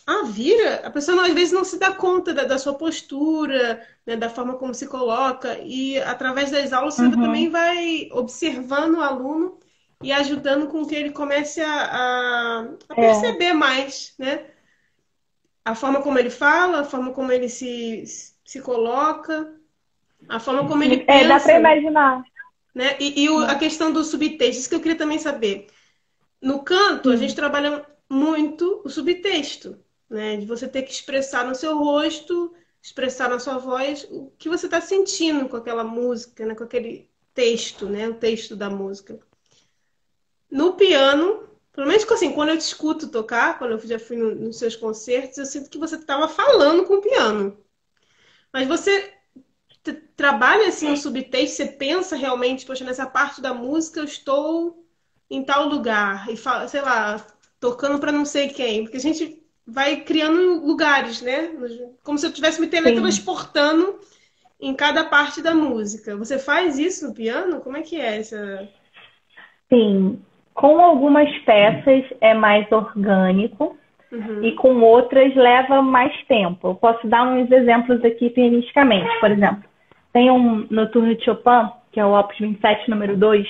Ah, 0.05 0.23
vira? 0.25 0.85
A 0.85 0.91
pessoa 0.91 1.25
às 1.25 1.33
vezes 1.33 1.53
não 1.53 1.63
se 1.63 1.79
dá 1.79 1.93
conta 1.93 2.33
da, 2.33 2.43
da 2.43 2.57
sua 2.57 2.73
postura, 2.73 3.87
né, 4.05 4.17
da 4.17 4.29
forma 4.29 4.55
como 4.57 4.73
se 4.73 4.85
coloca, 4.85 5.57
e 5.59 5.97
através 5.99 6.51
das 6.51 6.73
aulas 6.73 6.95
você 6.95 7.03
uhum. 7.03 7.11
também 7.11 7.49
vai 7.49 8.09
observando 8.11 8.95
o 8.95 9.01
aluno 9.01 9.57
e 10.03 10.11
ajudando 10.11 10.67
com 10.67 10.85
que 10.85 10.93
ele 10.93 11.11
comece 11.11 11.61
a, 11.61 11.85
a, 11.85 12.61
a 12.89 12.93
é. 12.93 12.95
perceber 12.95 13.45
é. 13.45 13.53
mais, 13.53 14.13
né? 14.19 14.45
A 15.63 15.73
forma 15.73 16.01
como 16.01 16.19
ele 16.19 16.29
fala, 16.29 16.81
a 16.81 16.83
forma 16.83 17.13
como 17.13 17.31
ele 17.31 17.47
se, 17.47 18.03
se 18.43 18.61
coloca, 18.61 19.53
a 20.27 20.39
forma 20.39 20.67
como 20.67 20.83
ele 20.83 20.97
pensa. 20.97 21.23
É, 21.23 21.27
dá 21.27 21.39
para 21.39 21.59
imaginar. 21.59 22.23
Né? 22.73 22.97
E, 22.99 23.23
e 23.23 23.29
o, 23.29 23.39
a 23.39 23.55
questão 23.55 23.91
do 23.91 24.03
subtexto, 24.03 24.59
isso 24.59 24.69
que 24.69 24.75
eu 24.75 24.81
queria 24.81 24.97
também 24.97 25.19
saber. 25.19 25.67
No 26.41 26.63
canto, 26.63 27.09
a 27.09 27.15
gente 27.15 27.35
trabalha 27.35 27.85
muito 28.09 28.81
o 28.83 28.89
subtexto 28.89 29.77
né? 30.13 30.37
De 30.37 30.45
você 30.45 30.67
ter 30.67 30.83
que 30.83 30.91
expressar 30.91 31.45
no 31.45 31.55
seu 31.55 31.77
rosto, 31.77 32.53
expressar 32.81 33.29
na 33.29 33.39
sua 33.39 33.57
voz 33.57 34.07
o 34.11 34.31
que 34.37 34.47
você 34.47 34.67
está 34.67 34.79
sentindo 34.79 35.49
com 35.49 35.57
aquela 35.57 35.83
música, 35.83 36.45
né? 36.45 36.53
Com 36.53 36.63
aquele 36.63 37.09
texto, 37.33 37.87
né? 37.87 38.07
O 38.07 38.13
texto 38.13 38.55
da 38.55 38.69
música. 38.69 39.19
No 40.49 40.73
piano, 40.75 41.49
pelo 41.71 41.87
menos 41.87 42.09
assim, 42.11 42.31
quando 42.31 42.49
eu 42.49 42.57
te 42.57 42.61
escuto 42.61 43.09
tocar, 43.09 43.57
quando 43.57 43.71
eu 43.71 43.79
já 43.79 43.97
fui 43.97 44.15
no, 44.15 44.35
nos 44.35 44.59
seus 44.59 44.75
concertos, 44.75 45.39
eu 45.39 45.45
sinto 45.47 45.69
que 45.69 45.79
você 45.79 45.95
estava 45.95 46.27
falando 46.27 46.85
com 46.85 46.95
o 46.95 47.01
piano. 47.01 47.57
Mas 48.53 48.67
você 48.67 49.11
trabalha 50.15 50.67
assim 50.67 50.91
um 50.91 50.95
subtexto, 50.95 51.57
você 51.57 51.65
pensa 51.65 52.15
realmente, 52.15 52.65
poxa, 52.65 52.85
nessa 52.85 53.05
parte 53.05 53.41
da 53.41 53.53
música 53.53 53.99
eu 53.99 54.05
estou 54.05 54.85
em 55.29 55.43
tal 55.43 55.67
lugar 55.67 56.29
e 56.29 56.37
fala, 56.37 56.67
sei 56.67 56.81
lá, 56.81 57.17
tocando 57.59 57.99
para 57.99 58.11
não 58.11 58.23
sei 58.23 58.49
quem, 58.49 58.83
porque 58.83 58.97
a 58.97 59.01
gente 59.01 59.41
vai 59.65 59.97
criando 60.01 60.65
lugares, 60.65 61.21
né? 61.21 61.49
Como 62.03 62.17
se 62.17 62.25
eu 62.25 62.29
estivesse 62.29 62.61
me 62.61 62.67
teletransportando 62.67 63.99
em 64.59 64.73
cada 64.75 65.03
parte 65.05 65.41
da 65.41 65.55
música. 65.55 66.15
Você 66.15 66.37
faz 66.37 66.77
isso 66.77 67.07
no 67.07 67.13
piano? 67.13 67.59
Como 67.61 67.75
é 67.75 67.81
que 67.81 67.99
é 67.99 68.19
essa? 68.19 68.69
Sim. 69.67 70.21
Com 70.53 70.79
algumas 70.79 71.27
peças 71.39 72.05
é 72.21 72.33
mais 72.33 72.71
orgânico 72.71 73.75
uhum. 74.13 74.43
e 74.43 74.51
com 74.53 74.79
outras 74.81 75.35
leva 75.35 75.81
mais 75.81 76.13
tempo. 76.27 76.67
Eu 76.69 76.75
posso 76.75 77.07
dar 77.07 77.23
uns 77.27 77.51
exemplos 77.51 78.03
aqui 78.05 78.29
pianisticamente. 78.29 79.09
Por 79.19 79.31
exemplo, 79.31 79.63
tem 80.13 80.29
um 80.29 80.67
noturno 80.69 81.15
de 81.15 81.25
Chopin, 81.25 81.69
que 81.91 81.99
é 81.99 82.05
o 82.05 82.17
Opus 82.17 82.37
27, 82.39 82.89
número 82.89 83.17
2, 83.17 83.47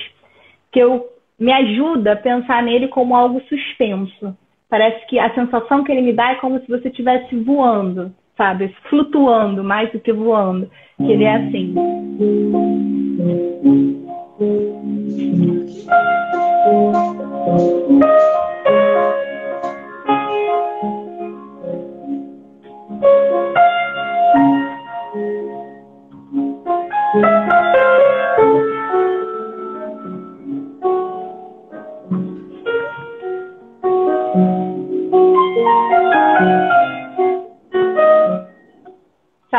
que 0.72 0.80
eu 0.80 1.06
me 1.38 1.52
ajuda 1.52 2.12
a 2.12 2.16
pensar 2.16 2.62
nele 2.62 2.88
como 2.88 3.14
algo 3.14 3.40
suspenso. 3.48 4.36
Parece 4.68 5.06
que 5.06 5.18
a 5.18 5.32
sensação 5.34 5.84
que 5.84 5.92
ele 5.92 6.02
me 6.02 6.12
dá 6.12 6.32
é 6.32 6.36
como 6.36 6.58
se 6.60 6.68
você 6.68 6.88
estivesse 6.88 7.36
voando, 7.36 8.12
sabe? 8.36 8.74
Flutuando 8.88 9.62
mais 9.62 9.92
do 9.92 10.00
que 10.00 10.12
voando. 10.12 10.70
Que 10.96 11.12
ele 11.12 11.24
é 11.24 11.34
assim. 11.34 11.74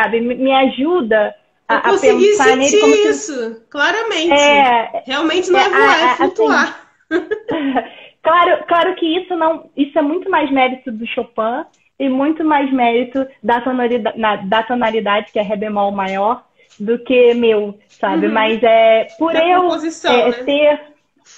Sabe? 0.05 0.21
Me 0.21 0.51
ajuda 0.51 1.33
a, 1.67 1.77
a 1.77 1.81
pensar 1.81 2.55
nele 2.55 3.09
isso, 3.09 3.33
se... 3.33 3.61
claramente. 3.69 4.31
É, 4.31 5.03
Realmente 5.05 5.49
não 5.49 5.59
é, 5.59 5.65
é 5.65 5.69
voar, 5.69 5.79
é, 5.79 6.03
assim, 6.03 6.15
flutuar. 6.17 6.87
Assim, 7.09 7.25
claro, 8.23 8.65
claro 8.67 8.95
que 8.95 9.05
isso 9.05 9.35
não, 9.35 9.69
isso 9.75 9.97
é 9.97 10.01
muito 10.01 10.29
mais 10.29 10.51
mérito 10.51 10.91
do 10.91 11.07
Chopin 11.07 11.65
e 11.99 12.09
muito 12.09 12.43
mais 12.43 12.71
mérito 12.71 13.25
da 13.41 13.61
tonalidade, 13.61 14.19
na, 14.19 14.35
da 14.37 14.63
tonalidade 14.63 15.31
que 15.31 15.39
é 15.39 15.41
ré 15.41 15.55
bemol 15.55 15.91
maior 15.91 16.43
do 16.79 16.99
que 16.99 17.33
meu, 17.33 17.77
sabe? 17.89 18.27
Uhum. 18.27 18.33
Mas 18.33 18.61
é 18.63 19.07
por 19.17 19.33
da 19.33 19.45
eu 19.47 19.69
é, 20.05 20.29
né? 20.29 20.43
ter 20.43 20.81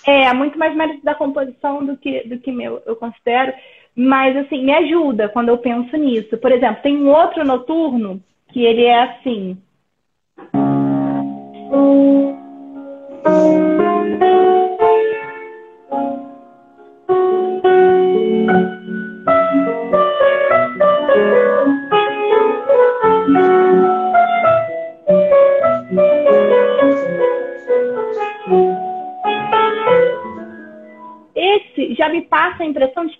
é 0.05 0.33
muito 0.33 0.57
mais 0.57 0.75
mérito 0.75 1.03
da 1.03 1.15
composição 1.15 1.85
do 1.85 1.95
que 1.95 2.27
do 2.27 2.39
que 2.39 2.51
meu, 2.51 2.81
eu 2.85 2.95
considero. 2.95 3.53
Mas 3.95 4.35
assim, 4.37 4.63
me 4.63 4.73
ajuda 4.73 5.29
quando 5.29 5.49
eu 5.49 5.57
penso 5.57 5.95
nisso. 5.97 6.37
Por 6.37 6.51
exemplo, 6.51 6.83
tem 6.83 6.97
um 6.97 7.09
outro 7.09 7.43
noturno 7.43 8.21
que 8.51 8.63
ele 8.63 8.83
é 8.83 9.03
assim. 9.03 9.57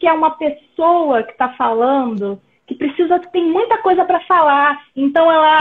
É 0.07 0.13
uma 0.13 0.31
pessoa 0.31 1.23
que 1.23 1.31
está 1.31 1.49
falando 1.49 2.41
que 2.67 2.75
precisa, 2.75 3.17
tem 3.19 3.49
muita 3.49 3.77
coisa 3.77 4.03
para 4.03 4.19
falar. 4.21 4.83
Então 4.95 5.31
ela. 5.31 5.57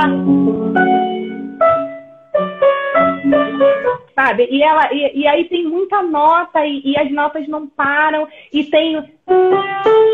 Sabe? 4.15 4.49
E, 4.51 4.63
ela, 4.63 4.93
e, 4.93 5.21
e 5.21 5.27
aí 5.29 5.45
tem 5.45 5.65
muita 5.65 6.03
nota 6.03 6.67
e, 6.67 6.83
e, 6.85 6.99
as 6.99 7.11
notas 7.13 7.47
não 7.47 7.67
param. 7.67 8.27
E 8.53 8.65
tem, 8.65 9.01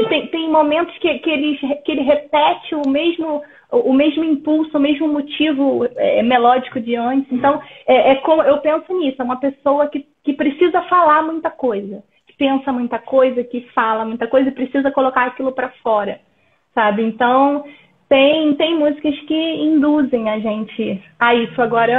tem, 0.08 0.26
tem 0.26 0.50
momentos 0.50 0.96
que, 0.98 1.18
que, 1.20 1.30
ele, 1.30 1.56
que 1.84 1.92
ele 1.92 2.02
repete 2.02 2.74
o 2.74 2.86
mesmo, 2.88 3.42
o 3.70 3.92
mesmo 3.92 4.24
impulso, 4.24 4.76
o 4.76 4.80
mesmo 4.80 5.08
motivo 5.08 5.88
é, 5.96 6.22
melódico 6.22 6.78
de 6.78 6.94
antes. 6.94 7.32
Então, 7.32 7.62
é, 7.86 8.10
é 8.10 8.14
como, 8.16 8.42
eu 8.42 8.58
penso 8.58 8.92
nisso, 8.98 9.22
é 9.22 9.24
uma 9.24 9.40
pessoa 9.40 9.86
que, 9.88 10.06
que 10.24 10.34
precisa 10.34 10.82
falar 10.82 11.22
muita 11.22 11.50
coisa, 11.50 12.02
pensa 12.42 12.72
muita 12.72 12.98
coisa, 12.98 13.44
que 13.50 13.60
fala 13.74 14.04
muita 14.04 14.26
coisa 14.26 14.48
e 14.48 14.58
precisa 14.60 14.90
colocar 14.90 15.24
aquilo 15.26 15.52
para 15.52 15.68
fora 15.82 16.14
sabe? 16.74 17.02
Então, 17.02 17.64
tem, 18.08 18.54
tem 18.54 18.78
músicas 18.78 19.18
que 19.28 19.40
induzem 19.68 20.28
a 20.34 20.38
gente 20.38 21.02
a 21.18 21.34
isso. 21.34 21.60
Agora, 21.60 21.98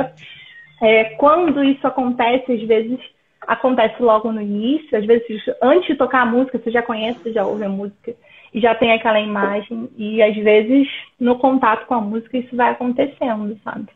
É, 0.82 1.16
quando 1.16 1.64
isso 1.64 1.88
acontece, 1.88 2.52
às 2.52 2.64
vezes 2.64 3.00
acontece 3.48 4.02
logo 4.02 4.32
no 4.34 4.42
início, 4.42 4.98
às 4.98 5.06
vezes 5.06 5.42
antes 5.62 5.88
de 5.88 5.96
tocar 5.96 6.24
a 6.24 6.32
música, 6.36 6.60
você 6.60 6.72
já 6.72 6.82
conhece, 6.82 7.20
você 7.20 7.32
já 7.32 7.46
ouve 7.46 7.64
a 7.64 7.70
música 7.70 8.14
e 8.54 8.60
já 8.60 8.76
tem 8.76 8.92
aquela 8.92 9.20
imagem, 9.20 9.90
e 9.98 10.22
às 10.22 10.36
vezes 10.36 10.86
no 11.18 11.38
contato 11.38 11.86
com 11.88 11.96
a 11.96 12.02
música 12.02 12.38
isso 12.38 12.54
vai 12.56 12.72
acontecendo, 12.72 13.58
sabe? 13.64 13.88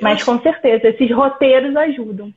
Mas 0.00 0.22
com 0.22 0.38
certeza, 0.40 0.88
esses 0.88 1.10
roteiros 1.10 1.74
ajudam. 1.74 2.32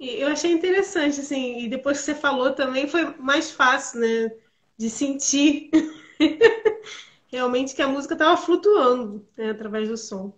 Eu 0.00 0.28
achei 0.28 0.52
interessante, 0.52 1.20
assim, 1.20 1.58
e 1.58 1.68
depois 1.68 1.98
que 1.98 2.04
você 2.04 2.14
falou 2.14 2.52
também 2.52 2.86
foi 2.86 3.04
mais 3.18 3.50
fácil, 3.50 4.00
né? 4.00 4.30
De 4.76 4.88
sentir 4.88 5.70
realmente 7.32 7.74
que 7.74 7.82
a 7.82 7.88
música 7.88 8.14
estava 8.14 8.36
flutuando 8.36 9.26
né, 9.36 9.50
através 9.50 9.88
do 9.88 9.96
som. 9.96 10.32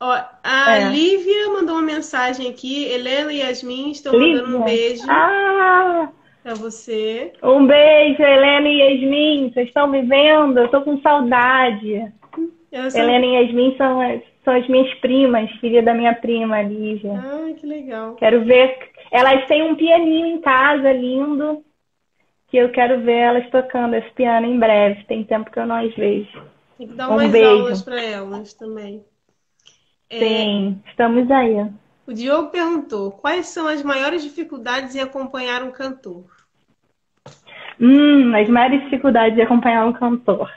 Ó, 0.00 0.20
a 0.42 0.78
é. 0.78 0.88
Lívia 0.88 1.48
mandou 1.50 1.76
uma 1.76 1.82
mensagem 1.82 2.48
aqui. 2.48 2.86
Helena 2.86 3.32
e 3.32 3.38
Yasmin 3.38 3.92
estão 3.92 4.12
Lívia. 4.12 4.42
mandando 4.42 4.58
um 4.58 4.64
beijo. 4.64 5.04
Ah! 5.08 6.10
Pra 6.42 6.54
você. 6.54 7.32
Um 7.40 7.66
beijo, 7.68 8.20
Helena 8.20 8.68
e 8.68 8.78
Yasmin. 8.78 9.52
Vocês 9.52 9.68
estão 9.68 9.86
me 9.86 10.02
vendo? 10.02 10.58
Eu 10.58 10.68
tô 10.68 10.82
com 10.82 11.00
saudade. 11.00 12.12
Sou... 12.90 13.00
Helena 13.00 13.26
e 13.26 13.44
Yasmin 13.44 13.76
são 13.76 14.00
as, 14.00 14.22
são 14.44 14.54
as 14.54 14.66
minhas 14.68 14.92
primas, 14.94 15.50
filha 15.60 15.82
da 15.82 15.94
minha 15.94 16.14
prima, 16.14 16.62
Lívia. 16.62 17.12
Ah, 17.14 17.52
que 17.54 17.66
legal. 17.66 18.14
Quero 18.16 18.44
ver. 18.44 18.90
Elas 19.10 19.46
têm 19.46 19.62
um 19.62 19.76
pianinho 19.76 20.26
em 20.26 20.40
casa 20.40 20.92
lindo. 20.92 21.64
Que 22.48 22.58
eu 22.58 22.70
quero 22.70 23.00
ver 23.00 23.16
elas 23.16 23.50
tocando 23.50 23.94
esse 23.94 24.10
piano 24.10 24.46
em 24.46 24.58
breve. 24.58 25.04
Tem 25.04 25.24
tempo 25.24 25.50
que 25.50 25.58
eu 25.58 25.66
não 25.66 25.76
as 25.76 25.94
vejo. 25.94 26.42
Tem 26.76 26.86
que 26.86 26.94
dar 26.94 27.08
um 27.08 27.14
umas 27.14 27.30
beijo. 27.30 27.48
aulas 27.48 27.82
para 27.82 28.02
elas 28.02 28.52
também. 28.52 29.02
É, 30.10 30.18
Sim, 30.18 30.82
é... 30.84 30.90
estamos 30.90 31.30
aí. 31.30 31.66
O 32.06 32.12
Diogo 32.12 32.50
perguntou: 32.50 33.12
quais 33.12 33.46
são 33.46 33.66
as 33.66 33.82
maiores 33.82 34.22
dificuldades 34.22 34.94
em 34.94 35.00
acompanhar 35.00 35.62
um 35.62 35.70
cantor? 35.70 36.24
Hum, 37.80 38.34
as 38.36 38.48
maiores 38.48 38.82
dificuldades 38.84 39.34
de 39.34 39.42
acompanhar 39.42 39.86
um 39.86 39.92
cantor. 39.92 40.50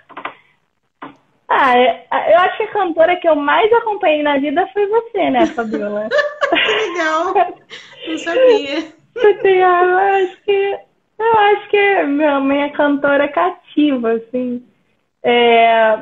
Ah, 1.58 1.78
é, 1.78 2.06
eu 2.34 2.40
acho 2.40 2.58
que 2.58 2.64
a 2.64 2.72
cantora 2.72 3.16
que 3.16 3.30
eu 3.30 3.36
mais 3.36 3.72
acompanhei 3.72 4.22
na 4.22 4.38
vida 4.38 4.68
foi 4.74 4.86
você, 4.88 5.30
né, 5.30 5.46
Fabiola? 5.56 6.10
que 6.50 6.56
legal! 6.56 7.34
Não 8.08 8.18
sabia. 8.18 8.80
Eu 9.16 9.98
acho 9.98 10.42
que 10.44 10.80
eu 11.18 11.40
acho 11.40 11.70
que 11.70 12.04
minha, 12.04 12.42
minha 12.42 12.70
cantora 12.72 13.30
cativa, 13.30 14.12
assim. 14.12 14.66
É, 15.24 15.98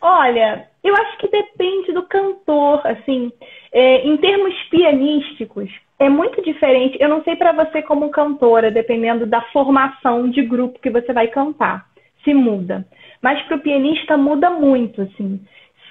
olha, 0.00 0.68
eu 0.84 0.94
acho 0.94 1.18
que 1.18 1.28
depende 1.28 1.92
do 1.92 2.04
cantor, 2.04 2.86
assim. 2.86 3.32
É, 3.72 4.06
em 4.06 4.16
termos 4.18 4.54
pianísticos, 4.70 5.68
é 5.98 6.08
muito 6.08 6.40
diferente. 6.42 6.96
Eu 7.00 7.08
não 7.08 7.24
sei 7.24 7.34
para 7.34 7.50
você 7.50 7.82
como 7.82 8.10
cantora, 8.10 8.70
dependendo 8.70 9.26
da 9.26 9.40
formação 9.52 10.30
de 10.30 10.42
grupo 10.42 10.78
que 10.78 10.90
você 10.90 11.12
vai 11.12 11.26
cantar, 11.26 11.86
se 12.22 12.32
muda. 12.32 12.86
Mas 13.22 13.40
para 13.42 13.56
o 13.56 13.60
pianista 13.60 14.16
muda 14.16 14.50
muito, 14.50 15.02
assim. 15.02 15.40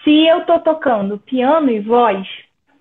Se 0.03 0.27
eu 0.27 0.39
estou 0.39 0.59
tocando 0.59 1.17
piano 1.17 1.71
e 1.71 1.79
voz, 1.79 2.27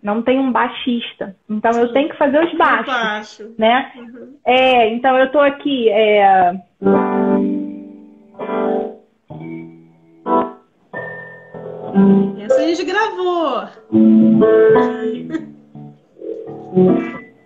não 0.03 0.23
tem 0.23 0.41
um 0.41 0.51
baixista. 0.51 1.37
Então 1.49 1.71
eu 1.73 1.93
tenho 1.93 2.09
que 2.09 2.17
fazer 2.17 2.43
os 2.45 2.53
baixos, 2.59 2.87
baixo. 2.87 3.55
né? 3.57 3.93
Uhum. 3.95 4.35
É, 4.45 4.89
então 4.89 5.17
eu 5.17 5.27
estou 5.27 5.41
aqui. 5.41 5.89
É... 5.91 6.55
Essa 12.45 12.61
a 12.61 12.67
gente 12.67 12.85
gravou. 12.85 13.69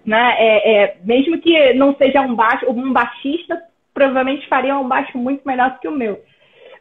né? 0.06 0.36
É, 0.38 0.84
é, 0.84 0.96
mesmo 1.04 1.38
que 1.40 1.74
não 1.74 1.94
seja 1.96 2.20
um 2.22 2.34
baixo, 2.34 2.70
um 2.70 2.92
baixista 2.92 3.60
provavelmente 3.92 4.48
faria 4.48 4.78
um 4.78 4.88
baixo 4.88 5.16
muito 5.16 5.46
melhor 5.46 5.70
do 5.72 5.78
que 5.78 5.88
o 5.88 5.92
meu. 5.92 6.20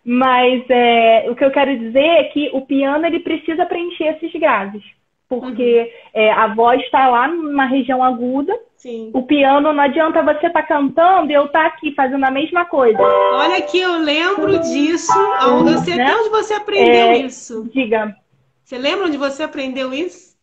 Mas 0.06 0.64
é, 0.70 1.28
o 1.30 1.36
que 1.36 1.46
eu 1.46 1.52
quero 1.52 1.78
dizer 1.78 2.04
é 2.04 2.24
que 2.26 2.50
o 2.54 2.62
piano 2.62 3.06
ele 3.06 3.20
precisa 3.20 3.66
preencher 3.66 4.16
esses 4.16 4.34
graves. 4.40 4.84
Porque 5.30 5.80
uhum. 5.82 6.22
é, 6.22 6.32
a 6.32 6.54
voz 6.54 6.82
está 6.82 7.08
lá 7.08 7.28
na 7.28 7.66
região 7.66 8.04
aguda. 8.04 8.54
Sim. 8.76 9.12
O 9.14 9.24
piano 9.24 9.72
não 9.72 9.82
adianta 9.82 10.22
você 10.22 10.48
estar 10.48 10.62
tá 10.62 10.64
cantando 10.64 11.32
e 11.32 11.34
eu 11.34 11.46
estar 11.46 11.62
tá 11.62 11.68
aqui 11.68 11.94
fazendo 11.96 12.24
a 12.26 12.32
mesma 12.32 12.66
coisa. 12.66 13.02
Olha 13.02 13.62
que 13.62 13.80
eu 13.80 13.98
lembro 14.00 14.60
disso. 14.60 15.12
Eu 15.42 15.78
sei 15.80 15.96
né? 15.96 16.14
onde 16.14 16.30
você 16.30 16.54
aprendeu 16.54 17.08
é, 17.08 17.18
isso. 17.20 17.70
Diga. 17.74 18.16
Você 18.64 18.78
lembra 18.78 19.08
onde 19.08 19.18
você 19.18 19.44
aprendeu 19.44 19.94
isso? 19.94 20.34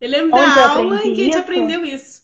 Eu 0.00 0.10
lembro 0.10 0.38
onde 0.38 0.54
da 0.54 0.70
aula 0.72 0.96
em 0.98 1.14
que 1.14 1.20
a 1.22 1.24
gente 1.24 1.38
aprendeu 1.38 1.84
isso. 1.84 2.22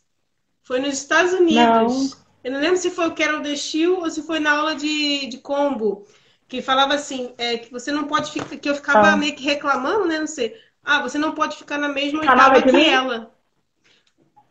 Foi 0.63 0.79
nos 0.79 0.93
Estados 0.93 1.33
Unidos. 1.33 1.57
Não. 1.57 2.23
Eu 2.45 2.53
não 2.53 2.61
lembro 2.61 2.77
se 2.77 2.91
foi 2.91 3.09
o 3.09 3.15
Carol 3.15 3.41
The 3.41 3.57
Shield 3.57 4.03
ou 4.03 4.11
se 4.11 4.23
foi 4.23 4.41
na 4.41 4.53
aula 4.53 4.75
de, 4.75 5.27
de 5.27 5.39
combo. 5.39 6.05
Que 6.53 6.61
falava 6.61 6.93
assim, 6.93 7.33
é, 7.39 7.57
que 7.57 7.73
você 7.73 7.91
não 7.91 8.05
pode 8.05 8.31
ficar. 8.31 8.59
Que 8.59 8.69
eu 8.69 8.75
ficava 8.75 9.09
ah. 9.09 9.17
meio 9.17 9.35
que 9.35 9.43
reclamando, 9.43 10.05
né? 10.05 10.19
Não 10.19 10.27
sei. 10.27 10.55
Ah, 10.85 11.01
você 11.01 11.17
não 11.17 11.33
pode 11.33 11.57
ficar 11.57 11.79
na 11.79 11.89
mesma 11.89 12.21
oitava 12.21 12.61
que 12.61 12.71
mim? 12.71 12.85
ela. 12.85 13.33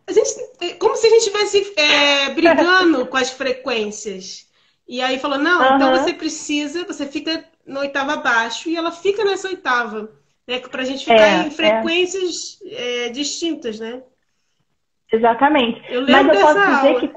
A 0.07 0.11
gente, 0.11 0.29
é 0.61 0.69
como 0.73 0.95
se 0.95 1.05
a 1.05 1.09
gente 1.11 1.27
estivesse 1.27 1.73
é, 1.77 2.29
brigando 2.33 3.05
com 3.05 3.17
as 3.17 3.29
frequências. 3.29 4.49
E 4.87 4.99
aí 4.99 5.19
falou, 5.19 5.37
não, 5.37 5.61
uhum. 5.61 5.75
então 5.75 5.91
você 5.91 6.11
precisa, 6.11 6.85
você 6.85 7.05
fica 7.05 7.45
na 7.67 7.81
oitava 7.81 8.13
abaixo 8.13 8.67
e 8.67 8.75
ela 8.75 8.91
fica 8.91 9.23
nessa 9.23 9.49
oitava. 9.49 10.09
Né? 10.47 10.57
Pra 10.57 10.83
gente 10.83 11.01
ficar 11.05 11.21
é, 11.21 11.43
em 11.43 11.47
é. 11.49 11.51
frequências 11.51 12.57
é. 12.65 13.09
distintas, 13.09 13.79
né? 13.79 14.01
Exatamente. 15.13 15.79
Eu 15.87 16.01
Mas 16.07 16.27
eu 16.27 16.33
posso 16.33 16.59
dizer 16.59 16.87
aula. 16.87 16.99
que 16.99 17.07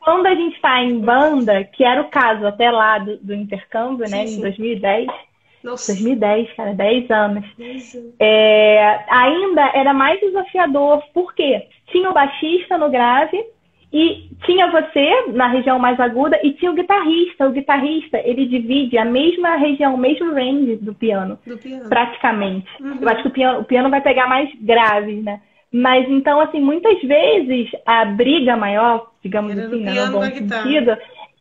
quando 0.00 0.26
a 0.26 0.34
gente 0.34 0.56
está 0.56 0.82
em 0.82 0.98
banda, 0.98 1.64
que 1.64 1.84
era 1.84 2.00
o 2.00 2.08
caso 2.08 2.46
até 2.46 2.70
lá 2.70 2.98
do, 2.98 3.18
do 3.18 3.34
intercâmbio, 3.34 4.06
sim, 4.06 4.12
né, 4.14 4.26
sim. 4.26 4.38
em 4.38 4.40
2010, 4.40 5.06
nossa. 5.62 5.92
2010, 5.92 6.52
cara, 6.54 6.74
10 6.74 7.10
anos. 7.10 7.44
É, 8.18 9.04
ainda 9.08 9.70
era 9.74 9.92
mais 9.92 10.18
desafiador, 10.20 11.02
porque 11.12 11.66
tinha 11.86 12.08
o 12.08 12.14
baixista 12.14 12.78
no 12.78 12.88
grave 12.90 13.44
e 13.92 14.30
tinha 14.46 14.70
você 14.70 15.26
na 15.32 15.48
região 15.48 15.78
mais 15.78 15.98
aguda 16.00 16.38
e 16.42 16.52
tinha 16.52 16.70
o 16.70 16.74
guitarrista. 16.74 17.46
O 17.46 17.52
guitarrista, 17.52 18.18
ele 18.24 18.46
divide 18.46 18.96
a 18.96 19.04
mesma 19.04 19.56
região, 19.56 19.94
o 19.94 19.98
mesmo 19.98 20.32
range 20.32 20.76
do 20.76 20.94
piano, 20.94 21.38
do 21.46 21.58
piano. 21.58 21.88
praticamente. 21.88 22.66
Uhum. 22.80 22.98
Eu 23.00 23.08
acho 23.08 23.22
que 23.22 23.28
o 23.28 23.32
piano, 23.32 23.60
o 23.60 23.64
piano 23.64 23.90
vai 23.90 24.00
pegar 24.00 24.26
mais 24.26 24.48
graves, 24.60 25.22
né? 25.22 25.40
Mas 25.72 26.08
então, 26.08 26.40
assim, 26.40 26.60
muitas 26.60 27.00
vezes 27.02 27.70
a 27.86 28.04
briga 28.04 28.56
maior, 28.56 29.10
digamos 29.22 29.56
Era 29.56 29.66
assim, 29.66 29.82
né, 29.82 30.04
no 30.06 30.12
bom 30.12 30.22
sentido, 30.24 30.96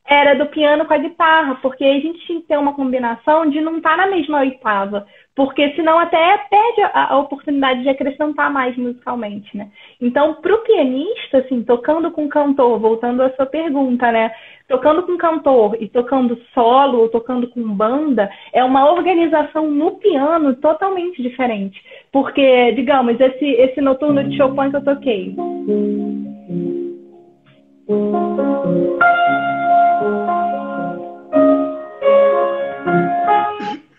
era 0.09 0.33
do 0.33 0.47
piano 0.47 0.85
com 0.85 0.93
a 0.93 0.97
guitarra, 0.97 1.55
porque 1.61 1.83
a 1.83 1.99
gente 1.99 2.19
tinha 2.25 2.41
que 2.41 2.47
ter 2.47 2.57
uma 2.57 2.73
combinação 2.73 3.47
de 3.47 3.61
não 3.61 3.77
estar 3.77 3.91
tá 3.91 3.97
na 3.97 4.07
mesma 4.07 4.39
oitava, 4.39 5.05
porque 5.35 5.73
senão 5.75 5.99
até 5.99 6.37
perde 6.49 6.81
a, 6.81 7.13
a 7.13 7.17
oportunidade 7.19 7.83
de 7.83 7.89
acrescentar 7.89 8.51
mais 8.51 8.75
musicalmente, 8.75 9.55
né? 9.55 9.69
Então, 10.01 10.35
para 10.35 10.53
o 10.53 10.59
pianista, 10.59 11.37
assim, 11.37 11.63
tocando 11.63 12.11
com 12.11 12.27
cantor, 12.27 12.79
voltando 12.79 13.21
à 13.21 13.29
sua 13.35 13.45
pergunta, 13.45 14.11
né? 14.11 14.31
Tocando 14.69 15.01
com 15.01 15.17
cantor 15.17 15.75
e 15.79 15.89
tocando 15.89 16.39
solo 16.53 16.99
ou 16.99 17.09
tocando 17.09 17.47
com 17.49 17.61
banda, 17.63 18.29
é 18.53 18.63
uma 18.63 18.91
organização 18.91 19.69
no 19.71 19.93
piano 19.93 20.55
totalmente 20.57 21.23
diferente. 21.23 21.81
Porque, 22.11 22.71
digamos, 22.73 23.19
esse, 23.19 23.45
esse 23.45 23.81
noturno 23.81 24.23
de 24.23 24.37
Chopin 24.37 24.69
que 24.69 24.75
eu 24.75 24.83
toquei. 24.83 25.35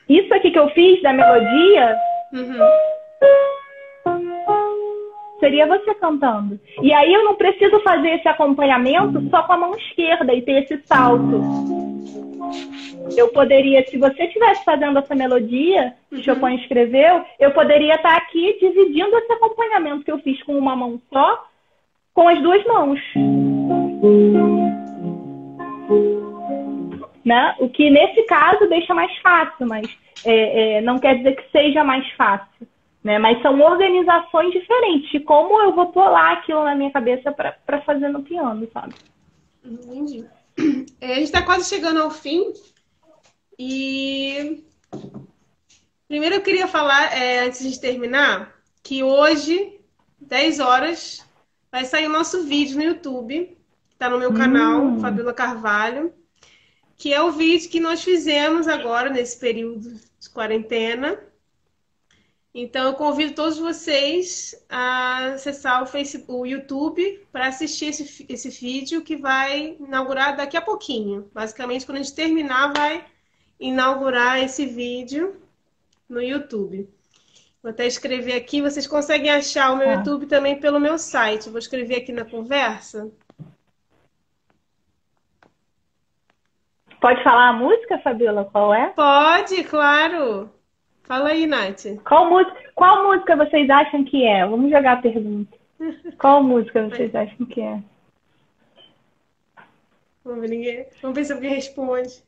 Isso 0.08 0.32
aqui 0.34 0.52
que 0.52 0.58
eu 0.58 0.68
fiz 0.70 1.02
da 1.02 1.12
melodia 1.12 1.96
uhum. 2.32 2.58
Seria 5.40 5.66
você 5.66 5.94
cantando. 5.94 6.60
E 6.80 6.92
aí 6.92 7.12
eu 7.12 7.24
não 7.24 7.34
preciso 7.34 7.80
fazer 7.80 8.10
esse 8.10 8.28
acompanhamento 8.28 9.20
só 9.30 9.42
com 9.42 9.52
a 9.54 9.56
mão 9.56 9.74
esquerda 9.74 10.32
e 10.32 10.42
ter 10.42 10.62
esse 10.62 10.78
salto. 10.86 11.40
Eu 13.16 13.28
poderia, 13.28 13.84
se 13.86 13.98
você 13.98 14.24
estivesse 14.24 14.64
fazendo 14.64 14.98
essa 14.98 15.14
melodia 15.14 15.94
que 16.08 16.16
uhum. 16.16 16.22
Chopin 16.22 16.54
escreveu, 16.56 17.24
eu 17.38 17.50
poderia 17.52 17.94
estar 17.94 18.16
aqui 18.16 18.56
dividindo 18.60 19.16
esse 19.16 19.32
acompanhamento 19.32 20.04
que 20.04 20.12
eu 20.12 20.18
fiz 20.18 20.40
com 20.44 20.56
uma 20.56 20.76
mão 20.76 21.00
só 21.12 21.46
com 22.14 22.28
as 22.28 22.40
duas 22.42 22.64
mãos. 22.66 23.00
Né? 27.24 27.54
O 27.58 27.68
que 27.68 27.90
nesse 27.90 28.22
caso 28.24 28.68
deixa 28.68 28.94
mais 28.94 29.16
fácil, 29.18 29.66
mas 29.66 29.86
é, 30.24 30.78
é, 30.78 30.80
não 30.80 30.98
quer 30.98 31.16
dizer 31.16 31.36
que 31.36 31.50
seja 31.50 31.84
mais 31.84 32.08
fácil. 32.12 32.66
Né? 33.02 33.18
Mas 33.18 33.40
são 33.42 33.58
organizações 33.60 34.52
diferentes 34.52 35.10
de 35.10 35.20
como 35.20 35.60
eu 35.62 35.74
vou 35.74 35.90
pular 35.92 36.34
aquilo 36.34 36.64
na 36.64 36.74
minha 36.74 36.90
cabeça 36.90 37.32
para 37.32 37.82
fazer 37.82 38.08
no 38.08 38.22
piano, 38.22 38.68
sabe? 38.72 38.94
Entendi. 39.64 40.24
É, 41.00 41.12
a 41.12 41.14
gente 41.14 41.24
está 41.24 41.42
quase 41.42 41.68
chegando 41.68 42.02
ao 42.02 42.10
fim. 42.10 42.52
E 43.58 44.62
primeiro 46.06 46.34
eu 46.34 46.42
queria 46.42 46.66
falar, 46.66 47.16
é, 47.16 47.46
antes 47.46 47.70
de 47.70 47.80
terminar, 47.80 48.54
que 48.82 49.02
hoje 49.02 49.80
10 50.20 50.60
horas, 50.60 51.26
vai 51.72 51.84
sair 51.84 52.06
o 52.06 52.12
nosso 52.12 52.44
vídeo 52.44 52.76
no 52.76 52.84
YouTube, 52.84 53.56
está 53.90 54.08
no 54.08 54.18
meu 54.18 54.32
canal, 54.32 54.82
hum. 54.82 55.00
Fabiola 55.00 55.32
Carvalho, 55.32 56.12
que 56.96 57.12
é 57.12 57.22
o 57.22 57.32
vídeo 57.32 57.70
que 57.70 57.80
nós 57.80 58.04
fizemos 58.04 58.68
agora, 58.68 59.08
nesse 59.08 59.38
período 59.38 59.90
de 59.90 60.30
quarentena. 60.30 61.18
Então, 62.52 62.86
eu 62.86 62.94
convido 62.94 63.34
todos 63.34 63.58
vocês 63.58 64.60
a 64.68 65.34
acessar 65.34 65.82
o, 65.82 65.86
Facebook, 65.86 66.32
o 66.32 66.44
YouTube 66.44 67.24
para 67.30 67.46
assistir 67.46 67.86
esse, 67.86 68.26
esse 68.28 68.50
vídeo 68.50 69.02
que 69.02 69.16
vai 69.16 69.76
inaugurar 69.78 70.36
daqui 70.36 70.56
a 70.56 70.60
pouquinho. 70.60 71.30
Basicamente, 71.32 71.86
quando 71.86 71.98
a 71.98 72.02
gente 72.02 72.14
terminar, 72.14 72.72
vai 72.72 73.04
inaugurar 73.58 74.42
esse 74.42 74.66
vídeo 74.66 75.40
no 76.08 76.20
YouTube. 76.20 76.88
Vou 77.62 77.70
até 77.70 77.86
escrever 77.86 78.34
aqui. 78.34 78.60
Vocês 78.60 78.86
conseguem 78.86 79.30
achar 79.30 79.72
o 79.72 79.76
meu 79.76 79.88
ah. 79.88 79.94
YouTube 79.94 80.26
também 80.26 80.58
pelo 80.58 80.80
meu 80.80 80.98
site. 80.98 81.50
Vou 81.50 81.58
escrever 81.58 81.96
aqui 81.96 82.10
na 82.10 82.24
conversa. 82.24 83.12
Pode 87.00 87.22
falar 87.22 87.50
a 87.50 87.52
música, 87.52 87.98
Fabiola? 88.00 88.44
Qual 88.44 88.74
é? 88.74 88.88
Pode, 88.88 89.62
claro. 89.64 90.50
Fala 91.10 91.30
aí, 91.30 91.44
Nath. 91.44 91.86
Qual, 92.06 92.30
qual 92.76 93.02
música 93.02 93.34
vocês 93.34 93.68
acham 93.68 94.04
que 94.04 94.24
é? 94.24 94.46
Vamos 94.46 94.70
jogar 94.70 94.92
a 94.92 95.02
pergunta. 95.02 95.58
Qual 96.16 96.40
música 96.40 96.86
vocês 96.88 97.12
acham 97.12 97.46
que 97.46 97.60
é? 97.60 97.82
Vamos 100.24 100.42
ver, 100.42 100.50
ninguém... 100.50 100.86
Vamos 101.02 101.16
ver 101.16 101.24
se 101.24 101.32
alguém 101.32 101.52
responde. 101.52 102.22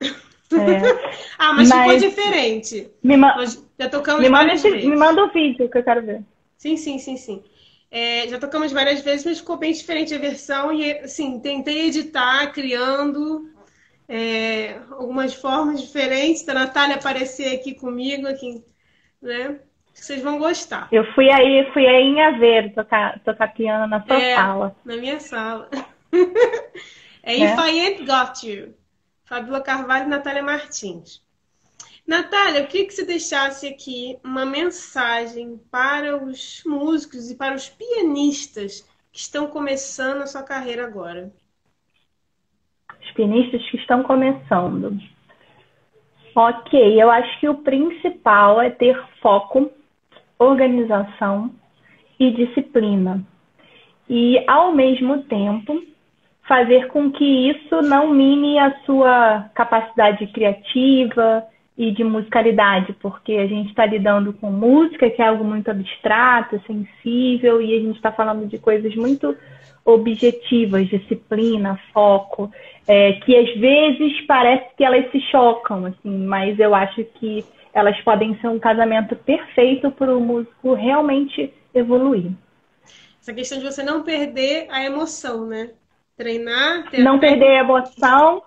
É. 0.00 0.08
ah, 1.36 1.52
mas, 1.52 1.68
mas, 1.68 1.92
ficou 1.92 2.08
diferente. 2.08 2.90
Me 3.02 3.14
ma... 3.18 3.36
Nós 3.36 3.62
já 3.78 3.90
tocamos 3.90 4.22
me 4.22 4.30
várias 4.30 4.62
manda, 4.62 4.74
vezes. 4.74 4.88
Me 4.88 4.96
manda 4.96 5.22
o 5.22 5.30
vídeo 5.30 5.68
que 5.68 5.76
eu 5.76 5.84
quero 5.84 6.02
ver. 6.02 6.22
Sim, 6.56 6.78
sim, 6.78 6.98
sim, 6.98 7.18
sim. 7.18 7.44
É, 7.90 8.26
já 8.26 8.38
tocamos 8.38 8.72
várias 8.72 9.02
vezes, 9.02 9.26
mas 9.26 9.40
ficou 9.40 9.58
bem 9.58 9.70
diferente 9.70 10.14
a 10.14 10.18
versão. 10.18 10.72
E, 10.72 10.92
assim, 10.92 11.38
tentei 11.40 11.88
editar, 11.88 12.50
criando 12.52 13.50
é, 14.08 14.80
algumas 14.90 15.34
formas 15.34 15.80
diferentes 15.80 16.44
da 16.44 16.54
Natália 16.54 16.96
aparecer 16.96 17.54
aqui 17.54 17.74
comigo, 17.74 18.26
aqui, 18.26 18.62
né? 19.20 19.60
Vocês 19.92 20.22
vão 20.22 20.38
gostar. 20.38 20.88
Eu 20.90 21.04
fui 21.14 21.30
aí, 21.30 21.70
fui 21.72 21.86
aí 21.86 22.02
em 22.02 22.20
Aveiro 22.20 22.74
tocar, 22.74 23.20
tocar 23.20 23.54
piano 23.54 23.86
na 23.86 24.04
sua 24.04 24.20
é, 24.20 24.34
sala. 24.34 24.76
Na 24.84 24.96
minha 24.96 25.20
sala. 25.20 25.70
é, 27.22 27.34
é 27.34 27.38
If 27.38 27.58
I 27.58 27.80
Ain't 27.80 28.04
Got 28.04 28.46
You. 28.46 28.74
Fábula 29.24 29.60
Carvalho 29.60 30.06
e 30.06 30.08
Natália 30.08 30.42
Martins. 30.42 31.22
Natália, 32.06 32.60
eu 32.60 32.66
queria 32.66 32.86
que 32.86 32.92
você 32.92 33.04
deixasse 33.04 33.66
aqui 33.66 34.18
uma 34.22 34.44
mensagem 34.44 35.58
para 35.70 36.22
os 36.22 36.62
músicos 36.66 37.30
e 37.30 37.34
para 37.34 37.54
os 37.54 37.68
pianistas 37.68 38.86
que 39.10 39.20
estão 39.20 39.46
começando 39.46 40.20
a 40.20 40.26
sua 40.26 40.42
carreira 40.42 40.84
agora. 40.84 41.32
Os 43.04 43.10
pianistas 43.12 43.62
que 43.70 43.76
estão 43.76 44.02
começando. 44.02 44.98
Ok, 46.34 47.00
eu 47.00 47.10
acho 47.10 47.38
que 47.38 47.48
o 47.48 47.58
principal 47.58 48.60
é 48.60 48.70
ter 48.70 49.00
foco, 49.20 49.70
organização 50.38 51.50
e 52.18 52.30
disciplina. 52.32 53.24
E, 54.08 54.42
ao 54.48 54.72
mesmo 54.72 55.22
tempo, 55.24 55.80
fazer 56.46 56.88
com 56.88 57.10
que 57.10 57.24
isso 57.24 57.82
não 57.82 58.08
mine 58.08 58.58
a 58.58 58.74
sua 58.84 59.48
capacidade 59.54 60.26
criativa 60.28 61.44
e 61.76 61.90
de 61.90 62.04
musicalidade, 62.04 62.92
porque 63.00 63.32
a 63.32 63.46
gente 63.46 63.70
está 63.70 63.86
lidando 63.86 64.32
com 64.32 64.50
música, 64.50 65.10
que 65.10 65.20
é 65.20 65.26
algo 65.26 65.44
muito 65.44 65.70
abstrato, 65.70 66.60
sensível, 66.66 67.60
e 67.60 67.76
a 67.76 67.80
gente 67.80 67.96
está 67.96 68.12
falando 68.12 68.46
de 68.46 68.58
coisas 68.58 68.94
muito 68.94 69.36
objetivas, 69.84 70.88
disciplina, 70.88 71.78
foco, 71.92 72.50
é, 72.88 73.12
que 73.12 73.36
às 73.36 73.54
vezes 73.58 74.20
parece 74.26 74.66
que 74.76 74.84
elas 74.84 75.10
se 75.10 75.20
chocam, 75.30 75.86
assim, 75.86 76.26
mas 76.26 76.58
eu 76.58 76.74
acho 76.74 77.04
que 77.04 77.44
elas 77.72 78.00
podem 78.02 78.38
ser 78.40 78.48
um 78.48 78.58
casamento 78.58 79.16
perfeito 79.16 79.90
para 79.90 80.16
o 80.16 80.20
músico 80.20 80.74
realmente 80.74 81.52
evoluir. 81.74 82.30
Essa 83.20 83.32
questão 83.32 83.58
de 83.58 83.64
você 83.64 83.82
não 83.82 84.02
perder 84.02 84.66
a 84.70 84.84
emoção, 84.84 85.46
né? 85.46 85.70
Treinar, 86.16 86.90
ter 86.90 87.02
não 87.02 87.18
perder 87.18 87.48
a 87.48 87.60
emoção, 87.60 88.42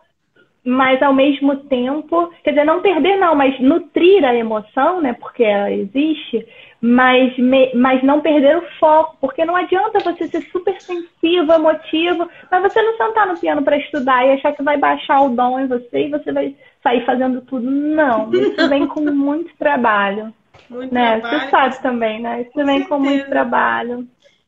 mas 0.64 1.02
ao 1.02 1.14
mesmo 1.14 1.58
tempo, 1.66 2.32
quer 2.44 2.52
dizer, 2.52 2.64
não 2.64 2.82
perder 2.82 3.18
não, 3.18 3.36
mas 3.36 3.60
nutrir 3.60 4.24
a 4.24 4.36
emoção, 4.36 5.02
né? 5.02 5.14
Porque 5.14 5.44
ela 5.44 5.72
existe, 5.72 6.48
mas, 6.82 7.38
me, 7.38 7.74
mas 7.74 8.04
não 8.04 8.22
perder 8.22 8.58
o 8.58 8.70
foco, 8.80 9.18
porque 9.20 9.46
não 9.46 9.56
adianta 9.56 10.00
você 10.00 10.28
ser 10.28 10.42
super 10.52 10.80
sensível, 10.80 11.56
emotivo, 11.56 12.30
mas 12.52 12.62
você 12.62 12.82
não 12.82 12.98
sentar 12.98 13.28
no 13.28 13.38
piano 13.38 13.64
para 13.64 13.78
estudar 13.78 14.26
e 14.26 14.32
achar 14.32 14.54
que 14.54 14.64
vai 14.64 14.78
baixar 14.78 15.22
o 15.22 15.30
dom 15.30 15.60
em 15.60 15.68
você 15.68 16.06
e 16.06 16.10
você 16.10 16.32
vai 16.32 16.56
sair 16.84 17.06
fazendo 17.06 17.42
tudo. 17.42 17.70
Não, 17.70 18.30
isso 18.34 18.70
vem 18.70 18.88
com 18.88 19.02
muito 19.02 19.56
trabalho. 19.58 20.34
Muito 20.70 20.94
né? 20.94 21.20
trabalho. 21.20 21.40
Você 21.40 21.50
sabe 21.50 21.82
também, 21.82 22.22
né? 22.22 22.42
Isso 22.42 22.52
com 22.52 22.66
vem 22.66 22.80
certeza. 22.80 22.90
com 22.90 23.00
muito 23.00 23.30
trabalho. 23.30 24.08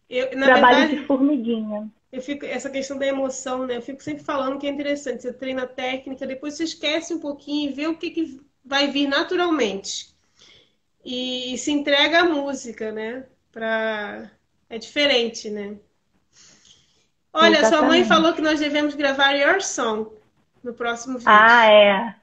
Eu, 0.10 0.30
trabalho 0.30 0.78
verdade... 0.78 0.96
de 0.96 1.06
formiguinha 1.06 1.88
eu 2.12 2.22
fico, 2.22 2.46
essa 2.46 2.70
questão 2.70 2.98
da 2.98 3.06
emoção, 3.06 3.68
né? 3.68 3.78
Eu 3.78 3.82
fico 3.82 4.02
sempre 4.02 4.24
falando 4.24 4.58
que 4.58 4.68
é 4.68 4.70
interessante. 4.70 5.22
Você 5.22 5.32
treina 5.32 5.68
técnica, 5.68 6.26
depois 6.26 6.56
você 6.56 6.64
esquece 6.64 7.14
um 7.14 7.20
pouquinho 7.20 7.70
e 7.70 7.74
vê 7.74 7.88
o 7.88 7.98
que, 7.98 8.10
que 8.10 8.42
vai 8.66 8.88
vir 8.88 9.08
naturalmente. 9.08 10.09
E, 11.04 11.54
e 11.54 11.58
se 11.58 11.72
entrega 11.72 12.22
à 12.22 12.24
música, 12.26 12.92
né? 12.92 13.26
Pra... 13.52 14.30
É 14.70 14.78
diferente, 14.78 15.50
né? 15.50 15.76
Olha, 17.34 17.60
Exatamente. 17.60 17.76
sua 17.76 17.88
mãe 17.88 18.04
falou 18.06 18.34
que 18.34 18.42
nós 18.42 18.60
devemos 18.60 18.96
gravar 18.96 19.32
Your 19.32 19.62
Song 19.62 20.10
no 20.64 20.74
próximo 20.74 21.18
vídeo. 21.18 21.32
Ah, 21.32 21.66
é. 21.66 22.16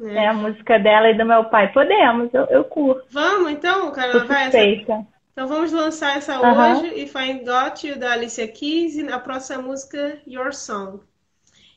É, 0.00 0.14
é 0.14 0.28
a 0.28 0.34
música 0.34 0.78
dela 0.78 1.10
e 1.10 1.16
do 1.16 1.24
meu 1.24 1.44
pai. 1.44 1.72
Podemos, 1.72 2.32
eu, 2.34 2.44
eu 2.46 2.64
curto. 2.64 3.06
Vamos, 3.10 3.52
então, 3.52 3.90
Carol? 3.92 4.26
Vai, 4.26 4.48
essa... 4.48 5.06
Então 5.32 5.48
vamos 5.48 5.72
lançar 5.72 6.16
essa 6.16 6.40
hoje, 6.40 6.94
If 6.94 7.14
I 7.16 7.44
Got 7.44 7.84
You, 7.84 7.98
da 7.98 8.12
Alicia 8.12 8.46
Keys, 8.46 8.96
e 8.96 9.08
a 9.08 9.18
próxima 9.18 9.62
música, 9.62 10.18
Your 10.26 10.52
Song. 10.52 11.00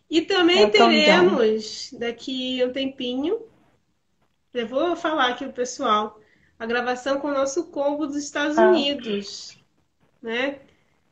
E 0.10 0.22
também 0.22 0.64
é 0.64 0.70
teremos, 0.70 1.92
daqui 1.94 2.64
um 2.64 2.72
tempinho, 2.72 3.42
eu 4.54 4.68
vou 4.68 4.96
falar 4.96 5.30
aqui 5.30 5.44
o 5.44 5.52
pessoal, 5.52 6.20
a 6.60 6.66
gravação 6.66 7.20
com 7.20 7.28
o 7.28 7.34
nosso 7.34 7.72
combo 7.72 8.08
dos 8.08 8.16
Estados 8.16 8.58
ah. 8.58 8.70
Unidos, 8.70 9.58
né? 10.22 10.56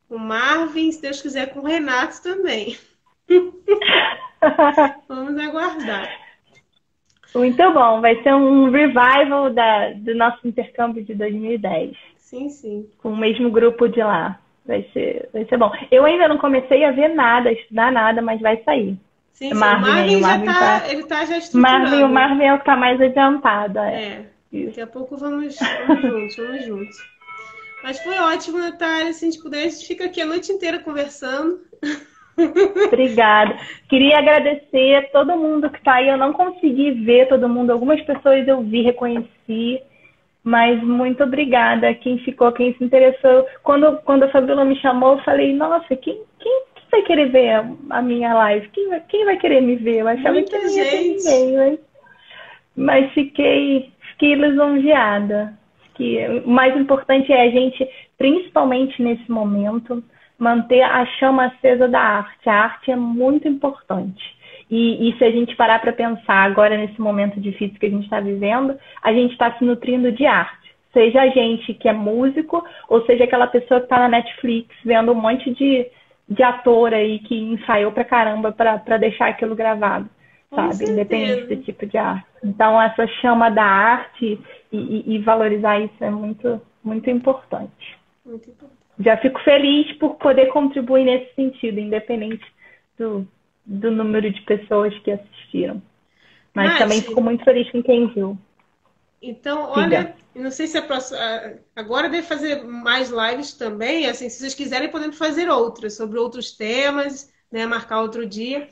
O 0.10 0.18
Marvin, 0.18 0.92
se 0.92 1.02
Deus 1.02 1.22
quiser, 1.22 1.54
com 1.54 1.60
o 1.60 1.66
Renato 1.66 2.22
também. 2.22 2.78
Vamos 5.08 5.38
aguardar. 5.40 6.10
Muito 7.34 7.74
bom, 7.74 8.00
vai 8.02 8.22
ser 8.24 8.34
um 8.34 8.70
revival 8.70 9.52
da, 9.52 9.92
do 9.94 10.16
nosso 10.16 10.48
intercâmbio 10.48 11.04
de 11.04 11.14
2010. 11.16 11.98
Sim, 12.18 12.50
sim. 12.50 12.90
Com 13.00 13.12
o 13.12 13.18
mesmo 13.18 13.52
grupo 13.52 13.88
de 13.88 14.00
lá. 14.00 14.40
Vai 14.66 14.88
ser, 14.94 15.30
vai 15.32 15.46
ser 15.46 15.58
bom. 15.58 15.72
Eu 15.92 16.06
ainda 16.06 16.28
não 16.28 16.38
comecei 16.38 16.84
a 16.86 16.92
ver 16.92 17.10
nada, 17.10 17.50
a 17.50 17.54
estudar 17.54 17.92
nada, 17.92 18.22
mas 18.22 18.42
vai 18.42 18.64
sair. 18.64 18.98
Sim, 19.34 19.50
sim. 19.50 19.54
Marvin, 19.54 20.16
o 20.16 20.22
Marvin, 20.22 20.22
Marvin 20.22 20.46
já 20.46 20.54
tá, 20.54 20.80
tá, 20.80 20.92
ele 20.92 21.04
tá 21.04 21.26
já 21.26 21.38
estruturando. 21.38 21.80
Marvin, 21.82 22.04
o 22.04 22.10
Marvin 22.10 22.44
é 22.46 22.54
o 22.54 22.60
que 22.60 22.66
tá 22.66 22.76
mais 22.76 23.02
adiantado. 23.02 23.80
É. 23.80 24.04
é. 24.04 24.35
Daqui 24.52 24.82
a 24.82 24.88
pouco 24.88 25.18
vamos, 25.18 25.58
vamos 25.88 26.02
juntos, 26.02 26.36
vamos 26.38 26.66
juntos. 26.66 26.98
Mas 27.84 28.00
foi 28.00 28.18
ótimo, 28.18 28.58
Natália. 28.58 29.14
Se 29.14 29.26
a 29.26 29.30
gente 29.30 29.42
puder, 29.42 29.66
a 29.66 29.70
gente 29.70 29.86
fica 29.86 30.06
aqui 30.06 30.22
a 30.22 30.26
noite 30.26 30.52
inteira 30.52 30.80
conversando. 30.80 31.60
Obrigada. 32.88 33.58
Queria 33.90 34.18
agradecer 34.18 34.96
a 34.96 35.10
todo 35.10 35.38
mundo 35.38 35.70
que 35.70 35.78
está 35.78 35.96
aí. 35.96 36.08
Eu 36.08 36.18
não 36.18 36.34
consegui 36.34 36.92
ver 36.92 37.28
todo 37.28 37.50
mundo. 37.50 37.72
Algumas 37.72 38.02
pessoas 38.02 38.48
eu 38.48 38.62
vi, 38.62 38.82
reconheci. 38.82 39.82
Mas 40.44 40.82
muito 40.84 41.24
obrigada 41.24 41.94
quem 41.96 42.20
ficou, 42.20 42.52
quem 42.52 42.76
se 42.76 42.84
interessou. 42.84 43.48
Quando, 43.64 43.98
quando 44.04 44.24
a 44.24 44.30
Fabiola 44.30 44.64
me 44.64 44.80
chamou, 44.80 45.18
eu 45.18 45.24
falei, 45.24 45.54
nossa, 45.56 45.96
quem, 45.96 46.22
quem 46.40 46.64
vai 46.92 47.02
querer 47.02 47.32
ver 47.32 47.50
a, 47.50 47.72
a 47.90 48.02
minha 48.02 48.32
live? 48.34 48.70
Quem 48.70 48.90
vai, 48.90 49.02
quem 49.10 49.26
vai 49.26 49.38
querer 49.38 49.62
me 49.62 49.76
ver? 49.76 49.98
Eu 49.98 50.08
achava 50.08 50.34
Muita 50.34 50.58
que 50.58 50.66
não 50.66 50.72
ia 50.72 51.02
ninguém, 51.02 51.56
mas, 51.56 51.80
mas 52.76 53.14
fiquei, 53.14 53.92
fiquei 54.16 54.36
lisonjeada. 54.36 55.54
Que, 55.94 56.42
o 56.46 56.50
mais 56.50 56.76
importante 56.76 57.32
é 57.32 57.44
a 57.44 57.50
gente, 57.50 57.88
principalmente 58.18 59.02
nesse 59.02 59.30
momento, 59.32 60.04
manter 60.38 60.82
a 60.82 61.06
chama 61.06 61.46
acesa 61.46 61.88
da 61.88 62.00
arte. 62.00 62.50
A 62.50 62.64
arte 62.64 62.92
é 62.92 62.96
muito 62.96 63.48
importante. 63.48 64.36
E, 64.70 65.10
e 65.10 65.18
se 65.18 65.24
a 65.24 65.32
gente 65.32 65.56
parar 65.56 65.80
para 65.80 65.94
pensar 65.94 66.44
agora 66.44 66.76
nesse 66.76 67.00
momento 67.00 67.40
difícil 67.40 67.80
que 67.80 67.86
a 67.86 67.90
gente 67.90 68.06
está 68.06 68.20
vivendo, 68.20 68.78
a 69.02 69.14
gente 69.14 69.32
está 69.32 69.52
se 69.54 69.64
nutrindo 69.64 70.12
de 70.12 70.26
arte. 70.26 70.66
Seja 70.92 71.22
a 71.22 71.28
gente 71.28 71.74
que 71.74 71.88
é 71.88 71.94
músico, 71.94 72.64
ou 72.90 73.06
seja 73.06 73.26
aquela 73.26 73.48
pessoa 73.48 73.80
que 73.80 73.86
está 73.86 74.00
na 74.00 74.08
Netflix 74.08 74.74
vendo 74.84 75.12
um 75.12 75.16
monte 75.16 75.54
de, 75.54 75.86
de 76.28 76.42
ator 76.42 76.94
aí 76.94 77.20
que 77.20 77.36
ensaiou 77.36 77.92
pra 77.92 78.04
caramba 78.04 78.52
para 78.52 78.98
deixar 78.98 79.28
aquilo 79.28 79.56
gravado, 79.56 80.10
sabe? 80.50 80.90
Independente 80.90 81.56
do 81.56 81.64
tipo 81.64 81.86
de 81.86 81.98
arte. 81.98 82.26
Então, 82.44 82.82
essa 82.82 83.08
chama 83.22 83.50
da 83.50 83.64
arte 83.64 84.40
e, 84.72 84.78
e, 84.78 85.16
e 85.16 85.20
valorizar 85.20 85.80
isso 85.80 86.04
é 86.04 86.10
muito, 86.10 86.62
muito 86.84 87.10
importante. 87.10 87.98
Muito 88.26 88.50
importante. 88.50 88.76
Já 89.00 89.18
fico 89.18 89.40
feliz 89.42 89.92
por 89.98 90.16
poder 90.16 90.48
contribuir 90.48 91.04
nesse 91.04 91.34
sentido, 91.36 91.80
independente 91.80 92.46
do, 92.98 93.28
do 93.66 93.92
número 93.92 94.32
de 94.32 94.42
pessoas 94.42 94.98
que 95.00 95.12
assistiram. 95.12 95.82
Mas 96.54 96.78
também 96.78 97.02
fico 97.02 97.22
muito 97.22 97.44
feliz 97.44 97.70
com 97.70 97.84
quem 97.84 98.08
viu. 98.08 98.38
Então, 99.22 99.70
olha, 99.72 100.16
não 100.34 100.52
sei 100.52 100.68
se 100.68 100.78
a 100.78 100.82
próxima. 100.82 101.20
Agora 101.76 102.08
deve 102.08 102.26
fazer 102.26 102.64
mais 102.64 103.10
lives 103.10 103.54
também. 103.54 104.08
Assim, 104.08 104.30
se 104.30 104.40
vocês 104.40 104.54
quiserem, 104.54 104.90
podemos 104.90 105.18
fazer 105.18 105.50
outras 105.50 105.98
sobre 105.98 106.18
outros 106.20 106.52
temas, 106.52 107.34
né? 107.52 107.66
Marcar 107.66 108.02
outro 108.02 108.26
dia. 108.26 108.70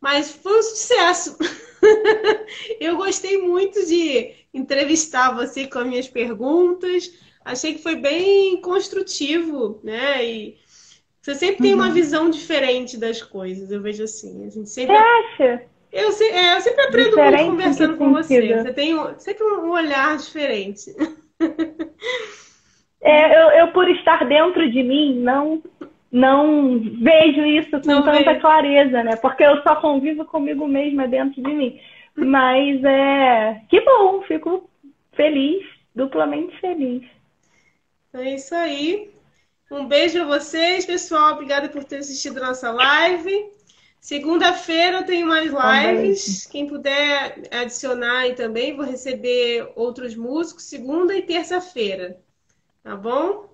Mas 0.00 0.30
foi 0.30 0.58
um 0.58 0.62
sucesso. 0.62 1.36
Eu 2.80 2.96
gostei 2.96 3.38
muito 3.38 3.84
de 3.86 4.32
entrevistar 4.52 5.34
você 5.34 5.66
com 5.66 5.78
as 5.78 5.86
minhas 5.86 6.08
perguntas. 6.08 7.10
Achei 7.44 7.74
que 7.74 7.82
foi 7.82 7.96
bem 7.96 8.60
construtivo, 8.60 9.80
né? 9.82 10.24
E 10.24 10.56
você 11.20 11.34
sempre 11.34 11.62
tem 11.62 11.74
uma 11.74 11.88
uhum. 11.88 11.92
visão 11.92 12.30
diferente 12.30 12.98
das 12.98 13.22
coisas, 13.22 13.70
eu 13.70 13.80
vejo 13.80 14.04
assim. 14.04 14.46
A 14.46 14.50
gente 14.50 14.68
sempre... 14.68 14.94
Você 14.94 15.02
acha? 15.02 15.62
Eu, 15.90 16.08
é, 16.08 16.56
eu 16.56 16.60
sempre 16.60 16.82
aprendo 16.82 17.10
diferente 17.10 17.44
muito 17.44 17.50
conversando 17.50 17.96
com 17.96 18.12
você. 18.12 18.56
Você 18.56 18.72
tem 18.72 18.96
sempre 19.18 19.44
um 19.44 19.70
olhar 19.70 20.16
diferente. 20.16 20.94
É, 23.06 23.38
eu, 23.38 23.50
eu, 23.50 23.72
por 23.74 23.86
estar 23.90 24.26
dentro 24.26 24.70
de 24.70 24.82
mim, 24.82 25.20
não 25.20 25.62
não 26.14 26.78
vejo 26.78 27.44
isso 27.44 27.80
com 27.80 27.88
não 27.88 28.04
tanta 28.04 28.22
vejo. 28.22 28.40
clareza, 28.40 29.02
né? 29.02 29.16
Porque 29.16 29.42
eu 29.42 29.60
só 29.64 29.74
convivo 29.74 30.24
comigo 30.24 30.64
mesma 30.64 31.08
dentro 31.08 31.42
de 31.42 31.52
mim. 31.52 31.80
Mas 32.14 32.84
é 32.84 33.60
que 33.68 33.80
bom, 33.80 34.22
fico 34.22 34.70
feliz, 35.14 35.66
duplamente 35.92 36.56
feliz. 36.60 37.02
É 38.12 38.32
isso 38.32 38.54
aí. 38.54 39.10
Um 39.68 39.86
beijo 39.86 40.22
a 40.22 40.38
vocês, 40.38 40.86
pessoal. 40.86 41.32
Obrigada 41.32 41.68
por 41.68 41.82
ter 41.82 41.96
assistido 41.96 42.38
a 42.38 42.46
nossa 42.46 42.70
live. 42.70 43.50
Segunda-feira 43.98 44.98
eu 44.98 45.04
tenho 45.04 45.26
mais 45.26 45.50
lives. 45.52 46.46
Quem 46.46 46.68
puder 46.68 47.42
adicionar 47.50 48.20
aí 48.20 48.34
também, 48.34 48.76
vou 48.76 48.84
receber 48.84 49.68
outros 49.74 50.14
músicos 50.14 50.62
segunda 50.62 51.12
e 51.16 51.22
terça-feira. 51.22 52.20
Tá 52.84 52.94
bom? 52.94 53.53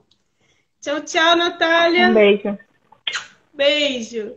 Tchau, 0.80 1.00
tchau, 1.02 1.36
Natália. 1.36 2.08
Um 2.08 2.14
beijo. 2.14 2.58
Beijo. 3.52 4.36